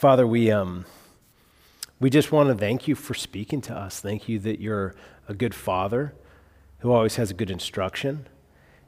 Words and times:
Father, 0.00 0.26
we, 0.26 0.50
um, 0.50 0.86
we 2.00 2.08
just 2.08 2.32
want 2.32 2.48
to 2.48 2.54
thank 2.54 2.88
you 2.88 2.94
for 2.94 3.12
speaking 3.12 3.60
to 3.60 3.76
us. 3.76 4.00
Thank 4.00 4.30
you 4.30 4.38
that 4.38 4.58
you're 4.58 4.94
a 5.28 5.34
good 5.34 5.54
father 5.54 6.14
who 6.78 6.90
always 6.90 7.16
has 7.16 7.30
a 7.30 7.34
good 7.34 7.50
instruction, 7.50 8.26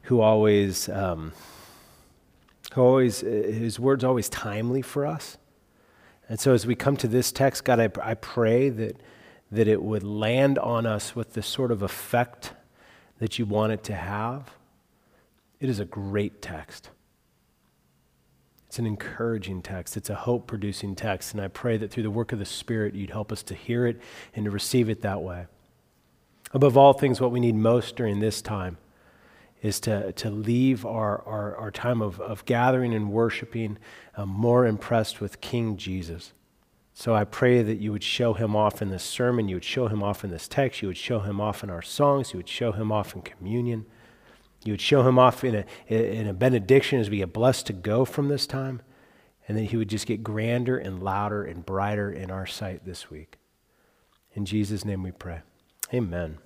who 0.05 0.21
always, 0.21 0.89
um, 0.89 1.31
who 2.73 2.81
always, 2.81 3.19
his 3.19 3.79
word's 3.79 4.03
always 4.03 4.27
timely 4.27 4.81
for 4.81 5.05
us. 5.05 5.37
And 6.27 6.39
so 6.39 6.51
as 6.51 6.65
we 6.65 6.73
come 6.73 6.97
to 6.97 7.07
this 7.07 7.31
text, 7.31 7.63
God, 7.63 7.79
I, 7.79 7.91
I 8.01 8.15
pray 8.15 8.69
that, 8.69 8.99
that 9.51 9.67
it 9.67 9.83
would 9.83 10.01
land 10.01 10.57
on 10.57 10.87
us 10.87 11.15
with 11.15 11.33
the 11.33 11.43
sort 11.43 11.71
of 11.71 11.83
effect 11.83 12.53
that 13.19 13.37
you 13.37 13.45
want 13.45 13.71
it 13.71 13.83
to 13.83 13.93
have. 13.93 14.55
It 15.59 15.69
is 15.69 15.79
a 15.79 15.85
great 15.85 16.41
text. 16.41 16.89
It's 18.73 18.79
an 18.79 18.87
encouraging 18.87 19.61
text. 19.61 19.95
It's 19.97 20.09
a 20.09 20.15
hope 20.15 20.47
producing 20.47 20.95
text. 20.95 21.31
And 21.31 21.39
I 21.43 21.47
pray 21.47 21.77
that 21.77 21.91
through 21.91 22.01
the 22.01 22.09
work 22.09 22.31
of 22.31 22.39
the 22.39 22.45
Spirit, 22.45 22.95
you'd 22.95 23.11
help 23.11 23.31
us 23.31 23.43
to 23.43 23.53
hear 23.53 23.85
it 23.85 24.01
and 24.35 24.45
to 24.45 24.49
receive 24.49 24.89
it 24.89 25.03
that 25.03 25.21
way. 25.21 25.45
Above 26.55 26.75
all 26.75 26.91
things, 26.91 27.21
what 27.21 27.29
we 27.29 27.39
need 27.39 27.53
most 27.53 27.95
during 27.95 28.19
this 28.19 28.41
time 28.41 28.77
is 29.61 29.79
to, 29.81 30.11
to 30.13 30.31
leave 30.31 30.87
our, 30.87 31.21
our, 31.21 31.55
our 31.55 31.69
time 31.69 32.01
of, 32.01 32.19
of 32.19 32.45
gathering 32.45 32.95
and 32.95 33.11
worshiping 33.11 33.77
um, 34.17 34.29
more 34.29 34.65
impressed 34.65 35.21
with 35.21 35.39
King 35.39 35.77
Jesus. 35.77 36.33
So 36.95 37.13
I 37.13 37.25
pray 37.25 37.61
that 37.61 37.77
you 37.77 37.91
would 37.91 38.03
show 38.03 38.33
him 38.33 38.55
off 38.55 38.81
in 38.81 38.89
this 38.89 39.03
sermon, 39.03 39.47
you 39.47 39.57
would 39.57 39.63
show 39.63 39.85
him 39.85 40.01
off 40.01 40.23
in 40.23 40.31
this 40.31 40.47
text, 40.47 40.81
you 40.81 40.87
would 40.87 40.97
show 40.97 41.19
him 41.19 41.39
off 41.39 41.63
in 41.63 41.69
our 41.69 41.83
songs, 41.83 42.33
you 42.33 42.37
would 42.37 42.49
show 42.49 42.71
him 42.71 42.91
off 42.91 43.13
in 43.13 43.21
communion. 43.21 43.85
You 44.63 44.73
would 44.73 44.81
show 44.81 45.07
him 45.07 45.19
off 45.19 45.43
in 45.43 45.55
a, 45.55 45.65
in 45.87 46.27
a 46.27 46.33
benediction 46.33 46.99
as 46.99 47.09
we 47.09 47.17
get 47.17 47.33
blessed 47.33 47.67
to 47.67 47.73
go 47.73 48.05
from 48.05 48.27
this 48.27 48.47
time. 48.47 48.81
And 49.47 49.57
then 49.57 49.65
he 49.65 49.77
would 49.77 49.89
just 49.89 50.07
get 50.07 50.23
grander 50.23 50.77
and 50.77 51.03
louder 51.03 51.43
and 51.43 51.65
brighter 51.65 52.11
in 52.11 52.31
our 52.31 52.45
sight 52.45 52.85
this 52.85 53.09
week. 53.09 53.37
In 54.33 54.45
Jesus' 54.45 54.85
name 54.85 55.03
we 55.03 55.11
pray. 55.11 55.41
Amen. 55.93 56.37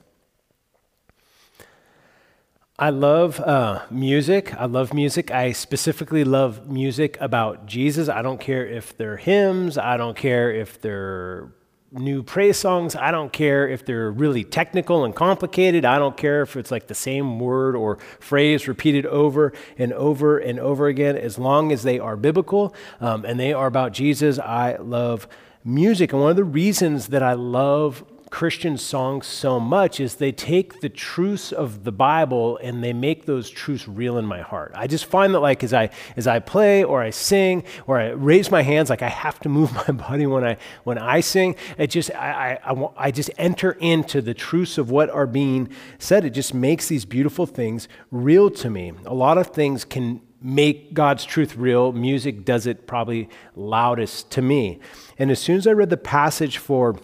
I 2.79 2.91
love 2.91 3.39
uh, 3.39 3.85
music. 3.89 4.53
I 4.53 4.65
love 4.65 4.93
music. 4.93 5.31
I 5.31 5.51
specifically 5.51 6.23
love 6.23 6.69
music 6.69 7.17
about 7.19 7.65
Jesus. 7.65 8.07
I 8.07 8.21
don't 8.21 8.39
care 8.39 8.67
if 8.67 8.95
they're 8.95 9.17
hymns, 9.17 9.79
I 9.79 9.97
don't 9.97 10.15
care 10.15 10.51
if 10.51 10.79
they're 10.79 11.51
new 11.91 12.21
praise 12.21 12.57
songs. 12.57 12.95
I 12.95 13.11
don't 13.11 13.31
care 13.31 13.67
if 13.67 13.85
they're 13.85 14.11
really 14.11 14.43
technical 14.43 15.05
and 15.05 15.15
complicated. 15.15 15.85
I 15.85 15.97
don't 15.97 16.17
care 16.17 16.41
if 16.41 16.55
it's 16.55 16.71
like 16.71 16.87
the 16.87 16.95
same 16.95 17.39
word 17.39 17.75
or 17.75 17.97
phrase 18.19 18.67
repeated 18.67 19.05
over 19.05 19.53
and 19.77 19.93
over 19.93 20.37
and 20.37 20.59
over 20.59 20.87
again. 20.87 21.17
As 21.17 21.37
long 21.37 21.71
as 21.71 21.83
they 21.83 21.99
are 21.99 22.15
biblical 22.15 22.75
um, 22.99 23.25
and 23.25 23.39
they 23.39 23.53
are 23.53 23.67
about 23.67 23.93
Jesus, 23.93 24.37
I 24.39 24.75
love 24.77 25.27
music. 25.63 26.11
And 26.11 26.21
one 26.21 26.31
of 26.31 26.37
the 26.37 26.43
reasons 26.43 27.07
that 27.07 27.23
I 27.23 27.33
love 27.33 28.03
Christian 28.29 28.77
songs 28.77 29.25
so 29.25 29.59
much 29.59 29.99
is 29.99 30.15
they 30.15 30.31
take 30.31 30.81
the 30.81 30.89
truths 30.89 31.51
of 31.51 31.83
the 31.83 31.91
Bible 31.91 32.59
and 32.61 32.83
they 32.83 32.93
make 32.93 33.25
those 33.25 33.49
truths 33.49 33.87
real 33.87 34.17
in 34.17 34.25
my 34.25 34.41
heart. 34.41 34.71
I 34.75 34.87
just 34.87 35.05
find 35.05 35.33
that 35.33 35.39
like 35.39 35.63
as 35.63 35.73
I 35.73 35.89
as 36.15 36.27
I 36.27 36.39
play 36.39 36.83
or 36.83 37.01
I 37.01 37.09
sing 37.09 37.63
or 37.85 37.99
I 37.99 38.09
raise 38.09 38.51
my 38.51 38.61
hands, 38.61 38.89
like 38.89 39.01
I 39.01 39.09
have 39.09 39.39
to 39.41 39.49
move 39.57 39.73
my 39.73 39.91
body 39.93 40.25
when 40.25 40.43
I 40.43 40.57
when 40.83 40.97
I 40.97 41.21
sing. 41.21 41.55
It 41.77 41.87
just 41.87 42.11
I 42.13 42.59
I, 42.63 42.73
I, 42.73 42.89
I 42.97 43.11
just 43.11 43.31
enter 43.37 43.71
into 43.73 44.21
the 44.21 44.33
truths 44.33 44.77
of 44.77 44.91
what 44.91 45.09
are 45.09 45.27
being 45.27 45.69
said. 45.99 46.25
It 46.25 46.31
just 46.31 46.53
makes 46.53 46.87
these 46.87 47.05
beautiful 47.05 47.45
things 47.45 47.87
real 48.11 48.49
to 48.51 48.69
me. 48.69 48.93
A 49.05 49.13
lot 49.13 49.37
of 49.37 49.47
things 49.47 49.85
can 49.85 50.21
make 50.41 50.93
God's 50.93 51.25
truth 51.25 51.55
real. 51.55 51.91
Music 51.91 52.45
does 52.45 52.67
it 52.67 52.87
probably 52.87 53.29
loudest 53.55 54.31
to 54.31 54.41
me. 54.41 54.79
And 55.17 55.31
as 55.31 55.39
soon 55.39 55.57
as 55.57 55.65
I 55.65 55.71
read 55.71 55.89
the 55.89 55.97
passage 55.97 56.57
for 56.57 56.99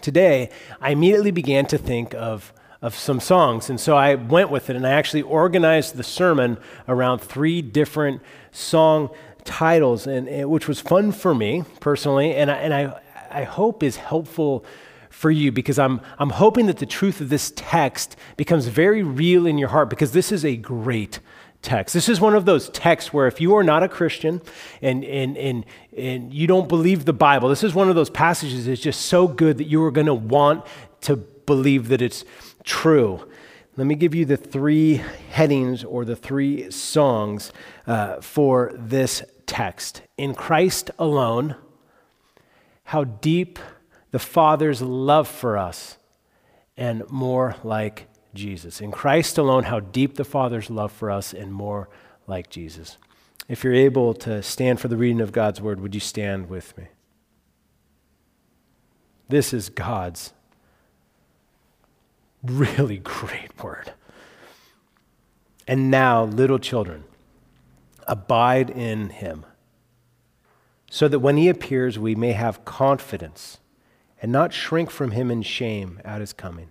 today, 0.00 0.50
I 0.80 0.90
immediately 0.90 1.30
began 1.30 1.66
to 1.66 1.78
think 1.78 2.14
of, 2.14 2.52
of 2.82 2.94
some 2.94 3.20
songs. 3.20 3.70
And 3.70 3.80
so 3.80 3.96
I 3.96 4.14
went 4.14 4.50
with 4.50 4.70
it 4.70 4.76
and 4.76 4.86
I 4.86 4.90
actually 4.90 5.22
organized 5.22 5.96
the 5.96 6.02
sermon 6.02 6.58
around 6.88 7.20
three 7.20 7.62
different 7.62 8.22
song 8.52 9.10
titles, 9.44 10.06
and, 10.06 10.28
and 10.28 10.50
which 10.50 10.68
was 10.68 10.80
fun 10.80 11.12
for 11.12 11.34
me 11.34 11.64
personally, 11.80 12.34
and 12.34 12.50
I, 12.50 12.56
and 12.56 12.74
I, 12.74 13.00
I 13.30 13.44
hope 13.44 13.82
is 13.82 13.96
helpful 13.96 14.64
for 15.08 15.30
you 15.30 15.52
because 15.52 15.78
I'm, 15.78 16.00
I'm 16.18 16.30
hoping 16.30 16.66
that 16.66 16.78
the 16.78 16.86
truth 16.86 17.20
of 17.20 17.28
this 17.28 17.52
text 17.56 18.16
becomes 18.36 18.66
very 18.66 19.02
real 19.02 19.46
in 19.46 19.58
your 19.58 19.68
heart 19.68 19.90
because 19.90 20.12
this 20.12 20.32
is 20.32 20.44
a 20.44 20.56
great 20.56 21.18
text. 21.62 21.92
This 21.94 22.08
is 22.08 22.20
one 22.20 22.34
of 22.34 22.44
those 22.44 22.68
texts 22.70 23.12
where 23.12 23.26
if 23.26 23.40
you 23.40 23.54
are 23.56 23.64
not 23.64 23.82
a 23.82 23.88
Christian 23.88 24.40
and, 24.80 25.04
and, 25.04 25.36
and, 25.36 25.66
and 25.96 26.32
you 26.32 26.46
don't 26.46 26.68
believe 26.68 27.04
the 27.04 27.12
Bible, 27.12 27.48
this 27.48 27.64
is 27.64 27.74
one 27.74 27.88
of 27.88 27.94
those 27.94 28.10
passages 28.10 28.66
that's 28.66 28.80
just 28.80 29.02
so 29.02 29.28
good 29.28 29.58
that 29.58 29.66
you 29.66 29.82
are 29.84 29.90
going 29.90 30.06
to 30.06 30.14
want 30.14 30.66
to 31.02 31.16
believe 31.16 31.88
that 31.88 32.00
it's 32.00 32.24
true. 32.64 33.28
Let 33.76 33.86
me 33.86 33.94
give 33.94 34.14
you 34.14 34.24
the 34.24 34.36
three 34.36 35.02
headings 35.30 35.84
or 35.84 36.04
the 36.04 36.16
three 36.16 36.70
songs 36.70 37.52
uh, 37.86 38.20
for 38.20 38.72
this 38.74 39.22
text. 39.46 40.02
In 40.16 40.34
Christ 40.34 40.90
alone, 40.98 41.56
how 42.84 43.04
deep 43.04 43.58
the 44.10 44.18
Father's 44.18 44.82
love 44.82 45.28
for 45.28 45.56
us, 45.56 45.96
and 46.76 47.08
more 47.10 47.54
like 47.62 48.06
Jesus. 48.34 48.80
In 48.80 48.90
Christ 48.90 49.38
alone, 49.38 49.64
how 49.64 49.80
deep 49.80 50.14
the 50.14 50.24
Father's 50.24 50.70
love 50.70 50.92
for 50.92 51.10
us 51.10 51.32
and 51.32 51.52
more 51.52 51.88
like 52.26 52.50
Jesus. 52.50 52.96
If 53.48 53.64
you're 53.64 53.74
able 53.74 54.14
to 54.14 54.42
stand 54.42 54.80
for 54.80 54.88
the 54.88 54.96
reading 54.96 55.20
of 55.20 55.32
God's 55.32 55.60
word, 55.60 55.80
would 55.80 55.94
you 55.94 56.00
stand 56.00 56.48
with 56.48 56.76
me? 56.78 56.84
This 59.28 59.52
is 59.52 59.68
God's 59.68 60.32
really 62.42 62.98
great 62.98 63.62
word. 63.62 63.92
And 65.66 65.90
now, 65.90 66.24
little 66.24 66.58
children, 66.58 67.04
abide 68.06 68.70
in 68.70 69.10
him, 69.10 69.46
so 70.90 71.06
that 71.06 71.20
when 71.20 71.36
he 71.36 71.48
appears, 71.48 71.98
we 71.98 72.16
may 72.16 72.32
have 72.32 72.64
confidence 72.64 73.58
and 74.20 74.32
not 74.32 74.52
shrink 74.52 74.90
from 74.90 75.12
him 75.12 75.30
in 75.30 75.42
shame 75.42 76.00
at 76.04 76.20
his 76.20 76.32
coming. 76.32 76.70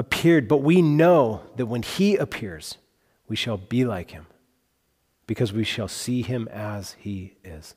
appeared, 0.00 0.48
but 0.48 0.62
we 0.62 0.80
know 0.80 1.42
that 1.56 1.66
when 1.66 1.82
he 1.82 2.16
appears, 2.16 2.78
we 3.28 3.36
shall 3.36 3.58
be 3.58 3.84
like 3.84 4.12
him, 4.12 4.26
because 5.26 5.52
we 5.52 5.62
shall 5.62 5.88
see 5.88 6.22
him 6.22 6.48
as 6.48 6.96
he 6.98 7.34
is. 7.44 7.74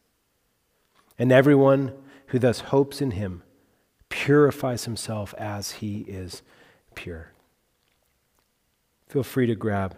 And 1.19 1.33
everyone 1.33 1.91
who 2.28 2.39
thus 2.39 2.62
hopes 2.62 3.01
in 3.01 3.12
him 3.12 3.44
purifies 4.07 4.85
himself 4.85 5.33
as 5.38 5.73
he 5.73 6.06
is 6.07 6.41
pure. 6.95 7.33
Feel 9.09 9.23
free 9.23 9.45
to 9.47 9.56
grab 9.56 9.97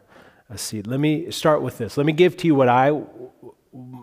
a 0.50 0.58
seat. 0.58 0.88
Let 0.88 1.00
me 1.00 1.30
start 1.30 1.62
with 1.62 1.78
this. 1.78 1.96
Let 1.96 2.08
me 2.08 2.14
give 2.14 2.36
to 2.38 2.48
you 2.48 2.56
what 2.56 2.70
I 2.70 3.04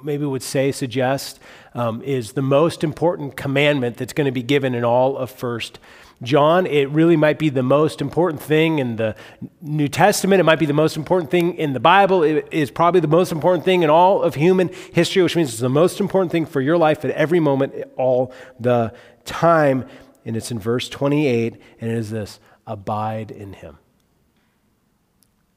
maybe 0.05 0.27
would 0.27 0.43
say, 0.43 0.71
suggest, 0.71 1.41
um, 1.75 2.03
is 2.03 2.33
the 2.33 2.43
most 2.43 2.85
important 2.85 3.37
commandment 3.37 3.97
that's 3.97 4.13
going 4.13 4.27
to 4.27 4.33
be 4.33 4.43
given 4.45 4.75
in 4.75 4.85
all 4.85 5.17
of 5.17 5.29
First 5.29 5.81
John. 6.23 6.67
It 6.67 6.89
really 6.91 7.17
might 7.17 7.39
be 7.39 7.49
the 7.49 7.63
most 7.63 8.01
important 8.01 8.43
thing 8.43 8.79
in 8.79 8.97
the 8.97 9.15
New 9.61 9.89
Testament. 9.89 10.41
It 10.41 10.45
might 10.45 10.59
be 10.59 10.67
the 10.67 10.73
most 10.73 10.97
important 10.97 11.31
thing 11.31 11.55
in 11.55 11.73
the 11.73 11.81
Bible. 11.81 12.23
It 12.23 12.49
is 12.51 12.71
probably 12.71 13.01
the 13.01 13.09
most 13.09 13.33
important 13.33 13.65
thing 13.65 13.83
in 13.83 13.91
all 13.91 14.23
of 14.23 14.35
human 14.35 14.71
history, 14.93 15.23
which 15.23 15.37
means 15.37 15.51
it's 15.51 15.61
the 15.61 15.69
most 15.69 16.01
important 16.01 16.33
thing 16.33 16.47
for 16.47 16.61
your 16.61 16.79
life 16.79 17.05
at 17.05 17.11
every 17.13 17.41
moment, 17.41 17.75
all 17.97 18.33
the 18.59 18.95
time. 19.25 19.87
And 20.25 20.37
it's 20.37 20.51
in 20.51 20.59
verse 20.59 20.89
28, 20.89 21.55
and 21.81 21.91
it 21.91 21.97
is 21.97 22.11
this 22.11 22.39
abide 22.67 23.31
in 23.31 23.55
him. 23.55 23.79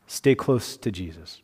Stay 0.07 0.35
close 0.35 0.77
to 0.77 0.91
Jesus. 0.91 1.41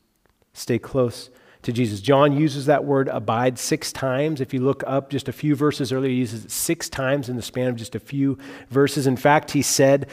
Stay 0.53 0.79
close 0.79 1.29
to 1.63 1.71
Jesus. 1.71 2.01
John 2.01 2.35
uses 2.35 2.65
that 2.65 2.85
word 2.85 3.07
abide 3.09 3.59
six 3.59 3.91
times. 3.91 4.41
If 4.41 4.53
you 4.53 4.61
look 4.61 4.83
up 4.87 5.09
just 5.09 5.27
a 5.27 5.33
few 5.33 5.55
verses 5.55 5.91
earlier, 5.93 6.09
he 6.09 6.17
uses 6.17 6.45
it 6.45 6.51
six 6.51 6.89
times 6.89 7.29
in 7.29 7.35
the 7.35 7.41
span 7.41 7.67
of 7.67 7.75
just 7.75 7.93
a 7.93 7.99
few 7.99 8.37
verses. 8.69 9.05
In 9.05 9.15
fact, 9.15 9.51
he 9.51 9.61
said 9.61 10.09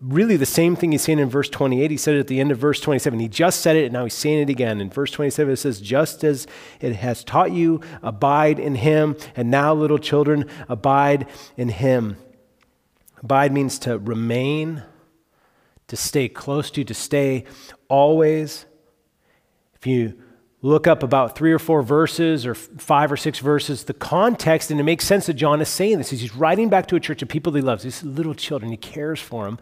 really 0.00 0.36
the 0.36 0.44
same 0.44 0.76
thing 0.76 0.92
he's 0.92 1.02
saying 1.02 1.18
in 1.18 1.30
verse 1.30 1.48
28. 1.48 1.90
He 1.90 1.96
said 1.96 2.16
it 2.16 2.20
at 2.20 2.26
the 2.26 2.38
end 2.38 2.50
of 2.50 2.58
verse 2.58 2.80
27. 2.80 3.18
He 3.18 3.28
just 3.28 3.60
said 3.60 3.76
it, 3.76 3.84
and 3.84 3.92
now 3.94 4.04
he's 4.04 4.14
saying 4.14 4.40
it 4.40 4.50
again. 4.50 4.80
In 4.80 4.90
verse 4.90 5.10
27, 5.10 5.54
it 5.54 5.56
says, 5.56 5.80
Just 5.80 6.22
as 6.22 6.46
it 6.80 6.96
has 6.96 7.24
taught 7.24 7.52
you, 7.52 7.80
abide 8.02 8.58
in 8.58 8.74
him, 8.74 9.16
and 9.34 9.50
now, 9.50 9.72
little 9.72 9.98
children, 9.98 10.44
abide 10.68 11.26
in 11.56 11.70
him. 11.70 12.18
Abide 13.22 13.52
means 13.52 13.78
to 13.80 13.98
remain, 13.98 14.82
to 15.88 15.96
stay 15.96 16.28
close 16.28 16.70
to, 16.72 16.84
to 16.84 16.94
stay 16.94 17.44
always. 17.88 18.66
If 19.74 19.86
you 19.86 20.22
look 20.62 20.86
up 20.86 21.02
about 21.02 21.36
three 21.36 21.52
or 21.52 21.58
four 21.58 21.82
verses 21.82 22.44
or 22.44 22.54
five 22.54 23.10
or 23.10 23.16
six 23.16 23.38
verses, 23.38 23.84
the 23.84 23.94
context, 23.94 24.70
and 24.70 24.78
it 24.78 24.82
makes 24.82 25.06
sense 25.06 25.26
that 25.26 25.34
John 25.34 25.60
is 25.62 25.70
saying 25.70 25.98
this. 25.98 26.10
He's 26.10 26.36
writing 26.36 26.68
back 26.68 26.86
to 26.88 26.96
a 26.96 27.00
church 27.00 27.22
of 27.22 27.28
people 27.28 27.52
he 27.54 27.62
loves, 27.62 27.82
these 27.82 28.02
little 28.02 28.34
children, 28.34 28.70
he 28.70 28.76
cares 28.76 29.20
for 29.20 29.46
them. 29.46 29.58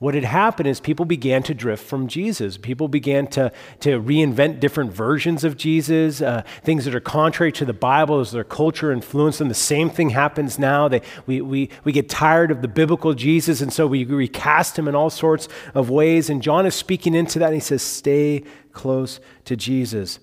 What 0.00 0.14
had 0.14 0.24
happened 0.24 0.66
is 0.66 0.80
people 0.80 1.04
began 1.04 1.42
to 1.42 1.52
drift 1.52 1.84
from 1.84 2.08
Jesus. 2.08 2.56
People 2.56 2.88
began 2.88 3.26
to, 3.28 3.52
to 3.80 4.00
reinvent 4.00 4.58
different 4.58 4.92
versions 4.92 5.44
of 5.44 5.58
Jesus, 5.58 6.22
uh, 6.22 6.42
things 6.64 6.86
that 6.86 6.94
are 6.94 7.00
contrary 7.00 7.52
to 7.52 7.66
the 7.66 7.74
Bible 7.74 8.18
as 8.18 8.32
their 8.32 8.42
culture 8.42 8.92
influenced 8.92 9.40
them. 9.40 9.48
The 9.48 9.54
same 9.54 9.90
thing 9.90 10.10
happens 10.10 10.58
now. 10.58 10.88
They, 10.88 11.02
we, 11.26 11.42
we, 11.42 11.68
we 11.84 11.92
get 11.92 12.08
tired 12.08 12.50
of 12.50 12.62
the 12.62 12.66
biblical 12.66 13.12
Jesus, 13.12 13.60
and 13.60 13.70
so 13.70 13.86
we 13.86 14.04
recast 14.04 14.78
him 14.78 14.88
in 14.88 14.94
all 14.94 15.10
sorts 15.10 15.48
of 15.74 15.90
ways. 15.90 16.30
And 16.30 16.40
John 16.40 16.64
is 16.64 16.74
speaking 16.74 17.14
into 17.14 17.38
that, 17.38 17.46
and 17.46 17.54
he 17.54 17.60
says, 17.60 17.82
Stay 17.82 18.42
close 18.72 19.20
to 19.44 19.54
Jesus. 19.54 20.18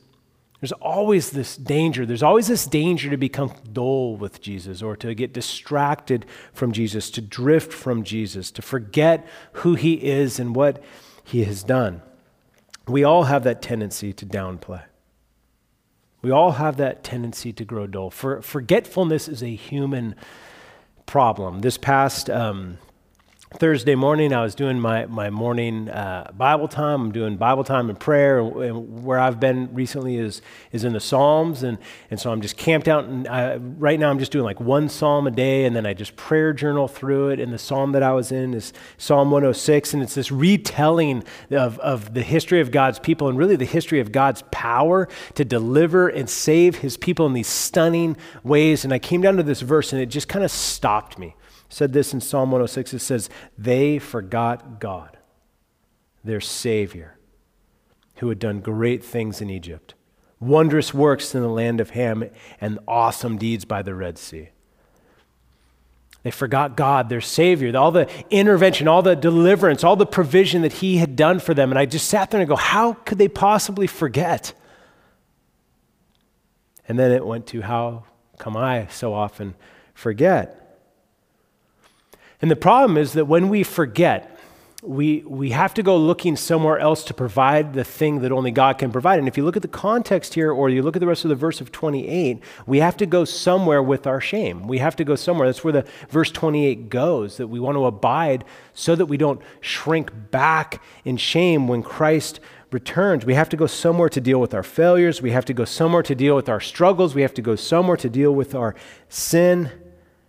There's 0.59 0.71
always 0.71 1.31
this 1.31 1.56
danger. 1.56 2.06
There's 2.06 2.24
always 2.24 2.48
this 2.48 2.65
danger 2.65 3.09
to 3.12 3.18
become 3.18 3.54
dull 3.71 4.15
with 4.15 4.42
Jesus 4.42 4.81
or 4.81 4.95
to 4.98 5.13
get 5.13 5.31
distracted 5.33 6.25
from 6.51 6.71
Jesus, 6.71 7.12
to 7.12 7.21
drift 7.21 7.71
from 7.71 8.04
Jesus, 8.04 8.50
to 8.51 8.62
forget 8.62 9.27
who 9.54 9.75
he 9.75 9.94
is 9.94 10.39
and 10.39 10.56
what 10.56 10.83
he 11.24 11.44
has 11.44 11.63
done. 11.63 12.01
We 12.88 13.04
all 13.04 13.24
have 13.24 13.44
that 13.44 13.62
tendency 13.62 14.13
to 14.13 14.25
downplay. 14.25 14.83
We 16.24 16.31
all 16.31 16.54
have 16.54 16.77
that 16.77 17.03
tendency 17.03 17.53
to 17.53 17.63
grow 17.63 17.86
dull. 17.86 18.10
For, 18.10 18.42
forgetfulness 18.42 19.27
is 19.27 19.44
a 19.44 19.53
human 19.53 20.15
problem. 21.06 21.62
This 21.62 21.77
past 21.77 22.30
um, 22.30 22.80
Thursday 23.54 23.96
morning, 23.96 24.34
I 24.34 24.44
was 24.44 24.56
doing 24.56 24.78
my, 24.78 25.06
my 25.06 25.30
morning 25.30 25.88
uh, 25.88 26.32
Bible 26.36 26.68
time. 26.68 27.02
I'm 27.02 27.12
doing 27.14 27.38
Bible 27.38 27.64
time 27.64 27.90
and 27.90 27.98
prayer. 27.98 28.40
And 28.40 29.06
where 29.06 29.18
I've 29.20 29.40
been 29.40 29.74
recently 29.74 30.18
is, 30.18 30.42
is 30.74 30.84
in 30.84 30.92
the 30.92 31.00
Psalms. 31.00 31.64
And, 31.64 31.78
and 32.12 32.20
so 32.20 32.30
I'm 32.30 32.42
just 32.42 32.58
camped 32.58 32.90
out. 32.90 33.06
And 33.06 33.26
I, 33.26 33.56
right 33.56 33.98
now, 33.98 34.10
I'm 34.10 34.20
just 34.20 34.34
doing 34.34 34.44
like 34.44 34.60
one 34.60 34.90
psalm 34.90 35.28
a 35.28 35.32
day. 35.32 35.64
And 35.64 35.74
then 35.74 35.86
I 35.86 35.94
just 35.94 36.18
prayer 36.18 36.52
journal 36.52 36.90
through 36.90 37.30
it. 37.30 37.40
And 37.40 37.54
the 37.54 37.58
psalm 37.58 37.94
that 37.94 38.04
I 38.04 38.12
was 38.12 38.34
in 38.34 38.54
is 38.54 38.74
Psalm 38.98 39.32
106. 39.32 39.94
And 39.94 40.04
it's 40.04 40.14
this 40.16 40.30
retelling 40.30 41.24
of, 41.50 41.80
of 41.80 42.14
the 42.14 42.24
history 42.24 42.60
of 42.60 42.72
God's 42.72 43.00
people 43.00 43.30
and 43.30 43.38
really 43.38 43.56
the 43.56 43.66
history 43.66 44.02
of 44.02 44.12
God's 44.12 44.44
power 44.52 45.08
to 45.36 45.46
deliver 45.46 46.10
and 46.10 46.30
save 46.30 46.80
his 46.80 46.98
people 46.98 47.26
in 47.26 47.32
these 47.32 47.48
stunning 47.48 48.18
ways. 48.44 48.84
And 48.84 48.94
I 48.94 49.00
came 49.00 49.22
down 49.22 49.38
to 49.38 49.44
this 49.44 49.62
verse 49.62 49.94
and 49.94 50.02
it 50.02 50.08
just 50.08 50.28
kind 50.28 50.44
of 50.44 50.52
stopped 50.52 51.18
me 51.18 51.34
said 51.69 51.94
this 51.94 52.14
in 52.14 52.22
Psalm 52.22 52.52
106. 52.52 52.94
It 52.94 53.00
says, 53.00 53.30
They 53.58 54.00
forgot 54.00 54.80
God, 54.80 55.18
their 56.24 56.42
Savior, 56.42 57.18
who 58.18 58.30
had 58.30 58.40
done 58.40 58.62
great 58.62 59.04
things 59.04 59.42
in 59.42 59.50
Egypt, 59.50 59.94
wondrous 60.40 60.94
works 60.94 61.36
in 61.36 61.42
the 61.42 61.48
land 61.50 61.81
of 61.81 61.92
Ham, 61.92 62.30
and 62.62 62.80
awesome 62.88 63.38
deeds 63.38 63.66
by 63.66 63.81
the 63.81 63.96
Red 63.96 64.18
Sea. 64.18 64.50
They 66.24 66.31
forgot 66.31 66.75
God, 66.75 67.10
their 67.10 67.22
Savior, 67.22 67.78
all 67.78 67.92
the 67.92 68.10
intervention, 68.30 68.88
all 68.88 69.02
the 69.02 69.16
deliverance, 69.16 69.84
all 69.84 69.96
the 69.96 70.06
provision 70.06 70.62
that 70.63 70.74
He 70.74 70.98
had 70.98 71.16
done 71.16 71.40
for 71.40 71.54
them. 71.54 71.72
And 71.72 71.80
I 71.80 71.86
just 71.86 72.08
sat 72.08 72.31
there 72.31 72.42
and 72.42 72.50
go, 72.50 72.56
How 72.56 72.94
could 72.94 73.18
they 73.18 73.30
possibly 73.30 73.88
forget? 73.88 74.54
And 76.88 76.98
then 76.98 77.12
it 77.12 77.25
went 77.25 77.48
to, 77.48 77.62
How 77.62 78.06
come 78.38 78.58
I 78.58 78.88
so 78.88 79.13
often 79.13 79.56
forget? 79.94 80.67
And 82.42 82.51
the 82.51 82.56
problem 82.56 82.98
is 82.98 83.13
that 83.13 83.25
when 83.25 83.50
we 83.50 83.63
forget, 83.63 84.38
we, 84.84 85.24
we 85.25 85.50
have 85.50 85.74
to 85.74 85.84
go 85.84 85.98
looking 85.98 86.36
somewhere 86.36 86.78
else 86.78 87.04
to 87.06 87.13
provide 87.13 87.74
the 87.74 87.84
thing 87.84 88.22
that 88.22 88.31
only 88.31 88.51
God 88.51 88.78
can 88.78 88.92
provide. 88.92 89.18
And 89.18 89.28
if 89.28 89.36
you 89.36 89.44
look 89.44 89.56
at 89.56 89.63
the 89.63 89.68
context 89.68 90.36
here, 90.36 90.51
or 90.51 90.69
you 90.69 90.84
look 90.84 90.95
at 90.95 91.00
the 91.00 91.07
rest 91.07 91.25
of 91.25 91.30
the 91.30 91.36
verse 91.36 91.60
of 91.62 91.72
28, 91.72 92.39
we 92.68 92.80
have 92.80 92.95
to 92.98 93.07
go 93.07 93.25
somewhere 93.25 93.81
with 93.81 94.06
our 94.06 94.22
shame. 94.22 94.68
We 94.68 94.78
have 94.78 94.95
to 94.98 95.04
go 95.04 95.16
somewhere. 95.16 95.48
That's 95.48 95.63
where 95.63 95.74
the 95.74 95.86
verse 96.10 96.30
28 96.30 96.89
goes, 96.89 97.38
that 97.38 97.48
we 97.48 97.60
want 97.60 97.75
to 97.75 97.86
abide 97.86 98.45
so 98.74 98.95
that 98.95 99.07
we 99.07 99.18
don't 99.18 99.42
shrink 99.62 100.12
back 100.30 100.81
in 101.04 101.18
shame 101.18 101.68
when 101.68 101.81
Christ 101.81 102.39
returns. 102.72 103.25
We 103.25 103.34
have 103.34 103.50
to 103.50 103.57
go 103.57 103.66
somewhere 103.66 104.10
to 104.10 104.22
deal 104.22 104.39
with 104.39 104.54
our 104.54 104.63
failures. 104.63 105.24
We 105.24 105.31
have 105.31 105.45
to 105.45 105.54
go 105.54 105.66
somewhere 105.66 106.04
to 106.04 106.13
deal 106.13 106.36
with 106.36 106.50
our 106.50 106.60
struggles. 106.60 107.16
We 107.16 107.24
have 107.24 107.34
to 107.34 107.42
go 107.42 107.56
somewhere 107.56 107.98
to 107.98 108.10
deal 108.10 108.34
with 108.34 108.54
our 108.54 108.75
sin. 109.10 109.72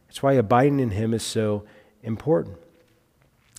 That's 0.06 0.22
why 0.22 0.32
abiding 0.32 0.81
in 0.81 0.93
Him 0.93 1.12
is 1.12 1.22
so 1.22 1.64
important. 2.02 2.56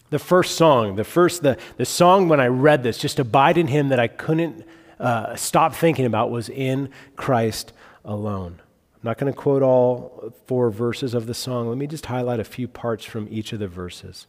The 0.09 0.19
first 0.19 0.55
song, 0.55 0.95
the 0.95 1.03
first, 1.03 1.43
the, 1.43 1.57
the 1.77 1.85
song 1.85 2.29
when 2.29 2.39
I 2.39 2.47
read 2.47 2.83
this, 2.83 2.97
just 2.97 3.19
abide 3.19 3.57
in 3.57 3.67
him 3.67 3.89
that 3.89 3.99
I 3.99 4.07
couldn't 4.07 4.65
uh, 4.99 5.35
stop 5.35 5.75
thinking 5.75 6.05
about 6.05 6.31
was 6.31 6.49
in 6.49 6.89
Christ 7.15 7.73
alone. 8.03 8.59
I'm 8.95 9.01
not 9.03 9.17
going 9.17 9.31
to 9.31 9.37
quote 9.37 9.61
all 9.61 10.33
four 10.47 10.71
verses 10.71 11.13
of 11.13 11.27
the 11.27 11.33
song. 11.33 11.69
Let 11.69 11.77
me 11.77 11.87
just 11.87 12.07
highlight 12.07 12.39
a 12.39 12.43
few 12.43 12.67
parts 12.67 13.05
from 13.05 13.27
each 13.29 13.53
of 13.53 13.59
the 13.59 13.67
verses. 13.67 14.27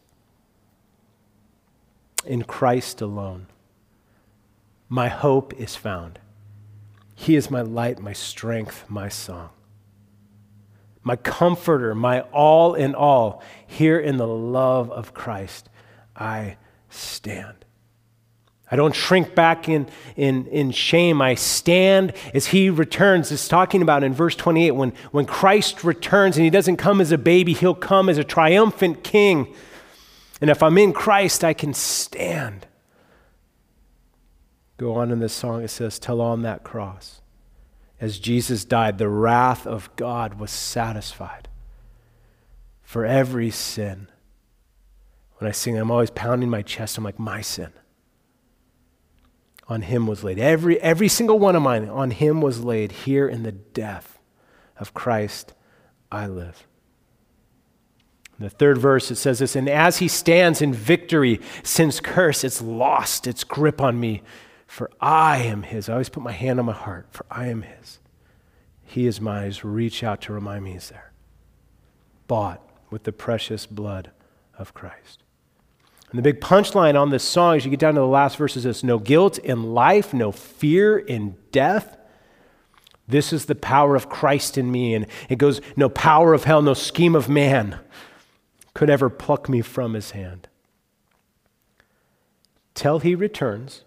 In 2.27 2.43
Christ 2.43 3.01
alone, 3.01 3.47
my 4.89 5.09
hope 5.09 5.55
is 5.55 5.77
found. 5.77 6.19
He 7.15 7.37
is 7.37 7.51
my 7.51 7.63
light, 7.63 8.01
my 8.01 8.13
strength, 8.13 8.85
my 8.89 9.09
song 9.09 9.51
my 11.11 11.17
comforter, 11.17 11.93
my 11.93 12.21
all 12.31 12.75
in 12.75 12.95
all. 12.95 13.43
Here 13.67 13.99
in 13.99 14.17
the 14.17 14.29
love 14.29 14.93
of 14.93 15.13
Christ, 15.13 15.69
I 16.15 16.57
stand. 16.89 17.65
I 18.71 18.77
don't 18.77 18.95
shrink 18.95 19.35
back 19.35 19.69
in, 19.69 19.89
in, 20.15 20.47
in 20.47 20.71
shame. 20.71 21.21
I 21.21 21.35
stand 21.35 22.13
as 22.33 22.47
he 22.47 22.71
returns. 22.71 23.33
It's 23.33 23.49
talking 23.49 23.83
about 23.83 24.05
in 24.05 24.15
verse 24.15 24.37
28 24.37 24.71
when, 24.71 24.93
when 25.11 25.27
Christ 25.27 25.83
returns 25.83 26.37
and 26.37 26.45
he 26.45 26.51
doesn't 26.51 26.77
come 26.77 27.01
as 27.01 27.11
a 27.11 27.19
baby, 27.19 27.55
he'll 27.55 27.75
come 27.75 28.09
as 28.09 28.17
a 28.17 28.23
triumphant 28.23 29.03
king. 29.03 29.53
And 30.41 30.49
if 30.49 30.63
I'm 30.63 30.79
in 30.79 30.93
Christ, 30.93 31.43
I 31.43 31.55
can 31.55 31.75
stand. 31.75 32.69
Go 34.77 34.95
on 34.95 35.11
in 35.11 35.19
this 35.19 35.33
song, 35.33 35.65
it 35.65 35.71
says, 35.71 35.99
Till 35.99 36.21
on 36.21 36.43
that 36.43 36.63
cross 36.63 37.21
as 38.01 38.19
Jesus 38.19 38.65
died, 38.65 38.97
the 38.97 39.09
wrath 39.09 39.67
of 39.67 39.95
God 39.97 40.41
was 40.41 40.51
satisfied 40.51 41.49
for 42.83 43.05
every 43.05 43.51
sin. 43.51 44.09
When 45.37 45.49
I 45.49 45.53
sing, 45.53 45.77
I'm 45.77 45.91
always 45.91 46.11
pounding 46.11 46.49
my 46.49 46.63
chest. 46.63 46.97
I'm 46.97 47.05
like, 47.05 47.19
my 47.19 47.43
sin 47.43 47.73
on 49.69 49.83
him 49.83 50.07
was 50.07 50.25
laid. 50.25 50.39
Every, 50.39 50.81
every 50.81 51.09
single 51.09 51.39
one 51.39 51.55
of 51.55 51.63
mine 51.63 51.89
on 51.89 52.11
him 52.11 52.41
was 52.41 52.65
laid. 52.65 52.91
Here 52.91 53.29
in 53.29 53.43
the 53.43 53.53
death 53.53 54.19
of 54.79 54.95
Christ, 54.95 55.53
I 56.11 56.27
live. 56.27 56.67
In 58.39 58.45
the 58.45 58.51
third 58.51 58.79
verse, 58.79 59.11
it 59.11 59.17
says 59.17 59.39
this 59.39 59.55
And 59.55 59.69
as 59.69 59.99
he 59.99 60.09
stands 60.09 60.63
in 60.63 60.73
victory, 60.73 61.41
sin's 61.63 62.01
curse, 62.01 62.45
it's 62.45 62.63
lost 62.63 63.27
its 63.27 63.45
grip 63.45 63.83
on 63.83 64.01
me 64.01 64.23
for 64.71 64.89
I 65.01 65.39
am 65.39 65.65
his. 65.65 65.89
I 65.89 65.95
always 65.95 66.09
put 66.09 66.23
my 66.23 66.31
hand 66.31 66.61
on 66.61 66.67
my 66.67 66.73
heart, 66.73 67.09
for 67.11 67.27
I 67.29 67.49
am 67.49 67.63
his. 67.63 67.99
He 68.91 69.07
is 69.07 69.21
mine. 69.21 69.49
Just 69.49 69.63
reach 69.63 70.03
out 70.03 70.21
to 70.23 70.33
remind 70.33 70.65
me 70.65 70.73
he's 70.73 70.89
there. 70.89 71.13
Bought 72.27 72.61
with 72.91 73.05
the 73.05 73.13
precious 73.13 73.65
blood 73.65 74.11
of 74.59 74.75
Christ. 74.75 75.23
And 76.11 76.19
the 76.19 76.23
big 76.23 76.41
punchline 76.41 77.01
on 77.01 77.11
this 77.11 77.23
song, 77.23 77.55
as 77.55 77.65
you 77.65 77.71
get 77.71 77.79
down 77.79 77.95
to 77.95 78.01
the 78.01 78.07
last 78.07 78.37
verse, 78.37 78.57
is 78.57 78.83
no 78.83 78.99
guilt 78.99 79.39
in 79.39 79.75
life, 79.75 80.13
no 80.13 80.33
fear 80.33 80.99
in 80.99 81.37
death. 81.53 81.99
This 83.07 83.33
is 83.33 83.47
the 83.47 83.55
power 83.55 83.95
of 83.95 84.09
Christ 84.09 84.59
in 84.59 84.73
me. 84.73 84.95
And 84.97 85.07
it 85.29 85.37
goes, 85.37 85.61
no 85.77 85.89
power 85.89 86.35
of 86.35 86.43
hell, 86.43 86.61
no 86.61 86.75
scheme 86.75 87.15
of 87.15 87.29
man 87.29 87.79
could 88.75 88.91
ever 88.91 89.09
pluck 89.09 89.49
me 89.49 89.63
from 89.63 89.95
his 89.95 90.11
hand. 90.11 90.49
Till 92.75 92.99
he 92.99 93.15
returns 93.15 93.85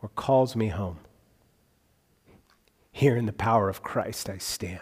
or 0.00 0.08
calls 0.08 0.56
me 0.56 0.68
home. 0.68 1.00
Here 2.98 3.16
in 3.16 3.26
the 3.26 3.32
power 3.32 3.68
of 3.68 3.80
Christ 3.80 4.28
I 4.28 4.38
stand. 4.38 4.80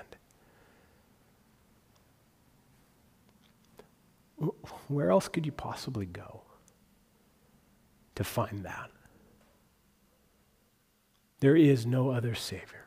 Where 4.88 5.10
else 5.10 5.28
could 5.28 5.44
you 5.44 5.52
possibly 5.52 6.06
go 6.06 6.40
to 8.14 8.24
find 8.24 8.64
that? 8.64 8.90
There 11.40 11.56
is 11.56 11.84
no 11.84 12.08
other 12.08 12.34
Savior 12.34 12.86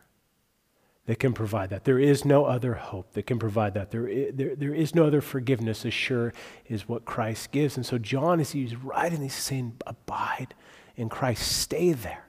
that 1.05 1.19
can 1.19 1.33
provide 1.33 1.69
that. 1.69 1.83
There 1.83 2.00
is 2.00 2.25
no 2.25 2.45
other 2.45 2.74
hope 2.74 3.12
that 3.12 3.27
can 3.27 3.38
provide 3.38 3.75
that. 3.75 3.91
There 3.91 4.07
is, 4.07 4.33
there, 4.33 4.55
there 4.55 4.74
is 4.74 4.95
no 4.95 5.05
other 5.05 5.21
forgiveness 5.21 5.86
as 5.86 5.93
sure 5.93 6.33
as 6.71 6.89
what 6.89 7.05
Christ 7.05 7.51
gives. 7.51 7.77
And 7.77 7.86
so 7.86 8.00
John, 8.00 8.39
as 8.39 8.53
he's 8.53 8.75
writing, 8.75 9.21
he's 9.21 9.36
saying, 9.36 9.75
Abide 9.86 10.55
in 10.95 11.07
Christ. 11.07 11.51
Stay 11.51 11.91
there. 11.91 12.25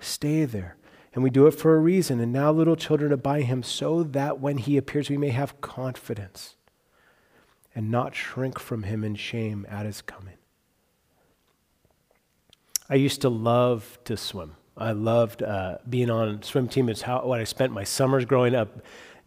Stay 0.00 0.46
there. 0.46 0.78
And 1.14 1.22
we 1.22 1.30
do 1.30 1.46
it 1.46 1.52
for 1.52 1.74
a 1.74 1.78
reason. 1.78 2.20
And 2.20 2.32
now, 2.32 2.50
little 2.50 2.76
children, 2.76 3.12
abide 3.12 3.44
him 3.44 3.62
so 3.62 4.02
that 4.02 4.40
when 4.40 4.58
he 4.58 4.76
appears, 4.76 5.10
we 5.10 5.18
may 5.18 5.28
have 5.28 5.60
confidence 5.60 6.56
and 7.74 7.90
not 7.90 8.14
shrink 8.14 8.58
from 8.58 8.84
him 8.84 9.04
in 9.04 9.14
shame 9.14 9.66
at 9.68 9.86
his 9.86 10.00
coming. 10.02 10.36
I 12.88 12.96
used 12.96 13.22
to 13.22 13.28
love 13.28 13.98
to 14.04 14.16
swim. 14.16 14.56
I 14.76 14.92
loved 14.92 15.42
uh, 15.42 15.78
being 15.88 16.10
on 16.10 16.42
swim 16.42 16.68
team. 16.68 16.88
It's 16.88 17.02
how 17.02 17.24
what 17.26 17.40
I 17.40 17.44
spent 17.44 17.72
my 17.72 17.84
summers 17.84 18.24
growing 18.24 18.54
up 18.54 18.82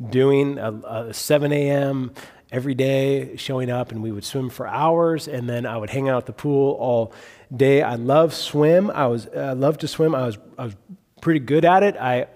doing. 0.10 0.60
Uh, 0.60 0.82
uh, 0.84 1.14
7 1.14 1.52
a.m. 1.52 2.14
every 2.52 2.76
day, 2.76 3.36
showing 3.38 3.70
up, 3.70 3.92
and 3.92 4.02
we 4.02 4.12
would 4.12 4.24
swim 4.24 4.50
for 4.50 4.68
hours, 4.68 5.28
and 5.28 5.48
then 5.48 5.66
I 5.66 5.78
would 5.78 5.90
hang 5.90 6.10
out 6.10 6.18
at 6.18 6.26
the 6.26 6.34
pool 6.34 6.74
all 6.74 7.14
day. 7.56 7.82
I 7.82 7.96
love 7.96 8.34
swim. 8.34 8.90
I 8.92 9.08
was 9.08 9.28
I 9.30 9.54
loved 9.54 9.82
to 9.82 9.88
swim. 9.88 10.16
I 10.16 10.26
was 10.26 10.38
I 10.58 10.66
was 10.66 10.76
pretty 11.22 11.40
good 11.40 11.66
at 11.66 11.84
it. 11.84 11.96
I 11.98 12.28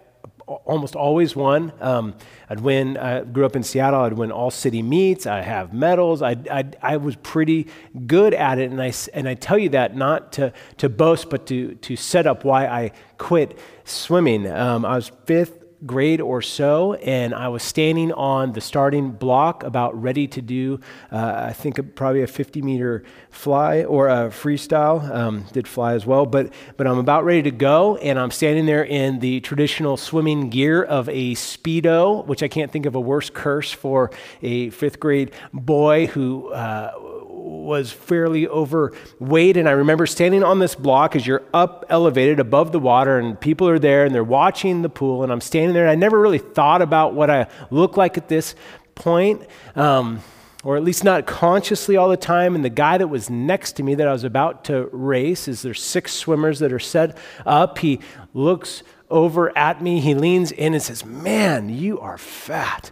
almost 0.65 0.95
always 0.95 1.35
won. 1.35 1.71
Um, 1.79 2.15
I'd 2.49 2.59
win. 2.59 2.97
I 2.97 3.21
grew 3.21 3.45
up 3.45 3.55
in 3.55 3.63
Seattle. 3.63 4.01
I'd 4.01 4.13
win 4.13 4.31
all 4.31 4.51
city 4.51 4.81
meets. 4.81 5.27
I 5.27 5.41
have 5.41 5.73
medals. 5.73 6.21
I, 6.21 6.35
I, 6.49 6.65
I 6.81 6.97
was 6.97 7.15
pretty 7.17 7.67
good 8.07 8.33
at 8.33 8.57
it, 8.57 8.71
and 8.71 8.81
I 8.81 8.91
and 9.13 9.27
I 9.27 9.35
tell 9.35 9.59
you 9.59 9.69
that 9.69 9.95
not 9.95 10.33
to 10.33 10.51
to 10.77 10.89
boast, 10.89 11.29
but 11.29 11.45
to 11.47 11.75
to 11.75 11.95
set 11.95 12.25
up 12.25 12.43
why 12.43 12.67
I 12.67 12.91
quit 13.17 13.59
swimming. 13.83 14.49
Um, 14.51 14.85
I 14.85 14.95
was 14.95 15.11
fifth 15.25 15.58
grade 15.85 16.21
or 16.21 16.41
so, 16.41 16.93
and 16.95 17.33
I 17.33 17.47
was 17.47 17.63
standing 17.63 18.11
on 18.11 18.53
the 18.53 18.61
starting 18.61 19.11
block, 19.11 19.63
about 19.63 19.99
ready 19.99 20.27
to 20.27 20.41
do, 20.41 20.79
uh, 21.11 21.45
I 21.47 21.53
think 21.53 21.95
probably 21.95 22.21
a 22.21 22.27
50 22.27 22.61
meter 22.61 23.03
fly 23.29 23.83
or 23.83 24.07
a 24.07 24.29
freestyle. 24.29 25.09
Um, 25.09 25.45
did 25.51 25.67
fly 25.67 25.93
as 25.93 26.05
well, 26.05 26.25
but 26.25 26.53
but 26.77 26.87
I'm 26.87 26.97
about 26.97 27.23
ready 27.23 27.43
to 27.43 27.51
go, 27.51 27.97
and 27.97 28.19
I'm 28.19 28.31
standing 28.31 28.65
there 28.65 28.83
in 28.83 29.19
the 29.19 29.39
traditional 29.41 29.97
swimming 29.97 30.49
gear 30.49 30.83
of 30.83 31.07
a 31.09 31.35
speedo, 31.35 32.25
which 32.25 32.43
I 32.43 32.47
can't 32.47 32.71
think 32.71 32.85
of 32.85 32.95
a 32.95 33.01
worse 33.01 33.29
curse 33.29 33.71
for 33.71 34.11
a 34.41 34.69
fifth 34.71 34.99
grade 34.99 35.31
boy 35.53 36.07
who. 36.07 36.49
Uh, 36.49 36.91
was 37.39 37.91
fairly 37.91 38.47
overweight. 38.47 39.57
And 39.57 39.67
I 39.67 39.71
remember 39.71 40.05
standing 40.05 40.43
on 40.43 40.59
this 40.59 40.75
block 40.75 41.15
as 41.15 41.25
you're 41.25 41.43
up 41.53 41.85
elevated 41.89 42.39
above 42.39 42.71
the 42.71 42.79
water, 42.79 43.19
and 43.19 43.39
people 43.39 43.67
are 43.67 43.79
there 43.79 44.05
and 44.05 44.13
they're 44.13 44.23
watching 44.23 44.81
the 44.81 44.89
pool. 44.89 45.23
And 45.23 45.31
I'm 45.31 45.41
standing 45.41 45.73
there, 45.73 45.83
and 45.83 45.91
I 45.91 45.95
never 45.95 46.19
really 46.19 46.39
thought 46.39 46.81
about 46.81 47.13
what 47.13 47.29
I 47.29 47.47
look 47.71 47.97
like 47.97 48.17
at 48.17 48.27
this 48.27 48.55
point. 48.95 49.41
Um, 49.75 50.21
or 50.63 50.75
at 50.75 50.83
least 50.83 51.05
not 51.05 51.25
consciously 51.25 51.95
all 51.95 52.09
the 52.09 52.17
time. 52.17 52.53
And 52.53 52.65
the 52.65 52.69
guy 52.69 52.97
that 52.97 53.07
was 53.07 53.29
next 53.29 53.73
to 53.73 53.83
me 53.83 53.95
that 53.95 54.07
I 54.07 54.11
was 54.11 54.25
about 54.25 54.65
to 54.65 54.89
race, 54.91 55.47
is 55.47 55.61
there's 55.61 55.81
six 55.81 56.13
swimmers 56.13 56.59
that 56.59 56.73
are 56.73 56.79
set 56.79 57.17
up. 57.45 57.77
He 57.77 58.01
looks 58.33 58.83
over 59.09 59.57
at 59.57 59.81
me, 59.81 60.01
he 60.01 60.13
leans 60.13 60.51
in 60.51 60.73
and 60.73 60.83
says, 60.83 61.05
Man, 61.05 61.69
you 61.69 61.99
are 61.99 62.17
fat. 62.17 62.91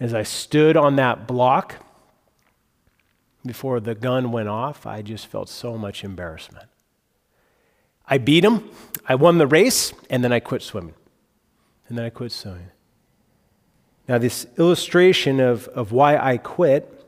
As 0.00 0.12
I 0.12 0.22
stood 0.22 0.76
on 0.76 0.96
that 0.96 1.26
block, 1.26 1.76
before 3.46 3.80
the 3.80 3.94
gun 3.94 4.32
went 4.32 4.48
off, 4.48 4.86
I 4.86 5.02
just 5.02 5.26
felt 5.26 5.48
so 5.48 5.76
much 5.76 6.02
embarrassment. 6.02 6.68
I 8.06 8.18
beat 8.18 8.44
him, 8.44 8.68
I 9.06 9.14
won 9.14 9.38
the 9.38 9.46
race, 9.46 9.92
and 10.10 10.24
then 10.24 10.32
I 10.32 10.40
quit 10.40 10.62
swimming. 10.62 10.94
And 11.88 11.98
then 11.98 12.04
I 12.04 12.10
quit 12.10 12.32
swimming. 12.32 12.70
Now, 14.08 14.18
this 14.18 14.46
illustration 14.58 15.40
of, 15.40 15.68
of 15.68 15.92
why 15.92 16.16
I 16.16 16.36
quit 16.36 17.03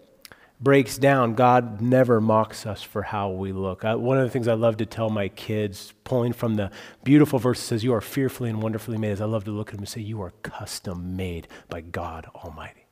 breaks 0.60 0.96
down 0.96 1.34
God 1.34 1.80
never 1.80 2.20
mocks 2.20 2.66
us 2.66 2.82
for 2.82 3.02
how 3.02 3.30
we 3.30 3.52
look. 3.52 3.84
I, 3.84 3.94
one 3.94 4.18
of 4.18 4.24
the 4.24 4.30
things 4.30 4.48
I 4.48 4.54
love 4.54 4.78
to 4.78 4.86
tell 4.86 5.10
my 5.10 5.28
kids, 5.28 5.92
pulling 6.04 6.32
from 6.32 6.54
the 6.54 6.70
beautiful 7.04 7.38
verse 7.38 7.60
that 7.60 7.66
says, 7.66 7.84
You 7.84 7.94
are 7.94 8.00
fearfully 8.00 8.50
and 8.50 8.62
wonderfully 8.62 8.98
made, 8.98 9.12
is 9.12 9.20
I 9.20 9.26
love 9.26 9.44
to 9.44 9.50
look 9.50 9.68
at 9.68 9.72
them 9.72 9.80
and 9.80 9.88
say, 9.88 10.00
You 10.00 10.22
are 10.22 10.32
custom 10.42 11.16
made 11.16 11.48
by 11.68 11.80
God 11.82 12.26
Almighty. 12.34 12.86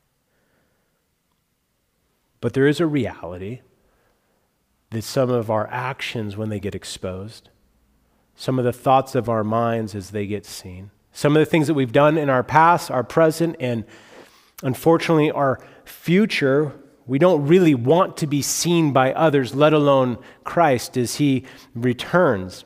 But 2.40 2.52
there 2.52 2.66
is 2.66 2.80
a 2.80 2.86
reality 2.86 3.60
that 4.90 5.02
some 5.02 5.30
of 5.30 5.50
our 5.50 5.66
actions, 5.68 6.36
when 6.36 6.50
they 6.50 6.60
get 6.60 6.74
exposed, 6.74 7.48
some 8.36 8.58
of 8.58 8.64
the 8.64 8.72
thoughts 8.72 9.14
of 9.14 9.28
our 9.28 9.42
minds 9.42 9.94
as 9.94 10.10
they 10.10 10.26
get 10.26 10.44
seen, 10.44 10.90
some 11.12 11.36
of 11.36 11.40
the 11.40 11.50
things 11.50 11.68
that 11.68 11.74
we've 11.74 11.92
done 11.92 12.18
in 12.18 12.28
our 12.28 12.42
past, 12.42 12.90
our 12.90 13.04
present, 13.04 13.56
and 13.60 13.84
unfortunately 14.62 15.30
our 15.30 15.64
future, 15.84 16.74
we 17.06 17.18
don't 17.18 17.46
really 17.46 17.74
want 17.74 18.16
to 18.18 18.26
be 18.26 18.42
seen 18.42 18.92
by 18.92 19.12
others, 19.12 19.54
let 19.54 19.72
alone 19.72 20.18
Christ 20.42 20.96
as 20.96 21.16
he 21.16 21.44
returns. 21.74 22.64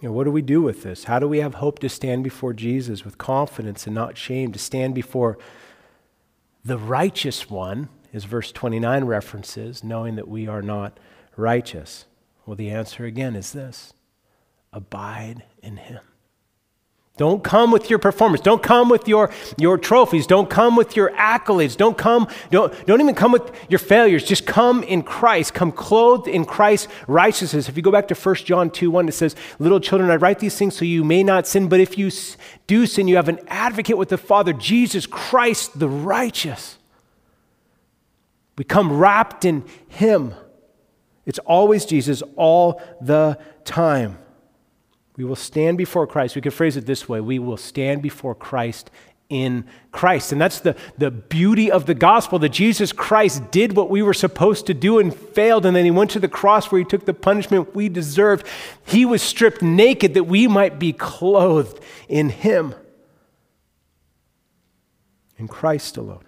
You 0.00 0.08
know, 0.08 0.12
what 0.12 0.24
do 0.24 0.32
we 0.32 0.42
do 0.42 0.60
with 0.60 0.82
this? 0.82 1.04
How 1.04 1.18
do 1.18 1.28
we 1.28 1.38
have 1.38 1.54
hope 1.54 1.78
to 1.78 1.88
stand 1.88 2.24
before 2.24 2.52
Jesus 2.52 3.04
with 3.04 3.18
confidence 3.18 3.86
and 3.86 3.94
not 3.94 4.18
shame, 4.18 4.52
to 4.52 4.58
stand 4.58 4.94
before 4.94 5.38
the 6.64 6.78
righteous 6.78 7.48
one, 7.48 7.88
as 8.12 8.24
verse 8.24 8.52
29 8.52 9.04
references, 9.04 9.84
knowing 9.84 10.16
that 10.16 10.28
we 10.28 10.46
are 10.48 10.62
not 10.62 10.98
righteous? 11.36 12.06
Well, 12.44 12.56
the 12.56 12.70
answer 12.70 13.04
again 13.04 13.36
is 13.36 13.52
this 13.52 13.94
abide 14.72 15.44
in 15.62 15.76
him. 15.76 16.00
Don't 17.16 17.44
come 17.44 17.70
with 17.70 17.90
your 17.90 18.00
performance. 18.00 18.40
Don't 18.40 18.62
come 18.62 18.88
with 18.88 19.06
your, 19.06 19.30
your 19.56 19.78
trophies. 19.78 20.26
Don't 20.26 20.50
come 20.50 20.74
with 20.74 20.96
your 20.96 21.10
accolades. 21.10 21.76
Don't 21.76 21.96
come, 21.96 22.26
don't, 22.50 22.74
don't 22.86 23.00
even 23.00 23.14
come 23.14 23.30
with 23.30 23.52
your 23.68 23.78
failures. 23.78 24.24
Just 24.24 24.46
come 24.46 24.82
in 24.82 25.04
Christ. 25.04 25.54
Come 25.54 25.70
clothed 25.70 26.26
in 26.26 26.44
Christ's 26.44 26.88
righteousness. 27.06 27.68
If 27.68 27.76
you 27.76 27.84
go 27.84 27.92
back 27.92 28.08
to 28.08 28.16
1 28.16 28.34
John 28.36 28.68
2 28.68 28.90
1, 28.90 29.08
it 29.08 29.12
says, 29.12 29.36
Little 29.60 29.78
children, 29.78 30.10
I 30.10 30.16
write 30.16 30.40
these 30.40 30.58
things 30.58 30.74
so 30.74 30.84
you 30.84 31.04
may 31.04 31.22
not 31.22 31.46
sin, 31.46 31.68
but 31.68 31.78
if 31.78 31.96
you 31.96 32.10
do 32.66 32.84
sin, 32.84 33.06
you 33.06 33.14
have 33.14 33.28
an 33.28 33.38
advocate 33.46 33.96
with 33.96 34.08
the 34.08 34.18
Father, 34.18 34.52
Jesus 34.52 35.06
Christ 35.06 35.78
the 35.78 35.88
righteous. 35.88 36.78
We 38.58 38.64
come 38.64 38.92
wrapped 38.92 39.44
in 39.44 39.64
Him. 39.86 40.34
It's 41.26 41.38
always 41.40 41.86
Jesus 41.86 42.24
all 42.34 42.82
the 43.00 43.38
time. 43.64 44.18
We 45.16 45.24
will 45.24 45.36
stand 45.36 45.78
before 45.78 46.06
Christ. 46.06 46.34
We 46.34 46.42
could 46.42 46.54
phrase 46.54 46.76
it 46.76 46.86
this 46.86 47.08
way 47.08 47.20
we 47.20 47.38
will 47.38 47.56
stand 47.56 48.02
before 48.02 48.34
Christ 48.34 48.90
in 49.30 49.64
Christ. 49.90 50.32
And 50.32 50.40
that's 50.40 50.60
the, 50.60 50.76
the 50.98 51.10
beauty 51.10 51.70
of 51.70 51.86
the 51.86 51.94
gospel 51.94 52.38
that 52.40 52.50
Jesus 52.50 52.92
Christ 52.92 53.50
did 53.50 53.74
what 53.74 53.90
we 53.90 54.02
were 54.02 54.14
supposed 54.14 54.66
to 54.66 54.74
do 54.74 54.98
and 54.98 55.14
failed. 55.14 55.64
And 55.66 55.74
then 55.74 55.84
he 55.84 55.90
went 55.90 56.10
to 56.12 56.20
the 56.20 56.28
cross 56.28 56.70
where 56.70 56.78
he 56.78 56.84
took 56.84 57.04
the 57.04 57.14
punishment 57.14 57.74
we 57.74 57.88
deserved. 57.88 58.46
He 58.86 59.04
was 59.04 59.22
stripped 59.22 59.62
naked 59.62 60.14
that 60.14 60.24
we 60.24 60.46
might 60.46 60.78
be 60.78 60.92
clothed 60.92 61.80
in 62.08 62.28
him, 62.28 62.74
in 65.38 65.48
Christ 65.48 65.96
alone. 65.96 66.24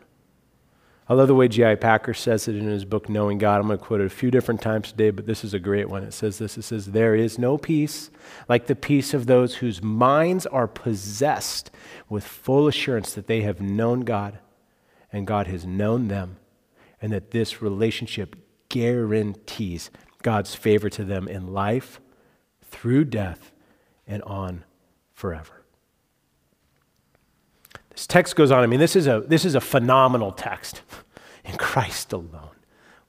I 1.09 1.15
love 1.15 1.29
the 1.29 1.37
way 1.37 1.47
J.I. 1.47 1.77
Packer 1.77 2.15
says 2.15 2.49
it 2.49 2.57
in 2.57 2.67
his 2.67 2.85
book, 2.85 3.09
Knowing 3.09 3.39
God. 3.39 3.61
I'm 3.61 3.69
going 3.69 3.79
to 3.79 3.85
quote 3.85 4.01
it 4.01 4.07
a 4.07 4.11
few 4.11 4.33
different 4.33 4.61
times 4.61 4.91
today, 4.91 5.11
but 5.11 5.25
this 5.25 5.45
is 5.45 5.55
a 5.55 5.61
great 5.61 5.89
one. 5.89 6.03
It 6.03 6.13
says 6.13 6.39
this 6.39 6.59
It 6.59 6.63
says, 6.63 6.87
There 6.87 7.15
is 7.15 7.39
no 7.39 7.57
peace 7.59 8.11
like 8.49 8.67
the 8.67 8.75
peace 8.75 9.15
of 9.15 9.27
those 9.27 9.57
whose 9.57 9.81
minds 9.81 10.47
are 10.47 10.67
possessed 10.67 11.71
with 12.09 12.25
full 12.25 12.67
assurance 12.67 13.15
that 13.15 13.29
they 13.29 13.43
have 13.43 13.61
known 13.61 14.01
God 14.01 14.41
and 15.13 15.27
God 15.27 15.47
has 15.47 15.65
known 15.65 16.09
them, 16.09 16.39
and 17.01 17.13
that 17.13 17.31
this 17.31 17.63
relationship 17.63 18.37
guarantees 18.69 19.91
God's 20.23 20.55
favor 20.55 20.91
to 20.91 21.05
them 21.05 21.29
in 21.29 21.53
life, 21.53 22.01
through 22.63 23.05
death, 23.05 23.53
and 24.07 24.23
on 24.25 24.65
forever. 25.15 25.63
This 27.97 28.07
text 28.07 28.37
goes 28.37 28.53
on. 28.53 28.63
I 28.63 28.67
mean, 28.67 28.79
this 28.79 28.95
is 28.95 29.07
a, 29.07 29.21
this 29.21 29.47
is 29.47 29.55
a 29.55 29.61
phenomenal 29.61 30.31
text. 30.31 30.83
In 31.47 31.57
Christ 31.57 32.13
alone, 32.13 32.57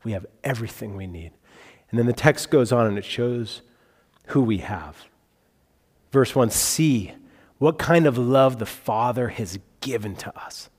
we 0.03 0.13
have 0.13 0.25
everything 0.43 0.95
we 0.95 1.07
need. 1.07 1.31
And 1.89 1.99
then 1.99 2.05
the 2.05 2.13
text 2.13 2.49
goes 2.49 2.71
on 2.71 2.87
and 2.87 2.97
it 2.97 3.03
shows 3.03 3.63
who 4.27 4.41
we 4.41 4.59
have. 4.59 5.07
Verse 6.11 6.35
1 6.35 6.51
See 6.51 7.13
what 7.57 7.77
kind 7.77 8.05
of 8.05 8.17
love 8.17 8.59
the 8.59 8.65
Father 8.65 9.29
has 9.29 9.59
given 9.81 10.15
to 10.17 10.39
us, 10.39 10.69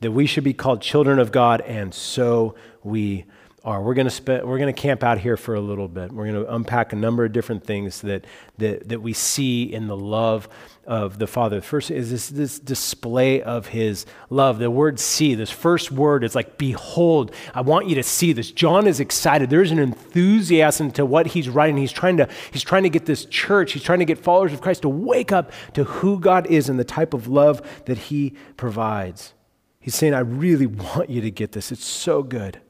that 0.00 0.10
we 0.10 0.26
should 0.26 0.44
be 0.44 0.52
called 0.52 0.82
children 0.82 1.18
of 1.18 1.32
God, 1.32 1.60
and 1.62 1.94
so 1.94 2.54
we 2.82 3.24
are. 3.66 3.82
We're 3.82 3.94
going 3.94 4.06
to 4.06 4.10
spend, 4.10 4.44
we're 4.48 4.58
going 4.58 4.72
to 4.72 4.80
camp 4.80 5.02
out 5.02 5.18
here 5.18 5.36
for 5.36 5.56
a 5.56 5.60
little 5.60 5.88
bit. 5.88 6.12
We're 6.12 6.30
going 6.30 6.44
to 6.44 6.54
unpack 6.54 6.92
a 6.92 6.96
number 6.96 7.24
of 7.24 7.32
different 7.32 7.64
things 7.64 8.00
that, 8.02 8.24
that, 8.58 8.88
that 8.88 9.02
we 9.02 9.12
see 9.12 9.64
in 9.64 9.88
the 9.88 9.96
love 9.96 10.48
of 10.86 11.18
the 11.18 11.26
Father. 11.26 11.60
First 11.60 11.90
is 11.90 12.10
this, 12.10 12.28
this 12.28 12.60
display 12.60 13.42
of 13.42 13.66
his 13.66 14.06
love. 14.30 14.60
The 14.60 14.70
word 14.70 15.00
see, 15.00 15.34
this 15.34 15.50
first 15.50 15.90
word 15.90 16.22
is 16.22 16.36
like, 16.36 16.58
behold, 16.58 17.32
I 17.54 17.62
want 17.62 17.88
you 17.88 17.96
to 17.96 18.04
see 18.04 18.32
this. 18.32 18.52
John 18.52 18.86
is 18.86 19.00
excited. 19.00 19.50
There's 19.50 19.72
an 19.72 19.80
enthusiasm 19.80 20.92
to 20.92 21.04
what 21.04 21.26
he's 21.26 21.48
writing. 21.48 21.76
He's 21.76 21.90
trying 21.90 22.18
to, 22.18 22.28
he's 22.52 22.62
trying 22.62 22.84
to 22.84 22.90
get 22.90 23.04
this 23.06 23.24
church, 23.24 23.72
he's 23.72 23.82
trying 23.82 23.98
to 23.98 24.04
get 24.04 24.18
followers 24.18 24.52
of 24.52 24.60
Christ 24.60 24.82
to 24.82 24.88
wake 24.88 25.32
up 25.32 25.50
to 25.74 25.82
who 25.82 26.20
God 26.20 26.46
is 26.46 26.68
and 26.68 26.78
the 26.78 26.84
type 26.84 27.12
of 27.12 27.26
love 27.26 27.60
that 27.86 27.98
he 27.98 28.34
provides. 28.56 29.34
He's 29.80 29.96
saying, 29.96 30.14
I 30.14 30.20
really 30.20 30.66
want 30.66 31.10
you 31.10 31.20
to 31.20 31.32
get 31.32 31.50
this. 31.50 31.72
It's 31.72 31.84
so 31.84 32.22
good. 32.22 32.60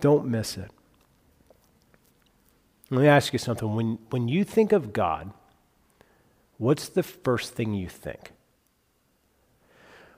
Don't 0.00 0.26
miss 0.26 0.56
it. 0.56 0.70
Let 2.90 3.00
me 3.00 3.08
ask 3.08 3.32
you 3.32 3.38
something. 3.38 3.74
When, 3.74 3.98
when 4.10 4.28
you 4.28 4.44
think 4.44 4.72
of 4.72 4.92
God, 4.92 5.32
what's 6.58 6.88
the 6.88 7.02
first 7.02 7.54
thing 7.54 7.74
you 7.74 7.88
think? 7.88 8.32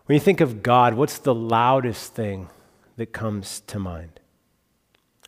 When 0.07 0.15
you 0.15 0.21
think 0.21 0.41
of 0.41 0.63
God, 0.63 0.95
what's 0.95 1.19
the 1.19 1.35
loudest 1.35 2.15
thing 2.15 2.49
that 2.97 3.13
comes 3.13 3.61
to 3.61 3.79
mind? 3.79 4.21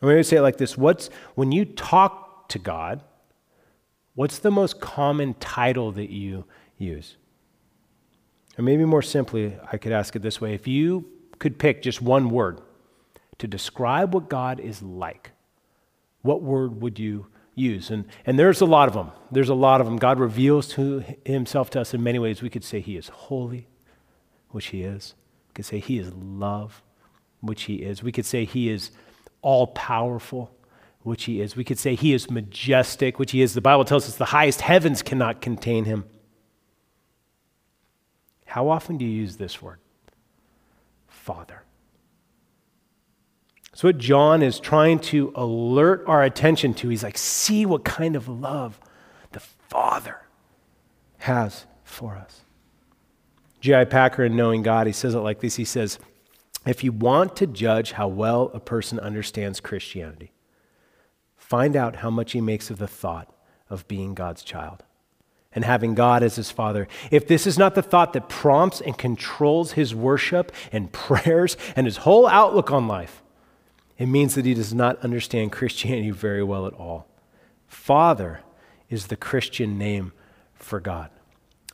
I'm 0.02 0.08
going 0.08 0.18
to 0.18 0.24
say 0.24 0.38
it 0.38 0.42
like 0.42 0.56
this 0.56 0.76
What's, 0.76 1.08
when 1.34 1.52
you 1.52 1.64
talk 1.64 2.48
to 2.48 2.58
God, 2.58 3.02
what's 4.14 4.38
the 4.38 4.50
most 4.50 4.80
common 4.80 5.34
title 5.34 5.92
that 5.92 6.10
you 6.10 6.44
use? 6.78 7.16
Or 8.58 8.62
maybe 8.62 8.84
more 8.84 9.02
simply, 9.02 9.56
I 9.70 9.78
could 9.78 9.92
ask 9.92 10.16
it 10.16 10.22
this 10.22 10.40
way 10.40 10.54
if 10.54 10.66
you 10.66 11.06
could 11.38 11.58
pick 11.58 11.82
just 11.82 12.02
one 12.02 12.28
word 12.28 12.60
to 13.40 13.46
describe 13.46 14.14
what 14.14 14.28
God 14.28 14.60
is 14.60 14.82
like, 14.82 15.32
what 16.22 16.42
word 16.42 16.80
would 16.80 16.98
you 16.98 17.26
use? 17.54 17.90
And, 17.90 18.04
and 18.26 18.38
there's 18.38 18.60
a 18.60 18.66
lot 18.66 18.88
of 18.88 18.94
them. 18.94 19.10
There's 19.32 19.48
a 19.48 19.54
lot 19.54 19.80
of 19.80 19.86
them. 19.86 19.96
God 19.96 20.20
reveals 20.20 20.68
to 20.74 21.04
himself 21.24 21.70
to 21.70 21.80
us 21.80 21.94
in 21.94 22.02
many 22.02 22.18
ways. 22.18 22.42
We 22.42 22.50
could 22.50 22.64
say 22.64 22.80
he 22.80 22.96
is 22.96 23.08
holy, 23.08 23.66
which 24.50 24.66
he 24.66 24.82
is. 24.82 25.14
We 25.48 25.54
could 25.54 25.64
say 25.64 25.78
he 25.80 25.98
is 25.98 26.12
love, 26.14 26.82
which 27.40 27.62
he 27.64 27.76
is. 27.76 28.02
We 28.02 28.12
could 28.12 28.26
say 28.26 28.44
he 28.44 28.68
is 28.68 28.90
all 29.42 29.68
powerful, 29.68 30.54
which 31.02 31.24
he 31.24 31.40
is. 31.40 31.56
We 31.56 31.64
could 31.64 31.78
say 31.78 31.94
he 31.94 32.12
is 32.12 32.30
majestic, 32.30 33.18
which 33.18 33.32
he 33.32 33.40
is. 33.40 33.54
The 33.54 33.62
Bible 33.62 33.86
tells 33.86 34.06
us 34.06 34.16
the 34.16 34.26
highest 34.26 34.60
heavens 34.60 35.02
cannot 35.02 35.40
contain 35.40 35.86
him. 35.86 36.04
How 38.44 38.68
often 38.68 38.98
do 38.98 39.04
you 39.04 39.10
use 39.10 39.36
this 39.36 39.62
word? 39.62 39.78
Father. 41.08 41.62
So, 43.80 43.88
what 43.88 43.96
John 43.96 44.42
is 44.42 44.60
trying 44.60 44.98
to 44.98 45.32
alert 45.34 46.04
our 46.06 46.22
attention 46.22 46.74
to, 46.74 46.90
he's 46.90 47.02
like, 47.02 47.16
see 47.16 47.64
what 47.64 47.82
kind 47.82 48.14
of 48.14 48.28
love 48.28 48.78
the 49.32 49.40
Father 49.40 50.20
has 51.16 51.64
for 51.82 52.14
us. 52.14 52.42
J.I. 53.62 53.86
Packer, 53.86 54.22
in 54.22 54.36
Knowing 54.36 54.62
God, 54.62 54.86
he 54.86 54.92
says 54.92 55.14
it 55.14 55.20
like 55.20 55.40
this 55.40 55.56
He 55.56 55.64
says, 55.64 55.98
If 56.66 56.84
you 56.84 56.92
want 56.92 57.36
to 57.36 57.46
judge 57.46 57.92
how 57.92 58.06
well 58.06 58.50
a 58.52 58.60
person 58.60 59.00
understands 59.00 59.60
Christianity, 59.60 60.32
find 61.38 61.74
out 61.74 61.96
how 61.96 62.10
much 62.10 62.32
he 62.32 62.42
makes 62.42 62.68
of 62.68 62.76
the 62.76 62.86
thought 62.86 63.34
of 63.70 63.88
being 63.88 64.12
God's 64.12 64.42
child 64.42 64.82
and 65.52 65.64
having 65.64 65.94
God 65.94 66.22
as 66.22 66.36
his 66.36 66.50
father. 66.50 66.86
If 67.10 67.26
this 67.26 67.46
is 67.46 67.56
not 67.56 67.74
the 67.74 67.82
thought 67.82 68.12
that 68.12 68.28
prompts 68.28 68.82
and 68.82 68.98
controls 68.98 69.72
his 69.72 69.94
worship 69.94 70.52
and 70.70 70.92
prayers 71.08 71.56
and 71.74 71.86
his 71.86 71.96
whole 71.96 72.26
outlook 72.26 72.70
on 72.70 72.86
life, 72.86 73.22
it 74.00 74.06
means 74.06 74.34
that 74.34 74.46
he 74.46 74.54
does 74.54 74.74
not 74.74 74.98
understand 75.04 75.52
Christianity 75.52 76.10
very 76.10 76.42
well 76.42 76.66
at 76.66 76.72
all. 76.72 77.06
Father 77.68 78.40
is 78.88 79.06
the 79.06 79.16
Christian 79.16 79.78
name 79.78 80.12
for 80.54 80.80
God 80.80 81.10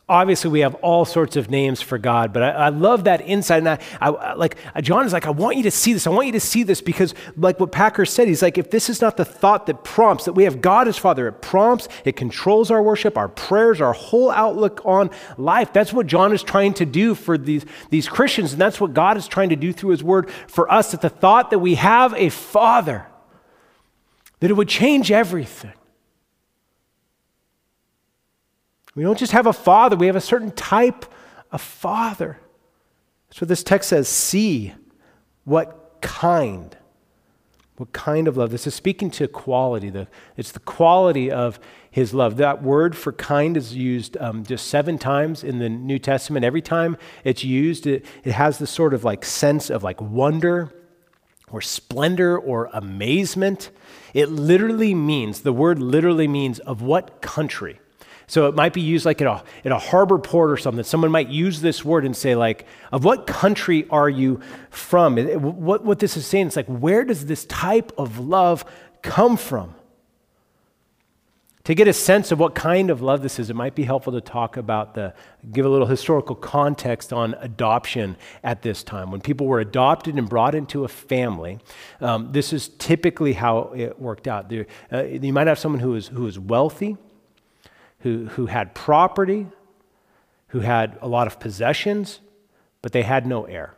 obviously 0.09 0.49
we 0.49 0.61
have 0.61 0.73
all 0.75 1.03
sorts 1.03 1.35
of 1.35 1.49
names 1.49 1.81
for 1.81 1.97
god 1.97 2.31
but 2.31 2.41
i, 2.41 2.49
I 2.49 2.69
love 2.69 3.03
that 3.03 3.21
insight 3.21 3.59
and 3.59 3.69
I, 3.69 3.79
I, 3.99 4.33
like 4.33 4.57
john 4.81 5.05
is 5.05 5.11
like 5.11 5.27
i 5.27 5.29
want 5.29 5.57
you 5.57 5.63
to 5.63 5.71
see 5.71 5.91
this. 5.91 6.07
I 6.07 6.11
want 6.11 6.27
you 6.27 6.31
to 6.33 6.39
see 6.39 6.63
this 6.63 6.81
because 6.81 7.13
like 7.35 7.59
what 7.59 7.73
packer 7.73 8.05
said 8.05 8.27
he's 8.27 8.41
like 8.41 8.57
if 8.57 8.71
this 8.71 8.89
is 8.89 9.01
not 9.01 9.17
the 9.17 9.25
thought 9.25 9.65
that 9.65 9.83
prompts 9.83 10.25
that 10.25 10.33
we 10.33 10.45
have 10.45 10.61
god 10.61 10.87
as 10.87 10.97
father 10.97 11.27
it 11.27 11.41
prompts 11.41 11.89
it 12.05 12.15
controls 12.15 12.71
our 12.71 12.81
worship 12.81 13.17
our 13.17 13.27
prayers 13.27 13.81
our 13.81 13.93
whole 13.93 14.31
outlook 14.31 14.81
on 14.85 15.09
life. 15.37 15.73
That's 15.73 15.91
what 15.91 16.07
john 16.07 16.31
is 16.31 16.41
trying 16.41 16.73
to 16.75 16.85
do 16.85 17.13
for 17.13 17.37
these, 17.37 17.65
these 17.89 18.07
christians 18.07 18.53
and 18.53 18.61
that's 18.61 18.79
what 18.79 18.93
god 18.93 19.17
is 19.17 19.27
trying 19.27 19.49
to 19.49 19.57
do 19.57 19.73
through 19.73 19.89
his 19.89 20.03
word 20.03 20.29
for 20.47 20.71
us 20.71 20.91
that 20.91 21.01
the 21.01 21.09
thought 21.09 21.49
that 21.49 21.59
we 21.59 21.75
have 21.75 22.13
a 22.13 22.29
father 22.29 23.07
that 24.39 24.49
it 24.49 24.53
would 24.53 24.69
change 24.69 25.11
everything 25.11 25.73
We 28.97 29.03
don't 29.03 29.19
just 29.19 29.33
have 29.33 29.45
a 29.45 29.53
father, 29.53 29.95
we 29.95 30.07
have 30.07 30.15
a 30.15 30.21
certain 30.21 30.49
type 30.49 31.05
of 31.51 31.61
father. 31.61 32.39
What 33.37 33.47
this 33.47 33.61
text 33.61 33.89
says 33.89 34.07
see 34.07 34.73
what 35.43 35.99
kind. 36.01 36.75
What 37.75 37.93
kind 37.93 38.27
of 38.27 38.37
love? 38.37 38.49
This 38.49 38.65
is 38.65 38.73
speaking 38.73 39.11
to 39.11 39.27
quality. 39.27 39.91
The, 39.91 40.07
it's 40.35 40.51
the 40.51 40.59
quality 40.61 41.29
of 41.29 41.59
his 41.91 42.11
love. 42.15 42.37
That 42.37 42.63
word 42.63 42.97
for 42.97 43.13
kind 43.13 43.55
is 43.55 43.75
used 43.75 44.17
um, 44.17 44.43
just 44.43 44.67
seven 44.67 44.97
times 44.97 45.43
in 45.43 45.59
the 45.59 45.69
New 45.69 45.99
Testament. 45.99 46.43
Every 46.43 46.63
time 46.63 46.97
it's 47.23 47.43
used, 47.43 47.85
it, 47.85 48.03
it 48.23 48.31
has 48.31 48.57
this 48.57 48.71
sort 48.71 48.95
of 48.95 49.03
like 49.03 49.23
sense 49.23 49.69
of 49.69 49.83
like 49.83 50.01
wonder 50.01 50.73
or 51.51 51.61
splendor 51.61 52.35
or 52.35 52.67
amazement. 52.73 53.69
It 54.15 54.31
literally 54.31 54.95
means, 54.95 55.41
the 55.41 55.53
word 55.53 55.77
literally 55.77 56.27
means 56.27 56.57
of 56.57 56.81
what 56.81 57.21
country. 57.21 57.79
So 58.29 58.47
it 58.47 58.55
might 58.55 58.73
be 58.73 58.81
used 58.81 59.05
like 59.05 59.21
at 59.21 59.27
a, 59.27 59.41
at 59.63 59.71
a 59.71 59.77
harbor 59.77 60.19
port 60.19 60.51
or 60.51 60.57
something. 60.57 60.83
Someone 60.83 61.11
might 61.11 61.29
use 61.29 61.61
this 61.61 61.85
word 61.85 62.05
and 62.05 62.15
say, 62.15 62.35
like, 62.35 62.65
of 62.91 63.05
what 63.05 63.25
country 63.25 63.87
are 63.89 64.09
you 64.09 64.41
from? 64.69 65.17
What, 65.17 65.85
what 65.85 65.99
this 65.99 66.17
is 66.17 66.27
saying 66.27 66.47
is 66.47 66.57
like, 66.57 66.67
where 66.67 67.05
does 67.05 67.25
this 67.25 67.45
type 67.45 67.93
of 67.97 68.19
love 68.19 68.65
come 69.01 69.37
from? 69.37 69.75
To 71.63 71.75
get 71.75 71.87
a 71.87 71.93
sense 71.93 72.31
of 72.31 72.39
what 72.39 72.53
kind 72.53 72.89
of 72.89 73.01
love 73.01 73.21
this 73.21 73.39
is, 73.39 73.49
it 73.49 73.55
might 73.55 73.75
be 73.75 73.83
helpful 73.83 74.13
to 74.13 74.21
talk 74.21 74.55
about 74.55 74.93
the, 74.93 75.13
give 75.51 75.65
a 75.65 75.69
little 75.69 75.87
historical 75.87 76.35
context 76.35 77.11
on 77.11 77.33
adoption 77.35 78.17
at 78.43 78.61
this 78.61 78.83
time. 78.83 79.11
When 79.11 79.21
people 79.21 79.47
were 79.47 79.59
adopted 79.61 80.15
and 80.15 80.29
brought 80.29 80.55
into 80.55 80.83
a 80.83 80.87
family, 80.89 81.59
um, 81.99 82.31
this 82.31 82.51
is 82.53 82.69
typically 82.77 83.33
how 83.33 83.73
it 83.75 83.99
worked 83.99 84.27
out. 84.29 84.49
There, 84.49 84.65
uh, 84.91 85.03
you 85.03 85.33
might 85.33 85.47
have 85.47 85.59
someone 85.59 85.81
who 85.81 85.95
is, 85.95 86.07
who 86.07 86.25
is 86.27 86.37
wealthy, 86.39 86.95
who, 88.07 88.25
who 88.27 88.45
had 88.45 88.73
property, 88.73 89.47
who 90.47 90.61
had 90.61 90.97
a 91.01 91.07
lot 91.09 91.27
of 91.27 91.41
possessions, 91.41 92.21
but 92.81 92.93
they 92.93 93.03
had 93.03 93.27
no 93.27 93.43
heir. 93.43 93.75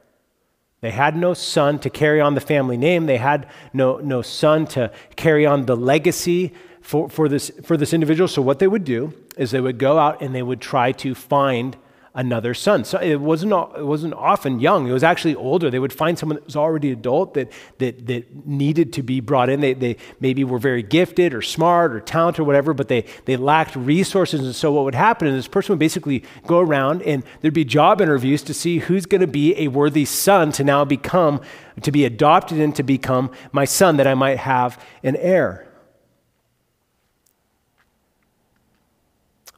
They 0.81 0.91
had 0.91 1.17
no 1.17 1.33
son 1.33 1.79
to 1.79 1.89
carry 1.89 2.21
on 2.21 2.35
the 2.35 2.41
family 2.41 2.77
name. 2.77 3.07
They 3.07 3.17
had 3.17 3.47
no, 3.73 3.97
no 3.97 4.21
son 4.21 4.67
to 4.67 4.91
carry 5.15 5.47
on 5.47 5.65
the 5.65 5.75
legacy 5.75 6.53
for, 6.79 7.09
for, 7.09 7.27
this, 7.27 7.51
for 7.63 7.75
this 7.75 7.91
individual. 7.91 8.27
So, 8.27 8.43
what 8.43 8.59
they 8.59 8.67
would 8.67 8.83
do 8.83 9.13
is 9.35 9.49
they 9.49 9.59
would 9.59 9.79
go 9.79 9.97
out 9.97 10.21
and 10.21 10.33
they 10.35 10.43
would 10.43 10.61
try 10.61 10.91
to 10.91 11.15
find 11.15 11.75
another 12.13 12.53
son. 12.53 12.83
So 12.83 12.99
it 12.99 13.15
wasn't, 13.15 13.53
it 13.77 13.85
wasn't 13.85 14.13
often 14.13 14.59
young, 14.59 14.87
it 14.87 14.91
was 14.91 15.03
actually 15.03 15.35
older. 15.35 15.69
They 15.69 15.79
would 15.79 15.93
find 15.93 16.17
someone 16.17 16.37
that 16.37 16.45
was 16.45 16.55
already 16.55 16.91
adult 16.91 17.35
that, 17.35 17.51
that, 17.77 18.07
that 18.07 18.45
needed 18.45 18.93
to 18.93 19.03
be 19.03 19.19
brought 19.19 19.49
in. 19.49 19.61
They, 19.61 19.73
they 19.73 19.97
maybe 20.19 20.43
were 20.43 20.59
very 20.59 20.81
gifted 20.81 21.33
or 21.33 21.41
smart 21.41 21.93
or 21.93 21.99
talented 21.99 22.41
or 22.41 22.43
whatever, 22.45 22.73
but 22.73 22.87
they, 22.87 23.05
they 23.25 23.37
lacked 23.37 23.75
resources. 23.75 24.41
And 24.41 24.55
so 24.55 24.71
what 24.71 24.85
would 24.85 24.95
happen 24.95 25.27
is 25.27 25.35
this 25.35 25.47
person 25.47 25.73
would 25.73 25.79
basically 25.79 26.23
go 26.47 26.59
around 26.59 27.03
and 27.03 27.23
there'd 27.41 27.53
be 27.53 27.65
job 27.65 28.01
interviews 28.01 28.41
to 28.43 28.53
see 28.53 28.79
who's 28.79 29.05
going 29.05 29.21
to 29.21 29.27
be 29.27 29.55
a 29.57 29.67
worthy 29.67 30.05
son 30.05 30.51
to 30.53 30.63
now 30.63 30.83
become, 30.85 31.41
to 31.81 31.91
be 31.91 32.05
adopted 32.05 32.59
and 32.59 32.75
to 32.75 32.83
become 32.83 33.31
my 33.51 33.65
son 33.65 33.97
that 33.97 34.07
I 34.07 34.15
might 34.15 34.39
have 34.39 34.83
an 35.03 35.15
heir. 35.17 35.67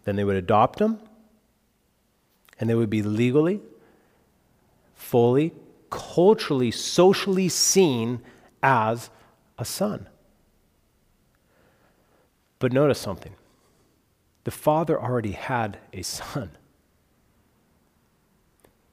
Then 0.04 0.16
they 0.16 0.24
would 0.24 0.36
adopt 0.36 0.80
him 0.80 1.00
and 2.62 2.70
they 2.70 2.76
would 2.76 2.92
be 2.92 3.02
legally, 3.02 3.60
fully, 4.94 5.52
culturally, 5.90 6.70
socially 6.70 7.50
seen 7.50 8.22
as 8.62 9.10
a 9.58 9.66
son. 9.66 10.08
But 12.60 12.72
notice 12.72 13.00
something 13.00 13.34
the 14.44 14.52
father 14.52 15.00
already 15.02 15.32
had 15.32 15.80
a 15.92 16.04
son. 16.04 16.52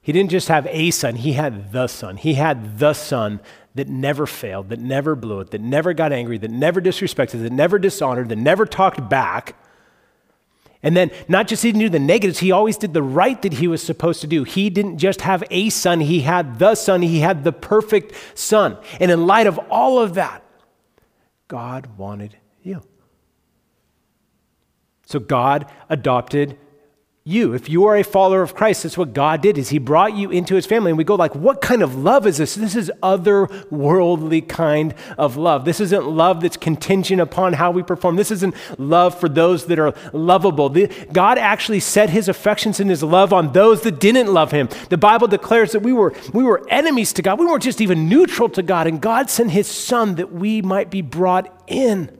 He 0.00 0.12
didn't 0.12 0.30
just 0.30 0.48
have 0.48 0.66
a 0.70 0.90
son, 0.90 1.16
he 1.16 1.34
had 1.34 1.70
the 1.72 1.86
son. 1.86 2.16
He 2.16 2.34
had 2.34 2.78
the 2.78 2.94
son 2.94 3.40
that 3.74 3.88
never 3.88 4.26
failed, 4.26 4.70
that 4.70 4.80
never 4.80 5.14
blew 5.14 5.40
it, 5.40 5.50
that 5.50 5.60
never 5.60 5.92
got 5.92 6.12
angry, 6.12 6.38
that 6.38 6.50
never 6.50 6.80
disrespected, 6.80 7.42
that 7.42 7.52
never 7.52 7.78
dishonored, 7.78 8.30
that 8.30 8.36
never 8.36 8.64
talked 8.64 9.06
back 9.10 9.56
and 10.82 10.96
then, 10.96 11.10
not 11.26 11.48
just 11.48 11.62
he 11.64 11.72
didn't 11.72 11.80
do 11.80 11.88
the 11.88 11.98
negatives, 11.98 12.38
he 12.38 12.52
always 12.52 12.76
did 12.76 12.94
the 12.94 13.02
right 13.02 13.40
that 13.42 13.54
he 13.54 13.66
was 13.66 13.82
supposed 13.82 14.20
to 14.20 14.28
do. 14.28 14.44
He 14.44 14.70
didn't 14.70 14.98
just 14.98 15.22
have 15.22 15.42
a 15.50 15.70
son, 15.70 16.00
he 16.00 16.20
had 16.20 16.58
the 16.60 16.76
son, 16.76 17.02
he 17.02 17.20
had 17.20 17.42
the 17.42 17.52
perfect 17.52 18.14
son. 18.38 18.78
And 19.00 19.10
in 19.10 19.26
light 19.26 19.48
of 19.48 19.58
all 19.70 19.98
of 19.98 20.14
that, 20.14 20.44
God 21.48 21.98
wanted 21.98 22.36
you. 22.62 22.82
So 25.06 25.18
God 25.18 25.66
adopted 25.88 26.58
you. 27.28 27.52
If 27.52 27.68
you 27.68 27.84
are 27.84 27.96
a 27.96 28.02
follower 28.02 28.40
of 28.40 28.54
Christ, 28.54 28.82
that's 28.82 28.96
what 28.96 29.12
God 29.12 29.42
did 29.42 29.58
is 29.58 29.68
he 29.68 29.78
brought 29.78 30.16
you 30.16 30.30
into 30.30 30.54
his 30.54 30.64
family. 30.64 30.90
And 30.90 30.96
we 30.96 31.04
go 31.04 31.14
like, 31.14 31.34
what 31.34 31.60
kind 31.60 31.82
of 31.82 31.94
love 31.94 32.26
is 32.26 32.38
this? 32.38 32.54
This 32.54 32.74
is 32.74 32.90
otherworldly 33.02 34.48
kind 34.48 34.94
of 35.18 35.36
love. 35.36 35.66
This 35.66 35.78
isn't 35.78 36.06
love 36.08 36.40
that's 36.40 36.56
contingent 36.56 37.20
upon 37.20 37.52
how 37.52 37.70
we 37.70 37.82
perform. 37.82 38.16
This 38.16 38.30
isn't 38.30 38.54
love 38.78 39.18
for 39.20 39.28
those 39.28 39.66
that 39.66 39.78
are 39.78 39.92
lovable. 40.14 40.70
The, 40.70 40.86
God 41.12 41.36
actually 41.36 41.80
set 41.80 42.08
his 42.08 42.28
affections 42.28 42.80
and 42.80 42.88
his 42.88 43.02
love 43.02 43.34
on 43.34 43.52
those 43.52 43.82
that 43.82 44.00
didn't 44.00 44.32
love 44.32 44.50
him. 44.50 44.70
The 44.88 44.98
Bible 44.98 45.28
declares 45.28 45.72
that 45.72 45.80
we 45.80 45.92
were, 45.92 46.14
we 46.32 46.42
were 46.42 46.66
enemies 46.70 47.12
to 47.12 47.22
God. 47.22 47.38
We 47.38 47.44
weren't 47.44 47.62
just 47.62 47.82
even 47.82 48.08
neutral 48.08 48.48
to 48.50 48.62
God. 48.62 48.86
And 48.86 49.02
God 49.02 49.28
sent 49.28 49.50
his 49.50 49.66
son 49.66 50.14
that 50.14 50.32
we 50.32 50.62
might 50.62 50.90
be 50.90 51.02
brought 51.02 51.52
in. 51.66 52.10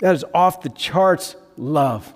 That 0.00 0.14
is 0.14 0.24
off 0.32 0.62
the 0.62 0.70
charts 0.70 1.36
love. 1.58 2.14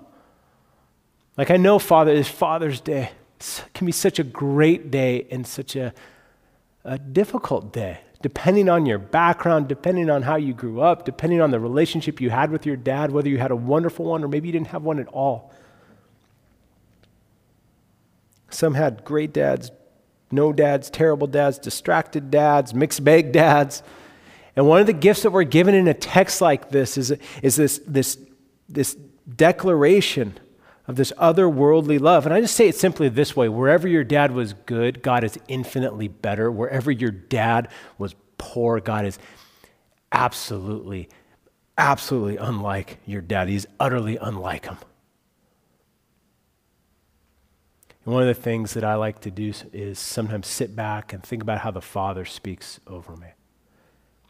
Like 1.41 1.51
I 1.51 1.57
know 1.57 1.79
Father 1.79 2.13
is 2.13 2.29
Father's 2.29 2.83
Day. 2.83 3.13
It 3.39 3.65
can 3.73 3.87
be 3.87 3.93
such 3.93 4.19
a 4.19 4.23
great 4.23 4.91
day 4.91 5.27
and 5.31 5.47
such 5.47 5.75
a, 5.75 5.95
a 6.85 6.99
difficult 6.99 7.73
day, 7.73 8.01
depending 8.21 8.69
on 8.69 8.85
your 8.85 8.99
background, 8.99 9.67
depending 9.67 10.11
on 10.11 10.21
how 10.21 10.37
you 10.37 10.53
grew 10.53 10.83
up, 10.83 11.07
depending 11.07 11.41
on 11.41 11.51
the 11.51 11.59
relationship 11.59 12.21
you 12.21 12.29
had 12.29 12.51
with 12.51 12.67
your 12.67 12.77
dad, 12.77 13.11
whether 13.11 13.31
you 13.31 13.39
had 13.39 13.51
a 13.51 13.57
wonderful 13.57 14.05
one 14.05 14.23
or 14.23 14.29
maybe 14.29 14.49
you 14.49 14.53
didn't 14.53 14.67
have 14.67 14.83
one 14.83 14.99
at 14.99 15.07
all. 15.07 15.51
Some 18.51 18.75
had 18.75 19.03
great 19.07 19.33
dads, 19.33 19.71
no 20.31 20.53
dads, 20.53 20.91
terrible 20.91 21.27
dads, 21.27 21.59
distracted 21.59 22.31
dads, 22.31 22.75
mixed 22.75 23.03
bag 23.03 23.33
dads. 23.33 23.83
And 24.57 24.69
one 24.69 24.83
of 24.83 24.87
the 24.87 24.93
gifts 24.93 25.23
that 25.23 25.31
we're 25.31 25.45
given 25.45 25.75
in 25.75 25.89
a 25.89 25.95
text 25.95 26.43
like 26.43 26.69
this 26.69 26.99
is, 26.99 27.15
is 27.43 27.57
this, 27.57 27.81
this, 27.87 28.19
this 28.69 28.95
declaration 29.35 30.39
of 30.91 30.97
this 30.97 31.13
otherworldly 31.19 32.01
love. 32.01 32.27
And 32.27 32.35
I 32.35 32.41
just 32.41 32.57
say 32.57 32.67
it 32.67 32.75
simply 32.75 33.09
this 33.09 33.37
way 33.37 33.49
wherever 33.49 33.87
your 33.87 34.03
dad 34.03 34.33
was 34.33 34.55
good, 34.67 35.03
God 35.03 35.23
is 35.23 35.39
infinitely 35.47 36.09
better. 36.09 36.51
Wherever 36.51 36.91
your 36.91 37.13
dad 37.13 37.69
was 37.97 38.17
poor, 38.39 38.81
God 38.81 39.07
is 39.07 39.17
absolutely, 40.11 41.09
absolutely 41.79 42.39
unlike 42.39 42.99
your 43.07 43.21
dad. 43.21 43.49
He's 43.49 43.67
utterly 43.79 44.17
unlike 44.17 44.67
him. 44.67 44.79
And 48.05 48.13
one 48.13 48.23
of 48.23 48.29
the 48.29 48.43
things 48.43 48.75
that 48.75 48.83
I 48.83 48.97
like 48.97 49.21
to 49.21 49.31
do 49.31 49.53
is 49.73 49.97
sometimes 49.97 50.49
sit 50.49 50.75
back 50.75 51.13
and 51.13 51.23
think 51.23 51.41
about 51.41 51.59
how 51.59 51.71
the 51.71 51.81
Father 51.81 52.25
speaks 52.25 52.81
over 52.89 53.17
me. 53.17 53.29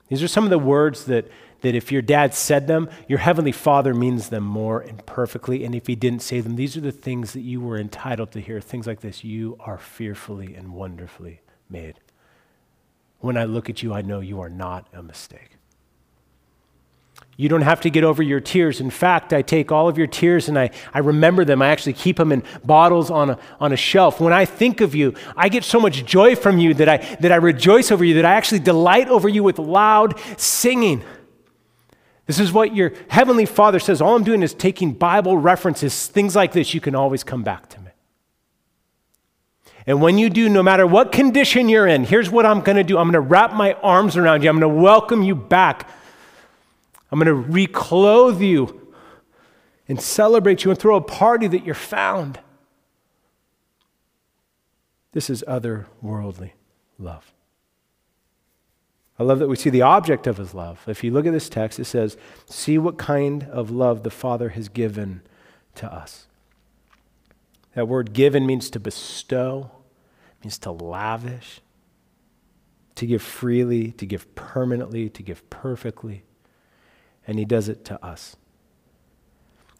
These 0.09 0.23
are 0.23 0.29
some 0.29 0.45
of 0.45 0.51
the 0.51 0.59
words 0.59 1.07
that, 1.07 1.27
that 1.61 1.75
if 1.75 1.93
your 1.93 2.03
dad 2.03 2.35
said 2.35 2.67
them, 2.67 2.89
your 3.09 3.19
heavenly 3.19 3.53
father 3.53 3.95
means 3.95 4.29
them 4.29 4.45
more 4.45 4.81
and 4.81 5.05
perfectly. 5.07 5.65
And 5.65 5.75
if 5.75 5.87
he 5.87 5.95
didn't 5.95 6.23
say 6.23 6.41
them, 6.41 6.57
these 6.57 6.77
are 6.77 6.81
the 6.81 6.93
things 6.93 7.33
that 7.33 7.41
you 7.41 7.61
were 7.61 7.79
entitled 7.79 8.33
to 8.33 8.41
hear. 8.41 8.61
Things 8.61 8.87
like 8.87 9.01
this 9.01 9.25
You 9.25 9.57
are 9.61 9.79
fearfully 9.79 10.55
and 10.55 10.73
wonderfully 10.73 11.41
made. 11.69 11.97
When 13.21 13.37
I 13.37 13.45
look 13.45 13.69
at 13.69 13.83
you, 13.83 13.93
I 13.93 14.03
know 14.03 14.21
you 14.21 14.41
are 14.41 14.49
not 14.49 14.87
a 14.93 15.03
mistake. 15.03 15.59
You 17.37 17.49
don't 17.49 17.63
have 17.63 17.81
to 17.83 17.91
get 17.91 18.05
over 18.05 18.23
your 18.23 18.41
tears. 18.41 18.83
In 18.83 18.91
fact, 18.91 19.33
I 19.33 19.41
take 19.41 19.73
all 19.73 19.89
of 19.89 19.97
your 19.97 20.07
tears 20.07 20.51
and 20.51 20.59
I, 20.59 20.71
I 20.93 20.99
remember 20.99 21.43
them. 21.43 21.63
I 21.63 21.69
actually 21.69 21.95
keep 21.95 22.19
them 22.19 22.33
in 22.33 22.43
bottles 22.65 23.11
on 23.11 23.31
a, 23.31 23.39
on 23.59 23.73
a 23.73 23.77
shelf. 23.77 24.21
When 24.21 24.35
I 24.35 24.45
think 24.45 24.83
of 24.83 24.95
you, 24.95 25.15
I 25.37 25.49
get 25.49 25.65
so 25.65 25.81
much 25.81 26.05
joy 26.05 26.37
from 26.37 26.59
you 26.59 26.75
that 26.75 26.89
I, 26.89 26.99
that 27.21 27.33
I 27.33 27.37
rejoice 27.37 27.91
over 27.91 28.05
you, 28.05 28.15
that 28.17 28.27
I 28.27 28.35
actually 28.35 28.59
delight 28.59 29.09
over 29.09 29.27
you 29.27 29.43
with 29.43 29.59
loud 29.59 30.21
singing. 30.39 31.03
This 32.31 32.41
is 32.41 32.53
what 32.53 32.75
your 32.75 32.93
heavenly 33.09 33.47
Father 33.47 33.81
says. 33.81 34.01
All 34.01 34.15
I'm 34.15 34.25
doing 34.25 34.43
is 34.43 34.55
taking 34.55 34.93
Bible 34.93 35.37
references, 35.37 36.07
things 36.07 36.37
like 36.37 36.53
this. 36.53 36.73
You 36.75 36.81
can 36.81 36.95
always 36.95 37.25
come 37.25 37.43
back 37.43 37.69
to 37.71 37.81
me. 37.81 37.91
And 39.87 40.01
when 40.01 40.19
you 40.19 40.31
do, 40.31 40.49
no 40.49 40.63
matter 40.63 40.87
what 40.87 41.11
condition 41.11 41.69
you're 41.69 41.87
in, 41.87 42.05
here's 42.05 42.31
what 42.31 42.47
I'm 42.47 42.61
going 42.61 42.77
to 42.77 42.85
do 42.85 42.99
I'm 42.99 43.07
going 43.11 43.15
to 43.15 43.21
wrap 43.21 43.53
my 43.55 43.73
arms 43.75 44.17
around 44.17 44.45
you, 44.45 44.51
I'm 44.51 44.61
going 44.61 44.75
to 44.75 44.81
welcome 44.81 45.23
you 45.23 45.35
back 45.35 45.89
I'm 47.11 47.19
going 47.19 47.27
to 47.27 47.51
reclothe 47.51 48.41
you 48.41 48.93
and 49.89 50.01
celebrate 50.01 50.65
you 50.65 50.71
and 50.71 50.79
throw 50.79 50.97
a 50.97 51.01
party 51.01 51.49
that 51.49 51.65
you're 51.65 51.75
found. 51.75 52.39
This 55.13 55.29
is 55.29 55.43
otherworldly 55.49 56.53
love. 56.99 57.33
I 59.21 59.23
love 59.23 59.39
that 59.39 59.49
we 59.49 59.55
see 59.55 59.71
the 59.71 59.83
object 59.83 60.27
of 60.27 60.39
his 60.39 60.55
love. 60.55 60.83
If 60.89 61.05
you 61.05 61.13
look 61.13 61.27
at 61.27 61.33
this 61.33 61.49
text, 61.49 61.79
it 61.79 61.85
says, 61.85 62.17
See 62.47 62.79
what 62.79 62.99
kind 62.99 63.45
of 63.45 63.71
love 63.71 64.03
the 64.03 64.11
Father 64.11 64.49
has 64.51 64.69
given 64.69 65.21
to 65.77 65.93
us. 65.93 66.27
That 67.75 67.87
word 67.87 68.13
given 68.13 68.47
means 68.47 68.71
to 68.71 68.81
bestow, 68.81 69.71
means 70.43 70.59
to 70.61 70.73
lavish, 70.73 71.61
to 72.97 73.07
give 73.07 73.23
freely, 73.23 73.93
to 73.93 74.07
give 74.07 74.35
permanently, 74.35 75.09
to 75.11 75.23
give 75.23 75.49
perfectly 75.51 76.25
and 77.31 77.39
he 77.39 77.45
does 77.45 77.69
it 77.69 77.85
to 77.85 78.05
us. 78.05 78.35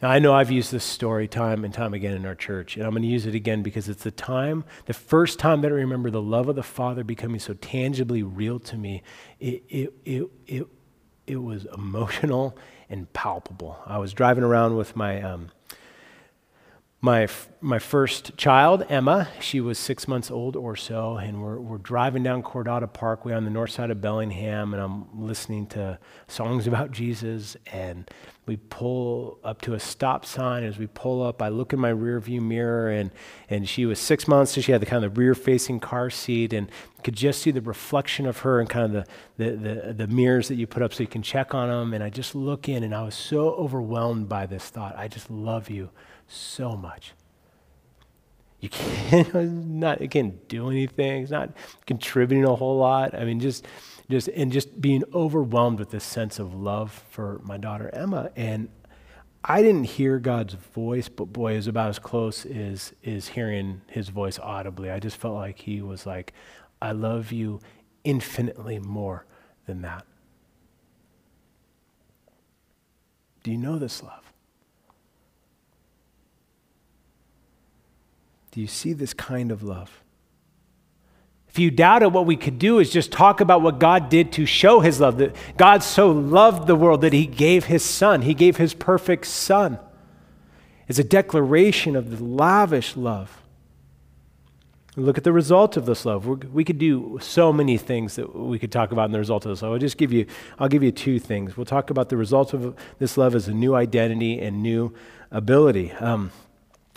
Now, 0.03 0.09
I 0.09 0.19
know 0.19 0.33
I've 0.33 0.51
used 0.51 0.73
this 0.73 0.85
story 0.85 1.29
time 1.29 1.63
and 1.63 1.75
time 1.75 1.93
again 1.93 2.15
in 2.15 2.25
our 2.25 2.35
church, 2.35 2.77
and 2.77 2.87
I'm 2.87 2.93
going 2.93 3.03
to 3.03 3.09
use 3.09 3.27
it 3.27 3.35
again 3.35 3.63
because 3.63 3.89
it's 3.89 4.05
the 4.05 4.11
time, 4.11 4.65
the 4.87 4.95
first 4.95 5.39
time 5.39 5.61
that 5.61 5.71
I 5.71 5.75
remember 5.75 6.11
the 6.11 6.23
love 6.23 6.49
of 6.49 6.57
the 6.57 6.63
Father 6.63 7.05
becoming 7.05 7.39
so 7.39 7.53
tangibly 7.55 8.23
real 8.23 8.59
to 8.61 8.77
me. 8.77 9.03
It, 9.39 9.63
it, 9.69 9.93
it, 10.07 10.31
it, 10.47 10.67
it 11.27 11.37
was 11.37 11.67
emotional 11.75 12.57
and 12.89 13.13
palpable. 13.13 13.79
I 13.85 13.99
was 13.99 14.15
driving 14.15 14.43
around 14.43 14.77
with 14.77 14.97
my 14.97 15.21
um, 15.21 15.51
my, 17.03 17.27
my 17.63 17.79
first 17.79 18.37
child, 18.37 18.85
Emma, 18.91 19.27
she 19.41 19.59
was 19.59 19.79
six 19.79 20.07
months 20.07 20.31
old 20.31 20.55
or 20.55 20.77
so, 20.77 21.17
and 21.17 21.43
we're, 21.43 21.59
we're 21.59 21.79
driving 21.79 22.23
down 22.23 22.43
Cordata 22.43 22.93
Parkway 22.93 23.33
on 23.33 23.45
the 23.45 23.51
north 23.51 23.71
side 23.71 23.91
of 23.91 24.03
Bellingham, 24.03 24.75
and 24.75 24.83
I'm 24.83 25.19
listening 25.19 25.67
to 25.69 25.99
songs 26.29 26.67
about 26.67 26.93
Jesus, 26.93 27.57
and 27.73 28.11
we 28.45 28.59
pull 28.59 29.39
up 29.43 29.63
to 29.63 29.73
a 29.73 29.81
stop 29.81 30.27
sign. 30.27 30.63
As 30.63 30.77
we 30.77 30.89
pull 30.89 31.23
up, 31.23 31.41
I 31.41 31.49
look 31.49 31.73
in 31.73 31.79
my 31.79 31.89
rear 31.89 32.21
view 32.21 32.43
mirror, 32.43 32.91
and, 32.91 33.11
and 33.49 33.67
she 33.67 33.87
was 33.87 33.99
six 33.99 34.29
months, 34.29 34.53
so 34.53 34.61
she 34.61 34.73
had 34.73 34.83
the 34.83 34.87
kind 34.87 35.03
of 35.03 35.17
rear 35.17 35.35
facing 35.35 35.81
car 35.81 36.11
seat, 36.11 36.53
and 36.53 36.71
could 37.03 37.17
just 37.17 37.41
see 37.41 37.51
the 37.51 37.63
reflection 37.63 38.27
of 38.27 38.41
her 38.41 38.61
and 38.61 38.69
kind 38.69 38.95
of 38.95 39.07
the, 39.39 39.51
the, 39.53 39.57
the, 39.57 39.93
the 39.95 40.07
mirrors 40.07 40.49
that 40.49 40.57
you 40.57 40.67
put 40.67 40.83
up 40.83 40.93
so 40.93 41.03
you 41.03 41.07
can 41.07 41.23
check 41.23 41.55
on 41.55 41.71
them. 41.71 41.95
And 41.95 42.05
I 42.05 42.11
just 42.11 42.35
look 42.35 42.69
in, 42.69 42.83
and 42.83 42.95
I 42.95 43.05
was 43.05 43.15
so 43.15 43.53
overwhelmed 43.53 44.29
by 44.29 44.45
this 44.45 44.69
thought 44.69 44.99
I 44.99 45.09
just 45.09 45.31
love 45.31 45.71
you 45.71 45.89
so 46.31 46.77
much. 46.77 47.13
You 48.61 48.69
can't 48.69 49.35
not 49.35 50.01
it 50.01 50.11
can't 50.11 50.49
do 50.49 50.71
anything. 50.71 51.23
It's 51.23 51.31
not 51.31 51.51
contributing 51.87 52.45
a 52.45 52.55
whole 52.55 52.79
lot. 52.79 53.15
I 53.15 53.25
mean, 53.25 53.41
just 53.41 53.67
just 54.11 54.29
and 54.29 54.53
just 54.53 54.81
being 54.81 55.05
overwhelmed 55.15 55.79
with 55.79 55.91
this 55.91 56.05
sense 56.05 56.39
of 56.39 56.55
love 56.55 57.05
for 57.11 57.41
my 57.43 57.57
daughter 57.57 57.91
Emma. 57.93 58.31
And 58.37 58.69
I 59.43 59.63
didn't 59.63 59.85
hear 59.85 60.19
God's 60.19 60.55
voice, 60.55 61.09
but 61.09 61.27
boy, 61.27 61.55
it 61.55 61.57
was 61.57 61.67
about 61.67 61.89
as 61.89 61.99
close 61.99 62.45
as 62.45 62.93
is 63.03 63.29
hearing 63.29 63.81
his 63.87 64.11
voice 64.11 64.39
audibly. 64.39 64.91
I 64.91 65.01
just 65.01 65.17
felt 65.17 65.35
like 65.35 65.61
he 65.61 65.81
was 65.81 66.05
like, 66.05 66.35
I 66.83 66.93
love 66.93 67.33
you 67.33 67.61
infinitely 68.05 68.79
more 68.79 69.25
than 69.67 69.81
that. 69.83 70.05
Do 73.43 73.51
you 73.51 73.57
know 73.57 73.79
this 73.79 74.03
love? 74.03 74.31
Do 78.51 78.61
you 78.61 78.67
see 78.67 78.93
this 78.93 79.15
kind 79.15 79.53
of 79.53 79.63
love? 79.63 80.03
If 81.49 81.59
you 81.59 81.73
doubt 81.73 82.03
it, 82.03 82.13
what 82.13 82.27
we 82.27 82.37
could 82.37 82.61
do 82.61 82.79
is 82.79 82.91
just 82.93 83.11
talk 83.11 83.41
about 83.41 83.61
what 83.61 83.81
God 83.81 84.09
did 84.09 84.31
to 84.33 84.47
show 84.47 84.79
his 84.79 85.01
love. 85.01 85.19
That 85.19 85.35
God 85.57 85.83
so 85.83 86.11
loved 86.11 86.69
the 86.69 86.77
world 86.77 87.01
that 87.01 87.13
he 87.13 87.27
gave 87.27 87.65
his 87.65 87.85
son, 87.85 88.23
he 88.23 88.35
gave 88.35 88.57
his 88.57 88.73
perfect 88.73 89.27
son. 89.27 89.79
It's 90.87 90.99
a 90.99 91.05
declaration 91.05 91.97
of 91.97 92.17
the 92.17 92.25
lavish 92.25 92.97
love. 92.97 93.43
Look 94.97 95.19
at 95.19 95.25
the 95.25 95.33
result 95.33 95.77
of 95.77 95.87
this 95.87 96.05
love. 96.05 96.27
We're, 96.27 96.35
we 96.35 96.65
could 96.65 96.79
do 96.79 97.19
so 97.23 97.53
many 97.53 97.79
things 97.79 98.17
that 98.17 98.35
we 98.35 98.59
could 98.59 98.73
talk 98.73 98.91
about 98.91 99.07
in 99.07 99.13
the 99.13 99.19
result 99.19 99.45
of 99.45 99.51
this. 99.51 99.63
I'll 99.63 99.79
just 99.79 99.97
give 99.97 100.13
you, 100.13 100.27
I'll 100.59 100.69
give 100.69 100.83
you 100.83 100.91
two 100.91 101.19
things. 101.19 101.57
We'll 101.57 101.67
talk 101.67 101.91
about 101.91 102.09
the 102.09 102.17
result 102.17 102.55
of 102.55 102.77
this 102.99 103.17
love 103.17 103.35
as 103.35 103.47
a 103.47 103.55
new 103.55 103.75
identity 103.75 104.41
and 104.41 104.63
new 104.63 104.93
ability. 105.31 105.93
Um, 105.93 106.33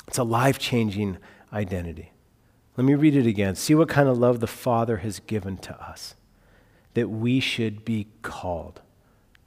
it's 0.07 0.17
a 0.17 0.23
life 0.23 0.57
changing 0.57 1.17
identity. 1.53 2.11
Let 2.75 2.85
me 2.85 2.95
read 2.95 3.15
it 3.15 3.27
again. 3.27 3.55
See 3.55 3.75
what 3.75 3.89
kind 3.89 4.09
of 4.09 4.17
love 4.17 4.39
the 4.39 4.47
Father 4.47 4.97
has 4.97 5.19
given 5.19 5.57
to 5.57 5.79
us, 5.81 6.15
that 6.95 7.09
we 7.09 7.39
should 7.39 7.85
be 7.85 8.07
called 8.21 8.81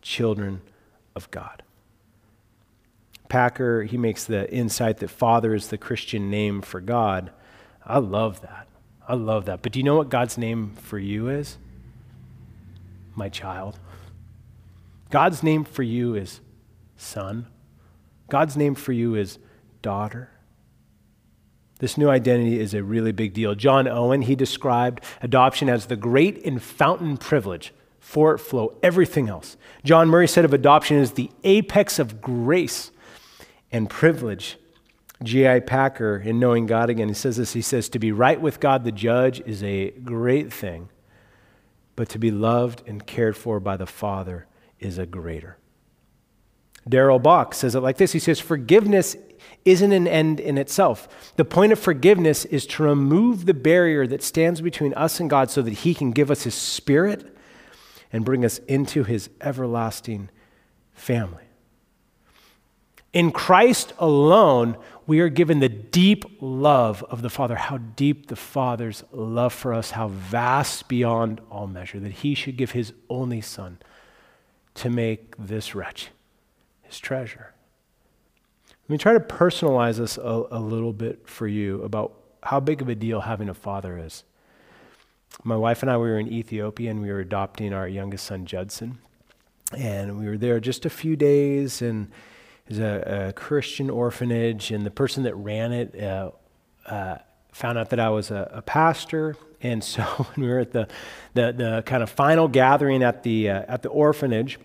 children 0.00 0.62
of 1.16 1.30
God. 1.30 1.62
Packer, 3.28 3.82
he 3.82 3.96
makes 3.96 4.24
the 4.24 4.50
insight 4.52 4.98
that 4.98 5.08
Father 5.08 5.54
is 5.54 5.68
the 5.68 5.78
Christian 5.78 6.30
name 6.30 6.62
for 6.62 6.80
God. 6.80 7.32
I 7.84 7.98
love 7.98 8.40
that. 8.42 8.68
I 9.08 9.14
love 9.14 9.46
that. 9.46 9.62
But 9.62 9.72
do 9.72 9.80
you 9.80 9.84
know 9.84 9.96
what 9.96 10.08
God's 10.08 10.38
name 10.38 10.74
for 10.76 10.98
you 10.98 11.28
is? 11.28 11.58
My 13.14 13.28
child. 13.28 13.78
God's 15.10 15.42
name 15.42 15.64
for 15.64 15.82
you 15.82 16.14
is 16.14 16.40
son. 16.96 17.46
God's 18.28 18.56
name 18.56 18.74
for 18.74 18.92
you 18.92 19.14
is 19.14 19.38
daughter. 19.82 20.30
This 21.78 21.98
new 21.98 22.08
identity 22.08 22.58
is 22.58 22.72
a 22.72 22.82
really 22.82 23.12
big 23.12 23.34
deal. 23.34 23.54
John 23.54 23.86
Owen, 23.86 24.22
he 24.22 24.34
described 24.34 25.02
adoption 25.20 25.68
as 25.68 25.86
the 25.86 25.96
great 25.96 26.44
and 26.44 26.62
fountain 26.62 27.16
privilege. 27.16 27.72
For 28.00 28.34
it 28.34 28.38
flow 28.38 28.78
everything 28.84 29.28
else. 29.28 29.56
John 29.84 30.08
Murray 30.08 30.28
said 30.28 30.44
of 30.44 30.54
adoption 30.54 30.96
is 30.96 31.12
the 31.12 31.28
apex 31.42 31.98
of 31.98 32.20
grace 32.20 32.92
and 33.72 33.90
privilege. 33.90 34.58
J.I. 35.22 35.60
Packer, 35.60 36.16
in 36.16 36.38
Knowing 36.38 36.66
God 36.66 36.88
Again, 36.88 37.08
he 37.08 37.14
says 37.14 37.36
this. 37.36 37.54
He 37.54 37.62
says, 37.62 37.88
To 37.88 37.98
be 37.98 38.12
right 38.12 38.40
with 38.40 38.60
God 38.60 38.84
the 38.84 38.92
judge 38.92 39.40
is 39.40 39.62
a 39.62 39.90
great 39.90 40.52
thing, 40.52 40.88
but 41.96 42.08
to 42.10 42.18
be 42.18 42.30
loved 42.30 42.82
and 42.86 43.04
cared 43.04 43.36
for 43.36 43.58
by 43.58 43.76
the 43.76 43.86
Father 43.86 44.46
is 44.78 44.98
a 44.98 45.06
greater. 45.06 45.58
Darrell 46.88 47.18
Bock 47.18 47.54
says 47.54 47.74
it 47.74 47.80
like 47.80 47.96
this 47.96 48.12
He 48.12 48.18
says, 48.18 48.38
Forgiveness 48.38 49.16
isn't 49.66 49.92
an 49.92 50.06
end 50.06 50.40
in 50.40 50.56
itself. 50.56 51.32
The 51.36 51.44
point 51.44 51.72
of 51.72 51.78
forgiveness 51.78 52.44
is 52.46 52.66
to 52.68 52.84
remove 52.84 53.44
the 53.44 53.52
barrier 53.52 54.06
that 54.06 54.22
stands 54.22 54.60
between 54.62 54.94
us 54.94 55.20
and 55.20 55.28
God 55.28 55.50
so 55.50 55.60
that 55.60 55.72
He 55.74 55.92
can 55.92 56.12
give 56.12 56.30
us 56.30 56.44
His 56.44 56.54
Spirit 56.54 57.36
and 58.12 58.24
bring 58.24 58.44
us 58.44 58.58
into 58.60 59.02
His 59.02 59.28
everlasting 59.40 60.30
family. 60.94 61.42
In 63.12 63.32
Christ 63.32 63.92
alone, 63.98 64.76
we 65.06 65.20
are 65.20 65.28
given 65.28 65.58
the 65.58 65.68
deep 65.68 66.24
love 66.40 67.02
of 67.04 67.22
the 67.22 67.30
Father. 67.30 67.56
How 67.56 67.78
deep 67.78 68.28
the 68.28 68.36
Father's 68.36 69.02
love 69.10 69.52
for 69.52 69.74
us, 69.74 69.92
how 69.92 70.08
vast 70.08 70.86
beyond 70.86 71.40
all 71.50 71.66
measure, 71.66 71.98
that 71.98 72.12
He 72.12 72.34
should 72.34 72.56
give 72.56 72.70
His 72.70 72.92
only 73.10 73.40
Son 73.40 73.78
to 74.74 74.90
make 74.90 75.34
this 75.38 75.74
wretch 75.74 76.10
His 76.82 77.00
treasure. 77.00 77.55
Let 78.86 78.90
me 78.90 78.98
try 78.98 79.14
to 79.14 79.20
personalize 79.20 79.96
this 79.96 80.16
a, 80.16 80.44
a 80.52 80.60
little 80.60 80.92
bit 80.92 81.28
for 81.28 81.48
you 81.48 81.82
about 81.82 82.20
how 82.40 82.60
big 82.60 82.80
of 82.80 82.88
a 82.88 82.94
deal 82.94 83.22
having 83.22 83.48
a 83.48 83.54
father 83.54 83.98
is. 83.98 84.22
My 85.42 85.56
wife 85.56 85.82
and 85.82 85.90
I, 85.90 85.96
we 85.96 86.08
were 86.08 86.20
in 86.20 86.32
Ethiopia 86.32 86.92
and 86.92 87.02
we 87.02 87.10
were 87.10 87.18
adopting 87.18 87.72
our 87.72 87.88
youngest 87.88 88.26
son, 88.26 88.46
Judson. 88.46 88.98
And 89.76 90.20
we 90.20 90.26
were 90.28 90.38
there 90.38 90.60
just 90.60 90.86
a 90.86 90.90
few 90.90 91.16
days, 91.16 91.82
and 91.82 92.12
it 92.68 92.78
a, 92.78 93.30
a 93.30 93.32
Christian 93.32 93.90
orphanage. 93.90 94.70
And 94.70 94.86
the 94.86 94.92
person 94.92 95.24
that 95.24 95.34
ran 95.34 95.72
it 95.72 96.00
uh, 96.00 96.30
uh, 96.86 97.18
found 97.50 97.78
out 97.78 97.90
that 97.90 97.98
I 97.98 98.10
was 98.10 98.30
a, 98.30 98.48
a, 98.54 98.62
pastor. 98.62 99.34
And 99.60 99.82
so 99.82 100.02
when 100.34 100.46
we 100.46 100.52
were 100.52 100.60
at 100.60 100.70
the, 100.70 100.86
the, 101.34 101.50
the 101.50 101.82
kind 101.84 102.04
of 102.04 102.10
final 102.10 102.46
gathering 102.46 103.02
at 103.02 103.24
the, 103.24 103.50
uh, 103.50 103.64
at 103.66 103.82
the 103.82 103.88
orphanage, 103.88 104.60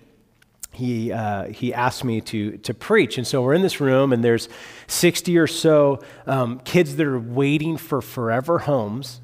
he, 0.71 1.11
uh, 1.11 1.45
he 1.45 1.73
asked 1.73 2.03
me 2.03 2.21
to, 2.21 2.57
to 2.59 2.73
preach. 2.73 3.17
And 3.17 3.27
so 3.27 3.41
we're 3.41 3.53
in 3.53 3.61
this 3.61 3.81
room, 3.81 4.13
and 4.13 4.23
there's 4.23 4.47
60 4.87 5.37
or 5.37 5.47
so 5.47 6.01
um, 6.25 6.59
kids 6.61 6.95
that 6.95 7.05
are 7.05 7.19
waiting 7.19 7.77
for 7.77 8.01
forever 8.01 8.59
homes 8.59 9.21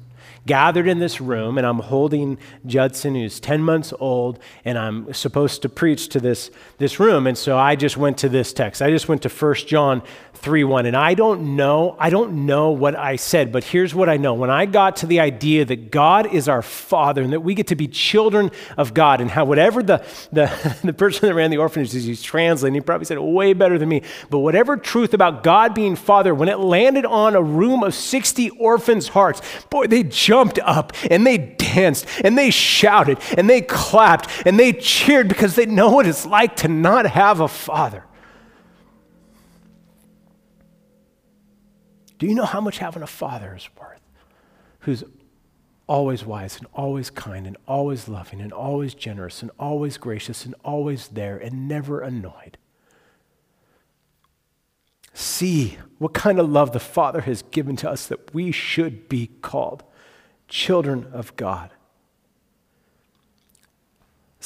gathered 0.48 0.88
in 0.88 0.98
this 0.98 1.20
room, 1.20 1.58
and 1.58 1.66
I'm 1.66 1.78
holding 1.78 2.38
Judson, 2.66 3.14
who's 3.14 3.38
10 3.38 3.62
months 3.62 3.92
old, 4.00 4.38
and 4.64 4.78
I'm 4.78 5.12
supposed 5.12 5.62
to 5.62 5.68
preach 5.68 6.08
to 6.08 6.20
this, 6.20 6.50
this 6.78 6.98
room. 6.98 7.26
And 7.26 7.36
so 7.36 7.56
I 7.58 7.76
just 7.76 7.96
went 7.96 8.18
to 8.18 8.28
this 8.28 8.52
text. 8.52 8.80
I 8.80 8.90
just 8.90 9.08
went 9.08 9.22
to 9.22 9.28
1 9.28 9.54
John 9.66 10.02
3 10.38 10.64
1. 10.64 10.86
And 10.86 10.96
I 10.96 11.14
don't 11.14 11.56
know, 11.56 11.96
I 11.98 12.10
don't 12.10 12.46
know 12.46 12.70
what 12.70 12.96
I 12.96 13.16
said, 13.16 13.52
but 13.52 13.64
here's 13.64 13.94
what 13.94 14.08
I 14.08 14.16
know. 14.16 14.34
When 14.34 14.50
I 14.50 14.66
got 14.66 14.96
to 14.96 15.06
the 15.06 15.20
idea 15.20 15.64
that 15.64 15.90
God 15.90 16.32
is 16.32 16.48
our 16.48 16.62
Father 16.62 17.22
and 17.22 17.32
that 17.32 17.40
we 17.40 17.54
get 17.54 17.68
to 17.68 17.76
be 17.76 17.88
children 17.88 18.50
of 18.76 18.94
God, 18.94 19.20
and 19.20 19.30
how 19.30 19.44
whatever 19.44 19.82
the, 19.82 20.04
the, 20.32 20.78
the 20.84 20.92
person 20.92 21.28
that 21.28 21.34
ran 21.34 21.50
the 21.50 21.58
orphanage 21.58 21.94
is, 21.94 22.04
he's 22.04 22.22
translating, 22.22 22.74
he 22.74 22.80
probably 22.80 23.04
said 23.04 23.16
it 23.16 23.22
way 23.22 23.52
better 23.52 23.78
than 23.78 23.88
me, 23.88 24.02
but 24.30 24.38
whatever 24.38 24.76
truth 24.76 25.14
about 25.14 25.42
God 25.42 25.74
being 25.74 25.96
Father, 25.96 26.34
when 26.34 26.48
it 26.48 26.58
landed 26.58 27.04
on 27.04 27.34
a 27.34 27.42
room 27.42 27.82
of 27.82 27.94
60 27.94 28.50
orphans' 28.50 29.08
hearts, 29.08 29.42
boy, 29.70 29.86
they 29.86 30.02
jumped 30.02 30.58
up 30.60 30.92
and 31.10 31.26
they 31.26 31.38
danced 31.38 32.06
and 32.24 32.38
they 32.38 32.50
shouted 32.50 33.18
and 33.36 33.48
they 33.48 33.60
clapped 33.60 34.30
and 34.46 34.58
they 34.58 34.72
cheered 34.72 35.28
because 35.28 35.54
they 35.54 35.66
know 35.66 35.90
what 35.90 36.06
it's 36.06 36.24
like 36.24 36.56
to 36.56 36.68
not 36.68 37.06
have 37.06 37.40
a 37.40 37.48
father. 37.48 38.04
Do 42.18 42.26
you 42.26 42.34
know 42.34 42.44
how 42.44 42.60
much 42.60 42.78
having 42.78 43.02
a 43.02 43.06
father 43.06 43.54
is 43.56 43.68
worth? 43.78 44.00
Who's 44.80 45.04
always 45.88 46.24
wise 46.24 46.58
and 46.58 46.66
always 46.74 47.10
kind 47.10 47.46
and 47.46 47.56
always 47.66 48.08
loving 48.08 48.40
and 48.40 48.52
always 48.52 48.94
generous 48.94 49.42
and 49.42 49.50
always 49.58 49.96
gracious 49.96 50.44
and 50.44 50.54
always 50.64 51.08
there 51.08 51.36
and 51.38 51.66
never 51.66 52.00
annoyed. 52.00 52.58
See 55.14 55.78
what 55.96 56.14
kind 56.14 56.38
of 56.38 56.48
love 56.48 56.72
the 56.72 56.78
Father 56.78 57.22
has 57.22 57.42
given 57.42 57.74
to 57.76 57.90
us 57.90 58.06
that 58.06 58.32
we 58.32 58.52
should 58.52 59.08
be 59.08 59.28
called 59.40 59.82
children 60.46 61.08
of 61.12 61.34
God. 61.34 61.70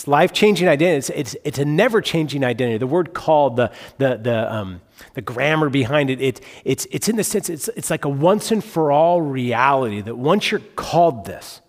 It's 0.02 0.08
life 0.08 0.32
changing 0.32 0.66
identity. 0.66 0.96
It's, 0.96 1.10
it's, 1.10 1.36
it's 1.44 1.58
a 1.60 1.64
never 1.64 2.00
changing 2.00 2.42
identity. 2.42 2.76
The 2.76 2.88
word 2.88 3.14
called, 3.14 3.54
the, 3.54 3.70
the, 3.98 4.16
the, 4.16 4.52
um, 4.52 4.80
the 5.14 5.20
grammar 5.20 5.70
behind 5.70 6.10
it, 6.10 6.20
it 6.20 6.40
it's, 6.64 6.88
it's 6.90 7.08
in 7.08 7.14
the 7.14 7.22
sense, 7.22 7.48
it's, 7.48 7.68
it's 7.68 7.88
like 7.88 8.04
a 8.04 8.08
once 8.08 8.50
and 8.50 8.64
for 8.64 8.90
all 8.90 9.22
reality 9.22 10.00
that 10.00 10.16
once 10.16 10.50
you're 10.50 10.60
called 10.74 11.24
this, 11.24 11.60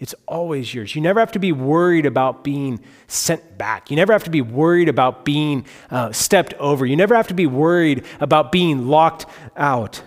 it's 0.00 0.16
always 0.26 0.74
yours. 0.74 0.96
You 0.96 1.00
never 1.00 1.20
have 1.20 1.30
to 1.30 1.38
be 1.38 1.52
worried 1.52 2.06
about 2.06 2.42
being 2.42 2.80
sent 3.06 3.56
back. 3.56 3.88
You 3.88 3.94
never 3.94 4.12
have 4.12 4.24
to 4.24 4.30
be 4.30 4.42
worried 4.42 4.88
about 4.88 5.24
being 5.24 5.64
uh, 5.88 6.10
stepped 6.10 6.54
over. 6.54 6.86
You 6.86 6.96
never 6.96 7.14
have 7.14 7.28
to 7.28 7.34
be 7.34 7.46
worried 7.46 8.04
about 8.18 8.50
being 8.50 8.88
locked 8.88 9.26
out. 9.56 10.02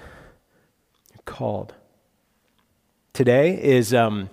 You're 1.13 1.23
called. 1.23 1.73
Today 3.13 3.57
is. 3.57 3.93
Um, 3.93 4.29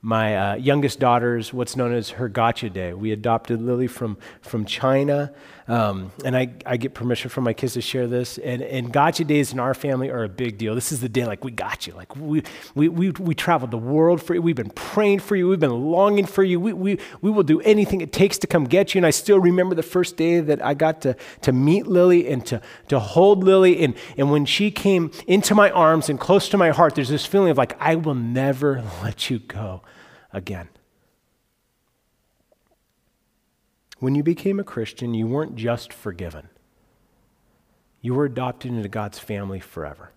my 0.00 0.36
uh, 0.36 0.54
youngest 0.54 1.00
daughter's 1.00 1.52
what's 1.52 1.76
known 1.76 1.92
as 1.92 2.10
her 2.10 2.28
gotcha 2.28 2.70
day. 2.70 2.92
We 2.92 3.10
adopted 3.12 3.60
Lily 3.60 3.88
from, 3.88 4.16
from 4.40 4.64
China, 4.64 5.32
um, 5.68 6.12
and 6.24 6.34
I, 6.34 6.48
I 6.64 6.78
get 6.78 6.94
permission 6.94 7.28
from 7.28 7.44
my 7.44 7.52
kids 7.52 7.74
to 7.74 7.82
share 7.82 8.06
this. 8.06 8.38
And, 8.38 8.62
and 8.62 8.90
gotcha 8.90 9.22
days 9.24 9.52
in 9.52 9.60
our 9.60 9.74
family 9.74 10.10
are 10.10 10.24
a 10.24 10.28
big 10.28 10.56
deal. 10.56 10.74
This 10.74 10.92
is 10.92 11.00
the 11.00 11.10
day 11.10 11.26
like 11.26 11.44
we 11.44 11.50
got 11.50 11.86
you. 11.86 11.92
Like 11.92 12.16
we, 12.16 12.42
we, 12.74 12.88
we, 12.88 13.10
we 13.10 13.34
traveled 13.34 13.70
the 13.70 13.78
world 13.78 14.22
for 14.22 14.34
you. 14.34 14.40
We've 14.40 14.56
been 14.56 14.70
praying 14.70 15.18
for 15.20 15.36
you. 15.36 15.46
We've 15.46 15.60
been 15.60 15.90
longing 15.90 16.24
for 16.24 16.42
you. 16.42 16.58
We, 16.58 16.72
we, 16.72 16.98
we 17.20 17.30
will 17.30 17.42
do 17.42 17.60
anything 17.60 18.00
it 18.00 18.14
takes 18.14 18.38
to 18.38 18.46
come 18.46 18.64
get 18.64 18.94
you. 18.94 19.00
And 19.00 19.06
I 19.06 19.10
still 19.10 19.38
remember 19.38 19.74
the 19.74 19.82
first 19.82 20.16
day 20.16 20.40
that 20.40 20.64
I 20.64 20.72
got 20.72 21.02
to, 21.02 21.14
to 21.42 21.52
meet 21.52 21.86
Lily 21.86 22.28
and 22.28 22.46
to, 22.46 22.62
to 22.88 22.98
hold 22.98 23.44
Lily. 23.44 23.84
And, 23.84 23.94
and 24.16 24.30
when 24.30 24.46
she 24.46 24.70
came 24.70 25.10
into 25.26 25.54
my 25.54 25.70
arms 25.70 26.08
and 26.08 26.18
close 26.18 26.48
to 26.48 26.56
my 26.56 26.70
heart, 26.70 26.94
there's 26.94 27.10
this 27.10 27.26
feeling 27.26 27.50
of 27.50 27.58
like, 27.58 27.76
I 27.78 27.96
will 27.96 28.14
never 28.14 28.82
let 29.02 29.28
you 29.28 29.40
go 29.40 29.82
again. 30.32 30.70
When 33.98 34.14
you 34.14 34.22
became 34.22 34.60
a 34.60 34.64
Christian, 34.64 35.14
you 35.14 35.26
weren't 35.26 35.56
just 35.56 35.92
forgiven, 35.92 36.48
you 38.00 38.14
were 38.14 38.24
adopted 38.24 38.72
into 38.72 38.88
God's 38.88 39.18
family 39.18 39.60
forever. 39.60 40.12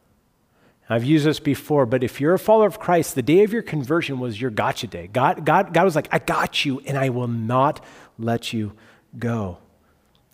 I've 0.89 1.05
used 1.05 1.25
this 1.25 1.39
before, 1.39 1.85
but 1.85 2.03
if 2.03 2.19
you're 2.19 2.33
a 2.33 2.39
follower 2.39 2.67
of 2.67 2.77
Christ, 2.77 3.15
the 3.15 3.21
day 3.21 3.43
of 3.43 3.53
your 3.53 3.61
conversion 3.61 4.19
was 4.19 4.41
your 4.41 4.51
gotcha 4.51 4.87
day. 4.87 5.07
God, 5.07 5.45
God, 5.45 5.73
God 5.73 5.85
was 5.85 5.95
like, 5.95 6.09
I 6.11 6.19
got 6.19 6.65
you, 6.65 6.81
and 6.81 6.97
I 6.97 7.07
will 7.09 7.29
not 7.29 7.83
let 8.19 8.51
you 8.51 8.73
go. 9.17 9.57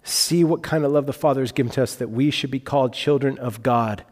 See 0.04 0.44
what 0.44 0.64
kind 0.64 0.84
of 0.84 0.92
love 0.92 1.06
the 1.06 1.14
Father 1.14 1.42
has 1.42 1.52
given 1.52 1.72
to 1.74 1.84
us 1.84 1.94
that 1.96 2.10
we 2.10 2.32
should 2.32 2.50
be 2.50 2.60
called 2.60 2.92
children 2.94 3.38
of 3.38 3.62
God. 3.62 4.04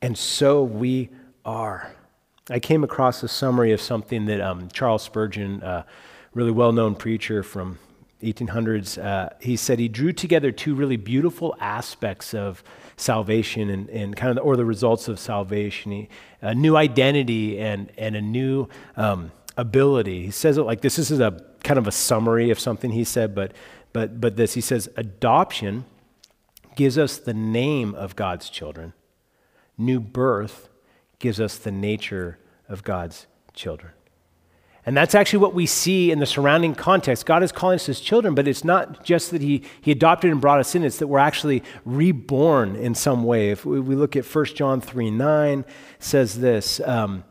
And 0.00 0.16
so 0.16 0.62
we 0.62 1.10
are. 1.44 1.92
I 2.48 2.58
came 2.58 2.82
across 2.82 3.22
a 3.22 3.28
summary 3.28 3.72
of 3.72 3.82
something 3.82 4.24
that 4.26 4.40
um, 4.40 4.68
Charles 4.72 5.02
Spurgeon, 5.02 5.62
a 5.62 5.84
really 6.32 6.52
well 6.52 6.72
known 6.72 6.94
preacher 6.94 7.42
from 7.42 7.78
1800s, 8.22 9.02
uh, 9.02 9.30
he 9.40 9.56
said 9.56 9.78
he 9.78 9.88
drew 9.88 10.12
together 10.12 10.50
two 10.50 10.74
really 10.74 10.96
beautiful 10.96 11.54
aspects 11.60 12.34
of 12.34 12.62
salvation 12.96 13.70
and, 13.70 13.88
and 13.90 14.16
kind 14.16 14.30
of 14.30 14.36
the, 14.36 14.42
or 14.42 14.56
the 14.56 14.64
results 14.64 15.06
of 15.06 15.18
salvation 15.18 15.92
he, 15.92 16.08
a 16.40 16.54
new 16.54 16.76
identity 16.76 17.58
and, 17.60 17.92
and 17.96 18.16
a 18.16 18.20
new 18.20 18.68
um, 18.96 19.30
ability. 19.56 20.24
He 20.26 20.30
says 20.30 20.58
it 20.58 20.62
like 20.62 20.80
this. 20.80 20.96
This 20.96 21.10
is 21.10 21.20
a 21.20 21.44
kind 21.62 21.78
of 21.78 21.86
a 21.86 21.92
summary 21.92 22.50
of 22.50 22.58
something 22.58 22.90
he 22.90 23.04
said, 23.04 23.34
but, 23.34 23.52
but, 23.92 24.20
but 24.20 24.36
this 24.36 24.54
he 24.54 24.60
says 24.60 24.88
adoption 24.96 25.84
gives 26.74 26.98
us 26.98 27.18
the 27.18 27.34
name 27.34 27.94
of 27.94 28.16
God's 28.16 28.48
children, 28.50 28.92
new 29.76 30.00
birth 30.00 30.68
gives 31.18 31.40
us 31.40 31.56
the 31.56 31.72
nature 31.72 32.38
of 32.68 32.84
God's 32.84 33.26
children. 33.52 33.92
And 34.88 34.96
that's 34.96 35.14
actually 35.14 35.40
what 35.40 35.52
we 35.52 35.66
see 35.66 36.10
in 36.10 36.18
the 36.18 36.24
surrounding 36.24 36.74
context. 36.74 37.26
God 37.26 37.42
is 37.42 37.52
calling 37.52 37.74
us 37.74 37.84
his 37.84 38.00
children, 38.00 38.34
but 38.34 38.48
it's 38.48 38.64
not 38.64 39.04
just 39.04 39.32
that 39.32 39.42
he, 39.42 39.62
he 39.82 39.92
adopted 39.92 40.30
and 40.30 40.40
brought 40.40 40.60
us 40.60 40.74
in, 40.74 40.82
it's 40.82 40.96
that 40.96 41.08
we're 41.08 41.18
actually 41.18 41.62
reborn 41.84 42.74
in 42.74 42.94
some 42.94 43.22
way. 43.22 43.50
If 43.50 43.66
we, 43.66 43.80
we 43.80 43.94
look 43.94 44.16
at 44.16 44.24
1 44.24 44.44
John 44.54 44.80
3 44.80 45.10
9, 45.10 45.66
says 45.98 46.40
this 46.40 46.80
um, 46.86 47.24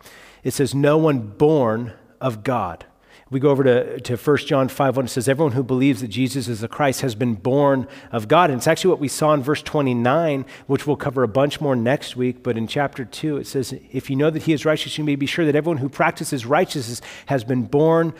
it 0.43 0.52
says, 0.52 0.76
No 0.76 1.00
one 1.00 1.17
born 1.17 1.93
of 2.22 2.43
God 2.43 2.86
We 3.30 3.42
go 3.42 3.50
over 3.50 3.63
to, 3.63 4.00
to 4.00 4.16
1 4.16 4.38
John 4.38 4.70
5 4.70 4.96
1. 4.96 5.06
It 5.06 5.10
says, 5.10 5.28
Everyone 5.28 5.52
who 5.52 5.63
believes 5.63 6.02
that 6.02 6.08
Jesus 6.08 6.48
is 6.48 6.62
the 6.62 6.68
Christ 6.68 7.02
has 7.02 7.13
been 7.13 7.34
born 7.34 7.88
of 8.12 8.28
God. 8.28 8.50
And 8.50 8.58
it's 8.58 8.68
actually 8.68 8.92
what 8.92 9.00
we 9.00 9.10
saw 9.10 9.34
in 9.34 9.44
verse 9.44 9.62
29, 9.62 10.46
which 10.68 10.88
we'll 10.88 10.96
cover 10.96 11.24
a 11.24 11.28
bunch 11.28 11.60
more 11.60 11.76
next 11.76 12.16
week. 12.16 12.42
But 12.42 12.58
in 12.58 12.68
chapter 12.68 13.04
2, 13.04 13.38
it 13.38 13.48
says, 13.48 13.74
If 13.92 14.10
you 14.10 14.16
know 14.16 14.30
that 14.30 14.44
he 14.44 14.54
is 14.54 14.66
righteous, 14.66 14.98
you 14.98 15.04
may 15.04 15.18
be 15.18 15.26
sure 15.26 15.46
that 15.46 15.56
everyone 15.56 15.78
who 15.78 15.90
practices 15.90 16.46
righteousness 16.46 17.02
has 17.26 17.44
been 17.44 17.63
born 17.63 18.13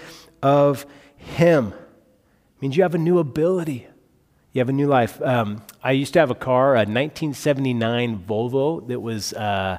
of 0.44 0.86
him. 1.16 1.68
It 1.68 2.62
means 2.62 2.76
you 2.76 2.84
have 2.84 2.96
a 2.96 3.00
new 3.00 3.20
ability. 3.20 3.88
You 4.52 4.60
have 4.60 4.70
a 4.70 4.74
new 4.74 4.88
life. 4.88 5.22
Um, 5.22 5.64
I 5.82 5.92
used 5.92 6.14
to 6.14 6.20
have 6.20 6.32
a 6.32 6.36
car, 6.36 6.74
a 6.74 6.80
1979 6.80 8.26
Volvo 8.28 8.86
that 8.88 9.00
was. 9.00 9.32
Uh, 9.34 9.78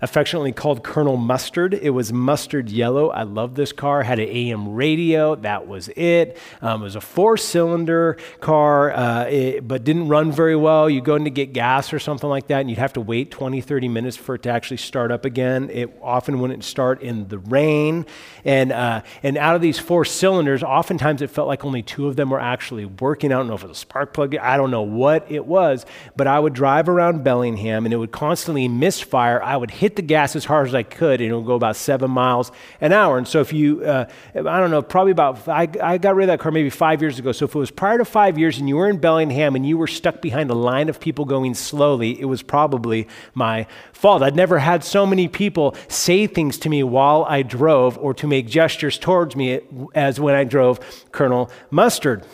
affectionately 0.00 0.52
called 0.52 0.82
Colonel 0.82 1.16
Mustard. 1.16 1.74
It 1.74 1.90
was 1.90 2.12
mustard 2.12 2.70
yellow. 2.70 3.10
I 3.10 3.22
love 3.22 3.54
this 3.54 3.72
car. 3.72 4.02
Had 4.02 4.18
an 4.18 4.28
AM 4.28 4.74
radio. 4.74 5.34
That 5.34 5.66
was 5.66 5.88
it. 5.90 6.36
Um, 6.62 6.82
it 6.82 6.84
was 6.84 6.96
a 6.96 7.00
four-cylinder 7.00 8.16
car, 8.40 8.92
uh, 8.92 9.24
it, 9.24 9.66
but 9.66 9.84
didn't 9.84 10.08
run 10.08 10.32
very 10.32 10.56
well. 10.56 10.88
You 10.88 11.00
go 11.00 11.16
in 11.16 11.24
to 11.24 11.30
get 11.30 11.52
gas 11.52 11.92
or 11.92 11.98
something 11.98 12.28
like 12.28 12.48
that, 12.48 12.60
and 12.60 12.70
you'd 12.70 12.78
have 12.78 12.92
to 12.94 13.00
wait 13.00 13.30
20, 13.30 13.60
30 13.60 13.88
minutes 13.88 14.16
for 14.16 14.34
it 14.34 14.42
to 14.42 14.50
actually 14.50 14.76
start 14.78 15.10
up 15.10 15.24
again. 15.24 15.70
It 15.72 15.96
often 16.02 16.40
wouldn't 16.40 16.64
start 16.64 17.02
in 17.02 17.28
the 17.28 17.38
rain, 17.38 18.06
and 18.44 18.72
uh, 18.72 19.02
and 19.22 19.36
out 19.36 19.56
of 19.56 19.62
these 19.62 19.78
four 19.78 20.04
cylinders, 20.04 20.62
oftentimes 20.62 21.22
it 21.22 21.30
felt 21.30 21.48
like 21.48 21.64
only 21.64 21.82
two 21.82 22.06
of 22.06 22.16
them 22.16 22.30
were 22.30 22.40
actually 22.40 22.84
working. 22.84 23.32
I 23.32 23.36
don't 23.36 23.48
know 23.48 23.54
if 23.54 23.64
it 23.64 23.68
was 23.68 23.78
a 23.78 23.80
spark 23.80 24.12
plug. 24.12 24.36
I 24.36 24.56
don't 24.56 24.70
know 24.70 24.82
what 24.82 25.30
it 25.30 25.46
was, 25.46 25.86
but 26.16 26.26
I 26.26 26.38
would 26.38 26.52
drive 26.52 26.88
around 26.88 27.24
Bellingham, 27.24 27.84
and 27.84 27.92
it 27.92 27.96
would 27.96 28.12
constantly 28.12 28.68
misfire. 28.68 29.42
I 29.42 29.56
would 29.56 29.70
hit 29.70 29.87
hit 29.88 29.96
the 29.96 30.02
gas 30.02 30.36
as 30.36 30.44
hard 30.44 30.68
as 30.68 30.74
I 30.74 30.82
could, 30.82 31.22
and 31.22 31.32
it 31.32 31.34
would 31.34 31.46
go 31.46 31.54
about 31.54 31.74
seven 31.74 32.10
miles 32.10 32.52
an 32.82 32.92
hour. 32.92 33.16
And 33.16 33.26
so, 33.26 33.40
if 33.40 33.54
you, 33.54 33.82
uh, 33.82 34.04
I 34.34 34.60
don't 34.60 34.70
know, 34.70 34.82
probably 34.82 35.12
about, 35.12 35.48
I, 35.48 35.66
I 35.82 35.96
got 35.96 36.14
rid 36.14 36.24
of 36.24 36.34
that 36.34 36.40
car 36.40 36.52
maybe 36.52 36.68
five 36.68 37.00
years 37.00 37.18
ago. 37.18 37.32
So, 37.32 37.46
if 37.46 37.54
it 37.54 37.58
was 37.58 37.70
prior 37.70 37.96
to 37.96 38.04
five 38.04 38.36
years 38.36 38.58
and 38.58 38.68
you 38.68 38.76
were 38.76 38.90
in 38.90 38.98
Bellingham 38.98 39.56
and 39.56 39.66
you 39.66 39.78
were 39.78 39.86
stuck 39.86 40.20
behind 40.20 40.50
a 40.50 40.54
line 40.54 40.90
of 40.90 41.00
people 41.00 41.24
going 41.24 41.54
slowly, 41.54 42.20
it 42.20 42.26
was 42.26 42.42
probably 42.42 43.08
my 43.32 43.66
fault. 43.92 44.22
I'd 44.22 44.36
never 44.36 44.58
had 44.58 44.84
so 44.84 45.06
many 45.06 45.26
people 45.26 45.74
say 45.88 46.26
things 46.26 46.58
to 46.58 46.68
me 46.68 46.82
while 46.82 47.24
I 47.26 47.40
drove 47.40 47.96
or 47.96 48.12
to 48.14 48.26
make 48.26 48.46
gestures 48.46 48.98
towards 48.98 49.36
me 49.36 49.60
as 49.94 50.20
when 50.20 50.34
I 50.34 50.44
drove 50.44 50.80
Colonel 51.12 51.50
Mustard. 51.70 52.26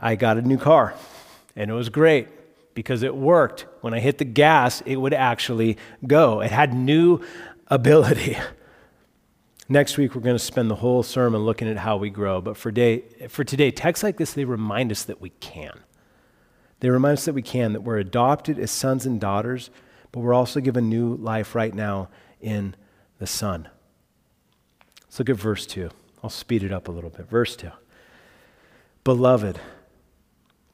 I 0.00 0.14
got 0.14 0.38
a 0.38 0.42
new 0.42 0.58
car, 0.58 0.94
and 1.56 1.68
it 1.68 1.74
was 1.74 1.88
great 1.88 2.28
because 2.74 3.02
it 3.02 3.14
worked. 3.14 3.66
When 3.80 3.94
I 3.94 4.00
hit 4.00 4.18
the 4.18 4.24
gas, 4.24 4.82
it 4.86 4.96
would 4.96 5.14
actually 5.14 5.76
go. 6.06 6.40
It 6.40 6.50
had 6.50 6.74
new 6.74 7.20
ability. 7.68 8.36
Next 9.68 9.96
week, 9.96 10.14
we're 10.14 10.20
going 10.20 10.36
to 10.36 10.44
spend 10.44 10.70
the 10.70 10.76
whole 10.76 11.02
sermon 11.02 11.42
looking 11.42 11.68
at 11.68 11.78
how 11.78 11.96
we 11.96 12.10
grow. 12.10 12.40
But 12.40 12.56
for, 12.56 12.70
day, 12.70 13.04
for 13.28 13.44
today, 13.44 13.70
texts 13.70 14.02
like 14.02 14.16
this, 14.16 14.32
they 14.32 14.44
remind 14.44 14.90
us 14.90 15.04
that 15.04 15.20
we 15.20 15.30
can. 15.30 15.80
They 16.80 16.90
remind 16.90 17.14
us 17.14 17.24
that 17.26 17.32
we 17.32 17.42
can, 17.42 17.72
that 17.72 17.82
we're 17.82 17.98
adopted 17.98 18.58
as 18.58 18.70
sons 18.70 19.06
and 19.06 19.20
daughters, 19.20 19.70
but 20.10 20.20
we're 20.20 20.34
also 20.34 20.60
given 20.60 20.88
new 20.88 21.14
life 21.14 21.54
right 21.54 21.72
now 21.72 22.08
in 22.40 22.74
the 23.18 23.26
Son. 23.26 23.68
Let's 25.04 25.18
look 25.20 25.30
at 25.30 25.36
verse 25.36 25.64
2. 25.64 25.90
I'll 26.22 26.30
speed 26.30 26.64
it 26.64 26.72
up 26.72 26.88
a 26.88 26.90
little 26.92 27.10
bit. 27.10 27.28
Verse 27.28 27.54
2. 27.56 27.70
Beloved, 29.04 29.60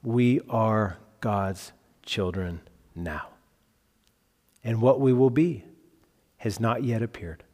we 0.02 0.40
are 0.48 0.96
God's 1.20 1.72
children 2.08 2.62
now. 2.94 3.28
And 4.64 4.82
what 4.82 5.00
we 5.00 5.12
will 5.12 5.30
be 5.30 5.64
has 6.38 6.58
not 6.58 6.82
yet 6.82 7.02
appeared. 7.02 7.44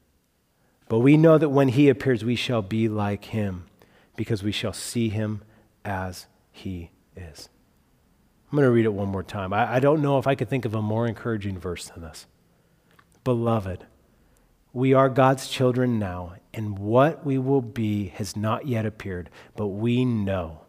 But 0.89 1.01
we 1.01 1.17
know 1.17 1.37
that 1.37 1.51
when 1.51 1.69
he 1.69 1.89
appears, 1.89 2.25
we 2.25 2.37
shall 2.37 2.63
be 2.63 2.89
like 2.89 3.27
him, 3.27 3.67
because 4.17 4.43
we 4.43 4.53
shall 4.53 4.73
see 4.73 5.09
him 5.09 5.43
as 5.85 6.27
he 6.53 6.91
is. 7.17 7.49
I'm 8.51 8.57
going 8.57 8.67
to 8.67 8.71
read 8.71 8.85
it 8.85 8.93
one 8.93 9.09
more 9.09 9.23
time. 9.23 9.53
I, 9.53 9.75
I, 9.75 9.81
don't 9.81 10.03
know 10.03 10.19
if 10.19 10.27
I 10.27 10.35
could 10.35 10.49
think 10.49 10.65
of 10.65 10.75
a 10.75 10.83
more 10.83 11.07
encouraging 11.07 11.59
verse 11.59 11.89
than 11.89 12.03
this. 12.03 12.27
Beloved, 13.25 13.87
we 14.73 14.93
are 14.95 15.09
God's 15.09 15.49
children 15.49 15.99
now, 15.99 16.35
and 16.53 16.79
what 16.79 17.25
we 17.27 17.39
will 17.39 17.63
be 17.63 18.09
has 18.09 18.37
not 18.37 18.69
yet 18.69 18.87
appeared, 18.87 19.31
but 19.57 19.69
we 19.69 20.05
know 20.05 20.61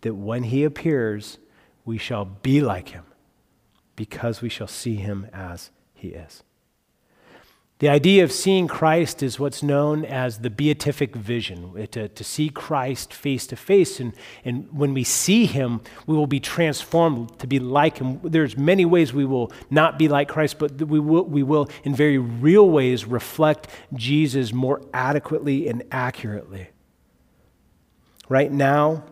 that 0.00 0.14
when 0.14 0.44
he 0.44 0.64
appears, 0.64 1.38
we 1.84 1.98
shall 1.98 2.24
be 2.24 2.60
like 2.60 2.88
him 2.88 3.04
because 3.96 4.42
we 4.42 4.48
shall 4.48 4.68
see 4.68 4.96
him 4.96 5.26
as 5.32 5.70
he 5.94 6.08
is. 6.08 6.42
The 7.82 7.88
idea 7.88 8.22
of 8.22 8.30
seeing 8.30 8.68
Christ 8.68 9.24
is 9.24 9.40
what's 9.40 9.60
known 9.60 10.04
as 10.04 10.38
the 10.38 10.50
beatific 10.50 11.16
vision, 11.16 11.88
to, 11.90 12.06
to 12.06 12.22
see 12.22 12.48
Christ 12.48 13.12
face 13.12 13.44
to 13.48 13.56
face. 13.56 13.98
And, 13.98 14.12
and 14.44 14.68
when 14.72 14.94
we 14.94 15.02
see 15.02 15.46
him, 15.46 15.80
we 16.06 16.16
will 16.16 16.28
be 16.28 16.38
transformed 16.38 17.36
to 17.40 17.48
be 17.48 17.58
like 17.58 17.98
him. 17.98 18.20
There's 18.22 18.56
many 18.56 18.84
ways 18.84 19.12
we 19.12 19.24
will 19.24 19.50
not 19.68 19.98
be 19.98 20.06
like 20.06 20.28
Christ, 20.28 20.60
but 20.60 20.80
we 20.80 21.00
will, 21.00 21.24
we 21.24 21.42
will 21.42 21.68
in 21.82 21.92
very 21.92 22.18
real 22.18 22.70
ways 22.70 23.04
reflect 23.04 23.66
Jesus 23.94 24.52
more 24.52 24.80
adequately 24.94 25.66
and 25.66 25.82
accurately. 25.90 26.68
Right 28.28 28.52
now, 28.52 29.02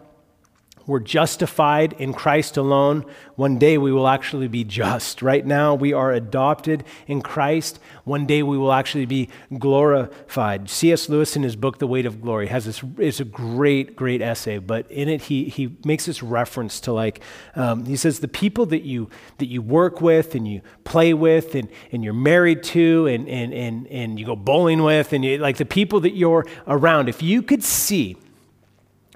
we're 0.91 0.99
justified 0.99 1.93
in 1.99 2.13
Christ 2.13 2.57
alone. 2.57 3.05
One 3.37 3.59
day 3.59 3.79
we 3.79 3.93
will 3.93 4.09
actually 4.09 4.49
be 4.49 4.65
just. 4.65 5.23
Right 5.23 5.47
now 5.47 5.73
we 5.73 5.93
are 5.93 6.11
adopted 6.11 6.83
in 7.07 7.23
Christ. 7.23 7.79
One 8.03 8.27
day 8.27 8.43
we 8.43 8.59
will 8.59 8.73
actually 8.73 9.07
be 9.07 9.29
glorified. 9.57 10.69
C.S. 10.69 11.09
Lewis, 11.09 11.37
in 11.37 11.45
his 11.45 11.55
book, 11.55 11.79
The 11.79 11.87
Weight 11.87 12.07
of 12.07 12.21
Glory, 12.21 12.49
has 12.49 12.65
this, 12.65 12.83
it's 12.99 13.21
a 13.21 13.25
great, 13.25 13.95
great 13.95 14.21
essay, 14.21 14.59
but 14.59 14.91
in 14.91 15.09
it 15.09 15.23
he, 15.23 15.45
he 15.45 15.77
makes 15.85 16.07
this 16.07 16.25
reference 16.25 16.81
to 16.81 16.93
like, 16.93 17.21
um, 17.55 17.85
he 17.85 17.95
says, 17.95 18.19
the 18.19 18.27
people 18.27 18.67
that 18.67 18.83
you, 18.83 19.09
that 19.39 19.47
you 19.47 19.63
work 19.63 20.01
with 20.01 20.35
and 20.35 20.49
you 20.49 20.61
play 20.83 21.15
with 21.15 21.55
and, 21.55 21.69
and 21.93 22.03
you're 22.03 22.13
married 22.13 22.65
to 22.65 23.07
and, 23.07 23.29
and, 23.29 23.55
and, 23.55 23.87
and 23.87 24.19
you 24.19 24.27
go 24.27 24.35
bowling 24.35 24.83
with 24.83 25.13
and 25.13 25.25
you, 25.25 25.39
like 25.39 25.57
the 25.57 25.65
people 25.65 26.01
that 26.01 26.17
you're 26.17 26.45
around, 26.67 27.09
if 27.09 27.23
you 27.23 27.43
could 27.43 27.63
see, 27.63 28.17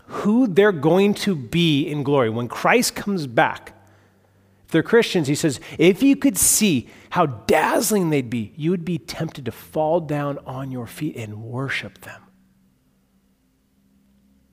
who 0.07 0.47
they're 0.47 0.73
going 0.73 1.14
to 1.14 1.35
be 1.35 1.83
in 1.87 2.03
glory. 2.03 2.31
When 2.31 2.49
Christ 2.49 2.95
comes 2.95 3.27
back, 3.27 3.73
if 4.67 4.71
they're 4.71 4.83
Christians, 4.83 5.29
he 5.29 5.35
says, 5.35 5.61
if 5.79 6.03
you 6.03 6.17
could 6.17 6.37
see 6.37 6.88
how 7.11 7.27
dazzling 7.27 8.11
they'd 8.11 8.31
be, 8.31 8.53
you 8.57 8.71
would 8.71 8.85
be 8.85 8.99
tempted 8.99 9.45
to 9.47 9.53
fall 9.53 10.01
down 10.01 10.38
on 10.47 10.71
your 10.71 10.87
feet 10.87 11.17
and 11.17 11.43
worship 11.43 12.01
them. 12.03 12.23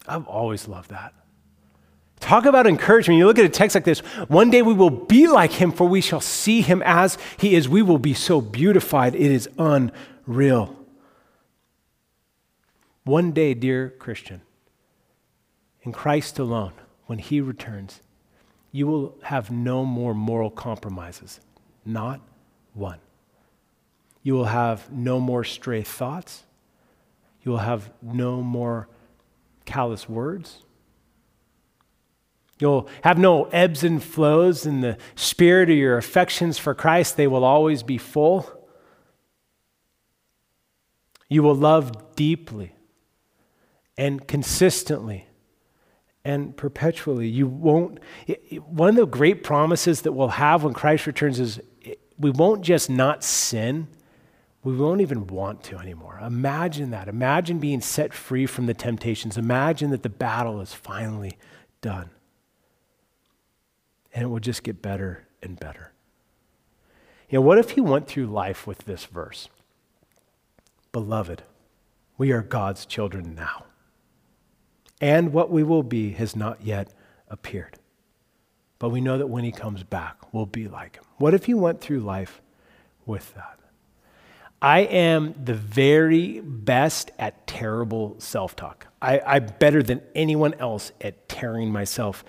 I've 0.08 0.28
always 0.28 0.68
loved 0.68 0.90
that. 0.90 1.14
Talk 2.20 2.46
about 2.46 2.68
encouragement. 2.68 3.18
You 3.18 3.26
look 3.26 3.40
at 3.40 3.46
a 3.46 3.50
text 3.50 3.76
like 3.76 3.84
this 3.84 4.00
one 4.28 4.52
day 4.52 4.62
we 4.62 4.74
will 4.74 4.92
be 4.92 5.28
like 5.28 5.52
him, 5.52 5.72
for 5.72 5.88
we 5.88 6.02
shall 6.02 6.22
see 6.22 6.62
him 6.62 6.84
as 6.86 7.18
he 7.38 7.56
is. 7.56 7.68
We 7.68 7.82
will 7.82 7.98
be 7.98 8.14
so 8.14 8.42
beautified, 8.42 9.16
it 9.16 9.32
is 9.32 9.50
unreal. 9.58 10.78
One 13.04 13.32
day, 13.32 13.56
dear 13.56 13.90
Christian, 13.90 14.42
in 15.84 15.92
Christ 15.92 16.40
alone, 16.40 16.74
when 17.06 17.20
He 17.20 17.42
returns, 17.42 18.02
you 18.72 18.88
will 18.88 19.18
have 19.24 19.52
no 19.52 19.84
more 19.86 20.14
moral 20.14 20.50
compromises. 20.50 21.40
Not 21.86 22.22
one. 22.74 23.00
You 24.24 24.34
will 24.34 24.46
have 24.46 24.92
no 24.92 25.20
more 25.20 25.44
stray 25.44 25.82
thoughts. 25.82 26.44
You 27.44 27.52
will 27.52 27.60
have 27.60 27.92
no 28.02 28.42
more 28.42 28.88
callous 29.66 30.08
words. 30.08 30.60
You'll 32.60 32.88
have 33.04 33.18
no 33.18 33.46
ebbs 33.46 33.84
and 33.84 34.02
flows 34.02 34.68
in 34.68 34.82
the 34.82 34.98
spirit 35.16 35.72
of 35.72 35.76
your 35.76 35.98
affections 35.98 36.60
for 36.60 36.76
Christ. 36.76 37.18
They 37.18 37.26
will 37.26 37.44
always 37.44 37.82
be 37.82 37.98
full. 37.98 38.48
You 41.28 41.42
will 41.42 41.56
love 41.56 42.16
deeply 42.16 42.76
and 43.98 44.28
consistently 44.28 45.26
and 46.24 46.56
perpetually. 46.56 47.28
You 47.28 47.48
won't, 47.48 48.00
it, 48.28 48.44
it, 48.50 48.64
one 48.64 48.90
of 48.90 48.96
the 48.96 49.06
great 49.06 49.44
promises 49.44 50.02
that 50.02 50.12
we'll 50.12 50.30
have 50.30 50.64
when 50.64 50.74
Christ 50.74 51.08
returns 51.08 51.40
is 51.40 51.60
it, 51.82 52.00
we 52.18 52.30
won't 52.30 52.62
just 52.62 52.90
not 52.90 53.24
sin, 53.24 53.88
we 54.64 54.76
won't 54.76 55.02
even 55.02 55.26
want 55.28 55.64
to 55.64 55.80
anymore. 55.80 56.20
Imagine 56.24 56.92
that. 56.92 57.08
Imagine 57.08 57.58
being 57.58 57.82
set 57.82 58.14
free 58.14 58.46
from 58.46 58.68
the 58.68 58.76
temptations. 58.76 59.38
Imagine 59.38 59.90
that 59.90 60.04
the 60.04 60.10
battle 60.10 60.62
is 60.62 60.74
finally 60.74 61.38
done. 61.82 62.12
And 64.14 64.24
it 64.24 64.28
will 64.28 64.40
just 64.40 64.62
get 64.62 64.82
better 64.82 65.26
and 65.42 65.60
better. 65.60 65.94
You 67.30 67.40
know, 67.40 67.42
what 67.42 67.58
if 67.58 67.72
he 67.72 67.82
went 67.82 68.08
through 68.08 68.28
life 68.28 68.68
with 68.68 68.80
this 68.80 69.06
verse? 69.06 69.50
Beloved, 70.92 71.42
we 72.18 72.32
are 72.32 72.42
God's 72.44 72.86
children 72.86 73.34
now 73.34 73.64
and 75.02 75.34
what 75.34 75.52
we 75.52 75.64
will 75.64 75.84
be 75.84 76.12
has 76.12 76.36
not 76.36 76.64
yet 76.64 76.94
appeared. 77.28 77.80
But 78.80 78.90
we 78.90 79.02
know 79.02 79.18
that 79.18 79.28
when 79.28 79.44
he 79.44 79.52
comes 79.52 79.84
back, 79.84 80.34
we'll 80.34 80.46
be 80.46 80.68
like 80.68 80.96
him. 80.96 81.04
What 81.18 81.34
if 81.34 81.46
he 81.46 81.54
went 81.54 81.82
through 81.82 82.00
life 82.00 82.42
with 83.06 83.34
that? 83.36 83.60
I 84.62 84.82
am 84.82 85.34
the 85.44 85.56
very 85.56 86.40
best 86.40 87.12
at 87.18 87.48
terrible 87.48 88.16
self 88.20 88.56
talk. 88.56 88.88
I'm 89.02 89.48
better 89.60 89.82
than 89.82 90.02
anyone 90.14 90.54
else 90.56 90.92
at 91.02 91.28
tearing 91.28 91.72
myself 91.72 92.24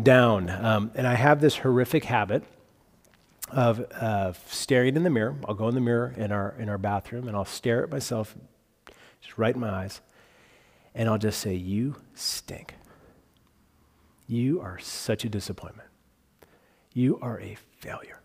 down. 0.00 0.50
Um, 0.50 0.90
and 0.96 1.06
I 1.06 1.14
have 1.14 1.40
this 1.40 1.58
horrific 1.58 2.04
habit 2.04 2.42
of 3.50 3.80
uh, 3.92 4.32
staring 4.48 4.96
in 4.96 5.04
the 5.04 5.10
mirror. 5.10 5.36
I'll 5.48 5.54
go 5.54 5.68
in 5.68 5.76
the 5.76 5.80
mirror 5.80 6.12
in 6.16 6.32
our, 6.32 6.56
in 6.58 6.68
our 6.68 6.78
bathroom 6.78 7.28
and 7.28 7.36
I'll 7.36 7.44
stare 7.44 7.84
at 7.84 7.90
myself, 7.90 8.36
just 9.20 9.38
right 9.38 9.54
in 9.54 9.60
my 9.60 9.70
eyes, 9.70 10.00
and 10.96 11.08
I'll 11.08 11.18
just 11.18 11.40
say, 11.40 11.54
You 11.54 11.94
stink. 12.14 12.74
You 14.26 14.60
are 14.60 14.80
such 14.80 15.24
a 15.24 15.28
disappointment. 15.28 15.88
You 16.92 17.20
are 17.22 17.40
a 17.40 17.56
failure 17.78 18.20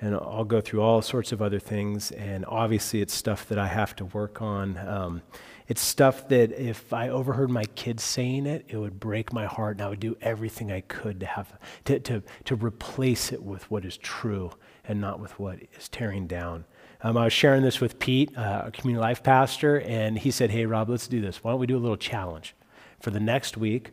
and 0.00 0.14
I'll 0.14 0.44
go 0.44 0.60
through 0.60 0.80
all 0.80 1.02
sorts 1.02 1.30
of 1.32 1.42
other 1.42 1.58
things. 1.58 2.10
And 2.12 2.44
obviously, 2.46 3.02
it's 3.02 3.14
stuff 3.14 3.46
that 3.48 3.58
I 3.58 3.66
have 3.66 3.94
to 3.96 4.06
work 4.06 4.40
on. 4.40 4.78
Um, 4.78 5.22
it's 5.68 5.82
stuff 5.82 6.28
that 6.28 6.52
if 6.52 6.92
I 6.92 7.10
overheard 7.10 7.50
my 7.50 7.64
kids 7.76 8.02
saying 8.02 8.46
it, 8.46 8.64
it 8.68 8.76
would 8.76 8.98
break 8.98 9.32
my 9.32 9.46
heart, 9.46 9.76
and 9.76 9.82
I 9.82 9.88
would 9.88 10.00
do 10.00 10.16
everything 10.20 10.72
I 10.72 10.80
could 10.80 11.20
to 11.20 11.26
have 11.26 11.52
to, 11.84 12.00
to, 12.00 12.22
to 12.46 12.56
replace 12.56 13.30
it 13.30 13.42
with 13.42 13.70
what 13.70 13.84
is 13.84 13.96
true 13.98 14.52
and 14.84 15.00
not 15.00 15.20
with 15.20 15.38
what 15.38 15.58
is 15.78 15.88
tearing 15.88 16.26
down. 16.26 16.64
Um, 17.02 17.16
I 17.16 17.24
was 17.24 17.32
sharing 17.32 17.62
this 17.62 17.80
with 17.80 17.98
Pete, 17.98 18.36
uh, 18.36 18.64
a 18.66 18.70
community 18.70 19.00
life 19.00 19.22
pastor, 19.22 19.80
and 19.80 20.18
he 20.18 20.30
said, 20.30 20.50
Hey, 20.50 20.66
Rob, 20.66 20.90
let's 20.90 21.08
do 21.08 21.20
this. 21.20 21.42
Why 21.42 21.52
don't 21.52 21.60
we 21.60 21.66
do 21.66 21.76
a 21.76 21.80
little 21.80 21.96
challenge? 21.96 22.54
For 23.00 23.10
the 23.10 23.20
next 23.20 23.56
week, 23.56 23.90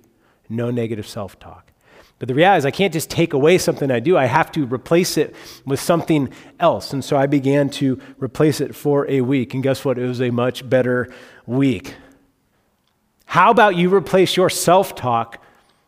no 0.49 0.71
negative 0.71 1.07
self 1.07 1.39
talk. 1.39 1.71
But 2.19 2.27
the 2.27 2.33
reality 2.33 2.57
is, 2.59 2.65
I 2.65 2.71
can't 2.71 2.91
just 2.91 3.09
take 3.09 3.33
away 3.33 3.59
something 3.59 3.91
I 3.91 3.99
do. 3.99 4.17
I 4.17 4.25
have 4.25 4.51
to 4.53 4.65
replace 4.65 5.17
it 5.17 5.35
with 5.65 5.79
something 5.79 6.29
else. 6.59 6.91
And 6.91 7.05
so 7.05 7.15
I 7.15 7.27
began 7.27 7.69
to 7.71 8.01
replace 8.17 8.59
it 8.59 8.75
for 8.75 9.07
a 9.09 9.21
week. 9.21 9.53
And 9.53 9.61
guess 9.61 9.85
what? 9.85 9.99
It 9.99 10.07
was 10.07 10.21
a 10.21 10.31
much 10.31 10.67
better 10.67 11.13
week. 11.45 11.93
How 13.25 13.51
about 13.51 13.75
you 13.75 13.93
replace 13.93 14.35
your 14.35 14.49
self 14.49 14.95
talk, 14.95 15.41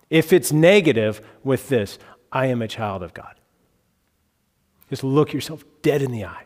if 0.09 0.31
it's 0.31 0.51
negative, 0.51 1.21
with 1.43 1.69
this 1.69 1.97
I 2.31 2.45
am 2.45 2.61
a 2.61 2.67
child 2.67 3.01
of 3.01 3.13
God? 3.13 3.35
Just 4.89 5.03
look 5.03 5.33
yourself 5.33 5.63
dead 5.81 6.01
in 6.01 6.11
the 6.11 6.25
eye. 6.25 6.43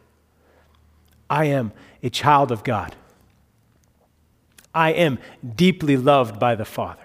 I 1.33 1.45
am 1.45 1.71
a 2.03 2.11
child 2.11 2.51
of 2.51 2.63
God. 2.63 2.95
I 4.71 4.91
am 4.91 5.17
deeply 5.55 5.97
loved 5.97 6.39
by 6.39 6.53
the 6.53 6.63
Father 6.63 7.01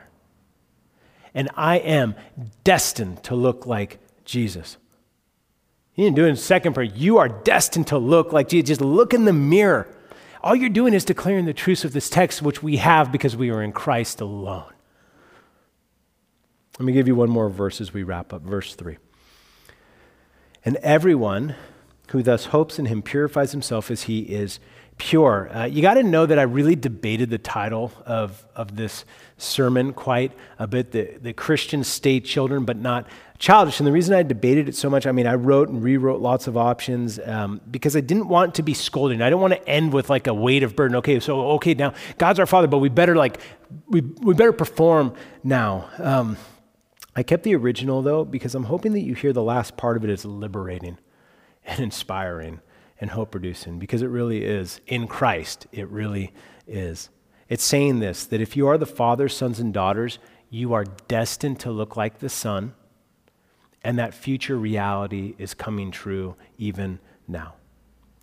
and 1.32 1.48
I 1.56 1.78
am 1.78 2.14
destined 2.62 3.22
to 3.24 3.34
look 3.34 3.64
like 3.64 3.98
Jesus. 4.26 4.76
You 5.94 6.04
didn't 6.04 6.16
do 6.16 6.26
it 6.26 6.28
in 6.28 6.36
second 6.36 6.74
prayer. 6.74 6.90
You 6.94 7.16
are 7.16 7.30
destined 7.30 7.86
to 7.86 7.96
look 7.96 8.30
like 8.34 8.48
Jesus. 8.48 8.68
Just 8.68 8.80
look 8.82 9.14
in 9.14 9.24
the 9.24 9.32
mirror. 9.32 9.88
All 10.42 10.54
you're 10.54 10.68
doing 10.68 10.92
is 10.92 11.06
declaring 11.06 11.46
the 11.46 11.54
truths 11.54 11.86
of 11.86 11.94
this 11.94 12.10
text, 12.10 12.42
which 12.42 12.62
we 12.62 12.76
have 12.76 13.10
because 13.10 13.34
we 13.34 13.48
are 13.50 13.62
in 13.62 13.72
Christ 13.72 14.20
alone. 14.20 14.72
Let 16.78 16.84
me 16.84 16.92
give 16.92 17.08
you 17.08 17.14
one 17.14 17.30
more 17.30 17.48
verse 17.48 17.80
as 17.80 17.94
we 17.94 18.02
wrap 18.02 18.34
up. 18.34 18.42
Verse 18.42 18.74
3. 18.74 18.98
And 20.66 20.76
everyone 20.76 21.56
who 22.08 22.22
thus 22.22 22.46
hopes 22.46 22.78
in 22.78 22.86
him 22.86 23.02
purifies 23.02 23.52
himself 23.52 23.90
as 23.90 24.02
he 24.02 24.20
is 24.20 24.60
pure. 24.98 25.48
Uh, 25.54 25.64
you 25.64 25.80
got 25.80 25.94
to 25.94 26.02
know 26.02 26.26
that 26.26 26.38
I 26.38 26.42
really 26.42 26.76
debated 26.76 27.30
the 27.30 27.38
title 27.38 27.92
of, 28.04 28.44
of 28.54 28.76
this 28.76 29.04
sermon 29.36 29.92
quite 29.92 30.32
a 30.58 30.66
bit 30.66 30.90
the, 30.90 31.16
the 31.22 31.32
Christian 31.32 31.84
stay 31.84 32.18
children, 32.20 32.64
but 32.64 32.76
not 32.76 33.06
childish. 33.38 33.78
And 33.78 33.86
the 33.86 33.92
reason 33.92 34.14
I 34.14 34.24
debated 34.24 34.68
it 34.68 34.74
so 34.74 34.90
much, 34.90 35.06
I 35.06 35.12
mean, 35.12 35.26
I 35.26 35.34
wrote 35.34 35.68
and 35.68 35.82
rewrote 35.82 36.20
lots 36.20 36.48
of 36.48 36.56
options 36.56 37.20
um, 37.20 37.60
because 37.70 37.94
I 37.96 38.00
didn't 38.00 38.28
want 38.28 38.56
to 38.56 38.62
be 38.62 38.74
scolding. 38.74 39.22
I 39.22 39.26
didn't 39.30 39.40
want 39.40 39.54
to 39.54 39.68
end 39.68 39.92
with 39.92 40.10
like 40.10 40.26
a 40.26 40.34
weight 40.34 40.64
of 40.64 40.74
burden. 40.74 40.96
Okay, 40.96 41.20
so, 41.20 41.52
okay, 41.52 41.74
now 41.74 41.94
God's 42.18 42.40
our 42.40 42.46
Father, 42.46 42.66
but 42.66 42.78
we 42.78 42.88
better 42.88 43.14
like, 43.14 43.40
we, 43.86 44.00
we 44.00 44.34
better 44.34 44.52
perform 44.52 45.14
now. 45.44 45.88
Um, 45.98 46.36
I 47.14 47.22
kept 47.22 47.44
the 47.44 47.54
original 47.54 48.02
though 48.02 48.24
because 48.24 48.54
I'm 48.54 48.64
hoping 48.64 48.92
that 48.94 49.00
you 49.00 49.14
hear 49.14 49.32
the 49.32 49.42
last 49.42 49.76
part 49.76 49.96
of 49.96 50.04
it 50.04 50.10
is 50.10 50.24
liberating 50.24 50.98
and 51.68 51.78
inspiring 51.78 52.60
and 53.00 53.10
hope 53.10 53.30
producing 53.30 53.78
because 53.78 54.02
it 54.02 54.08
really 54.08 54.44
is. 54.44 54.80
In 54.88 55.06
Christ, 55.06 55.68
it 55.70 55.88
really 55.88 56.32
is. 56.66 57.10
It's 57.48 57.64
saying 57.64 58.00
this 58.00 58.26
that 58.26 58.40
if 58.40 58.56
you 58.56 58.66
are 58.66 58.76
the 58.76 58.86
Father's 58.86 59.36
sons 59.36 59.60
and 59.60 59.72
daughters, 59.72 60.18
you 60.50 60.72
are 60.72 60.84
destined 60.84 61.60
to 61.60 61.70
look 61.70 61.96
like 61.96 62.18
the 62.18 62.28
Son, 62.28 62.74
and 63.84 63.98
that 63.98 64.14
future 64.14 64.56
reality 64.56 65.34
is 65.38 65.54
coming 65.54 65.90
true 65.90 66.34
even 66.56 66.98
now. 67.28 67.54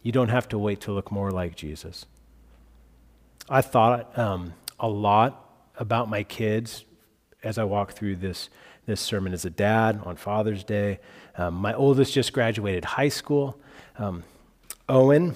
You 0.03 0.11
don't 0.11 0.29
have 0.29 0.49
to 0.49 0.59
wait 0.59 0.81
to 0.81 0.91
look 0.91 1.11
more 1.11 1.31
like 1.31 1.55
Jesus. 1.55 2.05
I 3.49 3.61
thought 3.61 4.17
um, 4.17 4.53
a 4.79 4.87
lot 4.87 5.49
about 5.77 6.09
my 6.09 6.23
kids 6.23 6.85
as 7.43 7.57
I 7.57 7.63
walked 7.63 7.93
through 7.93 8.17
this, 8.17 8.49
this 8.85 8.99
sermon 8.99 9.33
as 9.33 9.45
a 9.45 9.49
dad 9.49 10.01
on 10.03 10.15
Father's 10.15 10.63
Day. 10.63 10.99
Um, 11.37 11.55
my 11.55 11.73
oldest 11.73 12.13
just 12.13 12.33
graduated 12.33 12.85
high 12.85 13.09
school. 13.09 13.59
Um, 13.97 14.23
Owen, 14.87 15.35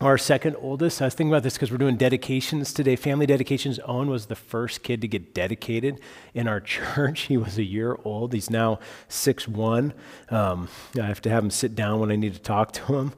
our 0.00 0.16
second 0.16 0.56
oldest, 0.58 1.02
I 1.02 1.04
was 1.04 1.14
thinking 1.14 1.30
about 1.30 1.42
this 1.42 1.54
because 1.54 1.70
we're 1.70 1.76
doing 1.76 1.98
dedications 1.98 2.72
today. 2.72 2.96
Family 2.96 3.26
dedications. 3.26 3.78
Owen 3.84 4.08
was 4.08 4.26
the 4.26 4.34
first 4.34 4.82
kid 4.82 5.02
to 5.02 5.08
get 5.08 5.34
dedicated 5.34 6.00
in 6.32 6.48
our 6.48 6.60
church. 6.60 7.22
He 7.22 7.36
was 7.36 7.58
a 7.58 7.62
year 7.62 7.98
old. 8.02 8.32
He's 8.32 8.48
now 8.48 8.78
six 9.08 9.46
one. 9.46 9.92
Um, 10.30 10.68
I 10.98 11.06
have 11.06 11.20
to 11.22 11.30
have 11.30 11.44
him 11.44 11.50
sit 11.50 11.74
down 11.74 12.00
when 12.00 12.10
I 12.10 12.16
need 12.16 12.32
to 12.32 12.40
talk 12.40 12.72
to 12.72 12.96
him. 12.96 13.12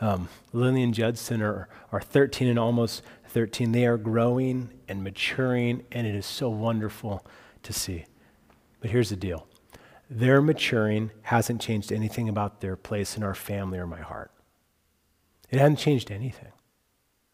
Um, 0.00 0.28
Lily 0.52 0.82
and 0.82 0.92
Judson 0.92 1.40
are, 1.40 1.68
are 1.92 2.00
13 2.00 2.48
and 2.48 2.58
almost 2.58 3.02
13. 3.28 3.72
They 3.72 3.86
are 3.86 3.96
growing 3.96 4.70
and 4.88 5.04
maturing, 5.04 5.84
and 5.92 6.06
it 6.06 6.14
is 6.14 6.26
so 6.26 6.48
wonderful 6.48 7.24
to 7.62 7.72
see. 7.72 8.06
But 8.80 8.90
here's 8.90 9.10
the 9.10 9.16
deal 9.16 9.46
their 10.14 10.40
maturing 10.40 11.10
hasn't 11.22 11.60
changed 11.60 11.90
anything 11.90 12.28
about 12.28 12.60
their 12.60 12.76
place 12.76 13.16
in 13.16 13.24
our 13.24 13.34
family 13.34 13.78
or 13.78 13.86
my 13.86 14.00
heart. 14.00 14.30
It 15.50 15.58
hadn't 15.58 15.76
changed 15.76 16.10
anything. 16.10 16.52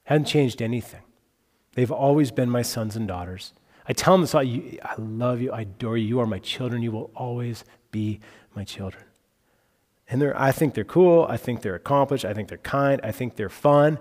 Hadn't 0.04 0.24
changed 0.24 0.62
anything. 0.62 1.02
They've 1.74 1.92
always 1.92 2.30
been 2.30 2.48
my 2.48 2.62
sons 2.62 2.96
and 2.96 3.06
daughters. 3.06 3.52
I 3.86 3.92
tell 3.92 4.14
them 4.14 4.22
this 4.22 4.34
I 4.34 4.44
love 4.98 5.42
you, 5.42 5.52
I 5.52 5.62
adore 5.62 5.98
you, 5.98 6.06
you 6.06 6.20
are 6.20 6.26
my 6.26 6.38
children, 6.38 6.80
you 6.80 6.90
will 6.90 7.10
always 7.14 7.64
be 7.90 8.20
my 8.54 8.64
children. 8.64 9.04
And 10.08 10.24
I 10.32 10.50
think 10.50 10.74
they're 10.74 10.84
cool, 10.84 11.26
I 11.28 11.36
think 11.36 11.60
they're 11.60 11.74
accomplished, 11.74 12.24
I 12.24 12.32
think 12.32 12.48
they're 12.48 12.58
kind, 12.58 13.00
I 13.04 13.12
think 13.12 13.36
they're 13.36 13.48
fun. 13.48 13.98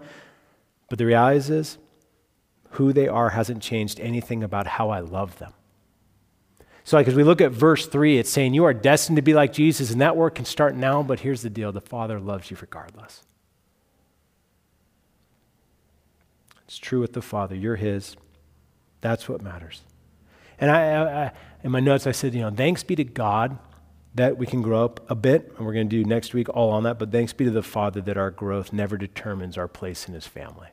But 0.90 1.00
the 1.00 1.06
reality 1.06 1.54
is, 1.54 1.78
who 2.72 2.94
they 2.94 3.08
are 3.08 3.32
hasn't 3.32 3.62
changed 3.62 4.00
anything 4.00 4.44
about 4.44 4.68
how 4.68 4.90
I 4.90 5.00
love 5.02 5.38
them. 5.38 5.54
So, 6.84 6.98
like 6.98 7.08
as 7.08 7.16
we 7.16 7.24
look 7.24 7.42
at 7.42 7.52
verse 7.52 7.86
3, 7.86 8.18
it's 8.18 8.30
saying 8.30 8.54
you 8.54 8.66
are 8.66 8.74
destined 8.74 9.18
to 9.18 9.22
be 9.22 9.34
like 9.34 9.54
Jesus, 9.54 9.92
and 9.92 10.02
that 10.02 10.16
work 10.16 10.36
can 10.36 10.46
start 10.46 10.76
now, 10.76 11.04
but 11.04 11.20
here's 11.20 11.42
the 11.42 11.50
deal 11.50 11.72
the 11.72 11.82
Father 11.82 12.20
loves 12.20 12.50
you 12.50 12.58
regardless. 12.60 13.24
It's 16.66 16.78
true 16.78 17.00
with 17.00 17.14
the 17.14 17.22
Father. 17.22 17.56
You're 17.56 17.76
His. 17.76 18.16
That's 19.02 19.28
what 19.28 19.42
matters. 19.42 19.82
And 20.60 20.70
I, 20.70 21.26
I, 21.26 21.32
in 21.64 21.72
my 21.72 21.80
notes, 21.80 22.06
I 22.06 22.12
said, 22.12 22.34
you 22.34 22.42
know, 22.42 22.52
thanks 22.52 22.84
be 22.84 22.96
to 22.96 23.04
God 23.04 23.58
that 24.16 24.38
we 24.38 24.46
can 24.46 24.62
grow 24.62 24.84
up 24.86 25.10
a 25.10 25.16
bit, 25.16 25.54
and 25.58 25.66
we're 25.66 25.74
going 25.74 25.90
to 25.90 26.04
do 26.04 26.08
next 26.08 26.34
week 26.34 26.50
all 26.50 26.72
on 26.72 26.84
that, 26.84 27.00
but 27.00 27.12
thanks 27.12 27.34
be 27.34 27.46
to 27.46 27.52
the 27.52 27.64
Father 27.64 28.02
that 28.02 28.18
our 28.18 28.32
growth 28.32 28.74
never 28.74 28.98
determines 28.98 29.58
our 29.58 29.68
place 29.68 30.08
in 30.08 30.14
His 30.14 30.28
family. 30.28 30.68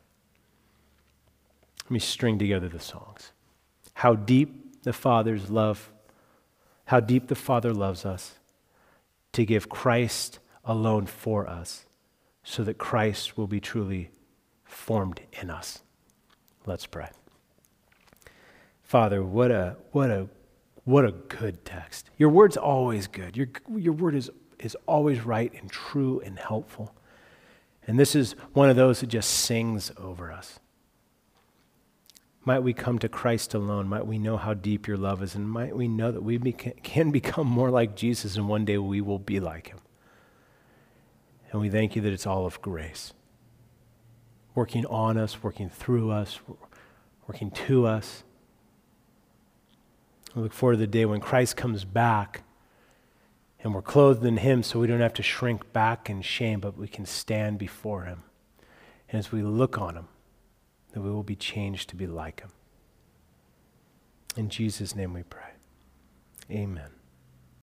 Let 1.84 1.90
me 1.90 1.98
string 1.98 2.38
together 2.38 2.68
the 2.68 2.80
songs. 2.80 3.32
How 3.94 4.14
deep 4.14 4.82
the 4.82 4.92
Father's 4.92 5.50
love, 5.50 5.90
how 6.86 7.00
deep 7.00 7.28
the 7.28 7.34
Father 7.34 7.72
loves 7.72 8.04
us 8.04 8.34
to 9.32 9.44
give 9.44 9.68
Christ 9.68 10.38
alone 10.64 11.06
for 11.06 11.46
us, 11.46 11.84
so 12.42 12.64
that 12.64 12.78
Christ 12.78 13.36
will 13.36 13.46
be 13.46 13.60
truly 13.60 14.10
formed 14.64 15.20
in 15.40 15.50
us. 15.50 15.82
Let's 16.64 16.86
pray. 16.86 17.08
Father, 18.82 19.22
what 19.22 19.50
a, 19.50 19.76
what 19.92 20.10
a, 20.10 20.28
what 20.84 21.04
a 21.04 21.12
good 21.12 21.64
text. 21.64 22.10
Your 22.18 22.28
word's 22.28 22.56
always 22.56 23.08
good. 23.08 23.36
Your, 23.36 23.48
your 23.74 23.92
word 23.92 24.14
is, 24.14 24.30
is 24.60 24.76
always 24.86 25.20
right 25.24 25.52
and 25.60 25.70
true 25.70 26.20
and 26.24 26.38
helpful. 26.38 26.94
And 27.86 27.98
this 27.98 28.14
is 28.14 28.34
one 28.52 28.70
of 28.70 28.76
those 28.76 29.00
that 29.00 29.08
just 29.08 29.30
sings 29.30 29.92
over 29.96 30.32
us. 30.32 30.58
Might 32.46 32.60
we 32.60 32.72
come 32.72 33.00
to 33.00 33.08
Christ 33.08 33.54
alone? 33.54 33.88
Might 33.88 34.06
we 34.06 34.18
know 34.18 34.36
how 34.36 34.54
deep 34.54 34.86
your 34.86 34.96
love 34.96 35.20
is? 35.20 35.34
And 35.34 35.50
might 35.50 35.76
we 35.76 35.88
know 35.88 36.12
that 36.12 36.22
we 36.22 36.38
beca- 36.38 36.80
can 36.84 37.10
become 37.10 37.48
more 37.48 37.70
like 37.70 37.96
Jesus 37.96 38.36
and 38.36 38.48
one 38.48 38.64
day 38.64 38.78
we 38.78 39.00
will 39.00 39.18
be 39.18 39.40
like 39.40 39.66
him? 39.66 39.80
And 41.50 41.60
we 41.60 41.68
thank 41.68 41.96
you 41.96 42.02
that 42.02 42.12
it's 42.12 42.26
all 42.26 42.46
of 42.46 42.62
grace 42.62 43.12
working 44.54 44.86
on 44.86 45.18
us, 45.18 45.42
working 45.42 45.68
through 45.68 46.10
us, 46.10 46.38
working 47.28 47.50
to 47.50 47.86
us. 47.86 48.22
We 50.34 50.42
look 50.42 50.52
forward 50.52 50.74
to 50.74 50.80
the 50.80 50.86
day 50.86 51.04
when 51.04 51.20
Christ 51.20 51.56
comes 51.56 51.84
back 51.84 52.42
and 53.62 53.74
we're 53.74 53.82
clothed 53.82 54.24
in 54.24 54.36
Him 54.38 54.62
so 54.62 54.78
we 54.78 54.86
don't 54.86 55.00
have 55.00 55.14
to 55.14 55.22
shrink 55.22 55.72
back 55.72 56.08
in 56.08 56.22
shame, 56.22 56.60
but 56.60 56.78
we 56.78 56.88
can 56.88 57.04
stand 57.06 57.58
before 57.58 58.04
Him 58.04 58.22
And 59.08 59.18
as 59.18 59.32
we 59.32 59.42
look 59.42 59.78
on 59.78 59.96
him, 59.96 60.08
that 60.96 61.02
we 61.02 61.10
will 61.10 61.22
be 61.22 61.36
changed 61.36 61.90
to 61.90 61.94
be 61.94 62.06
like 62.06 62.40
him. 62.40 62.48
In 64.34 64.48
Jesus' 64.48 64.96
name 64.96 65.12
we 65.12 65.24
pray. 65.24 65.50
Amen. 66.50 66.95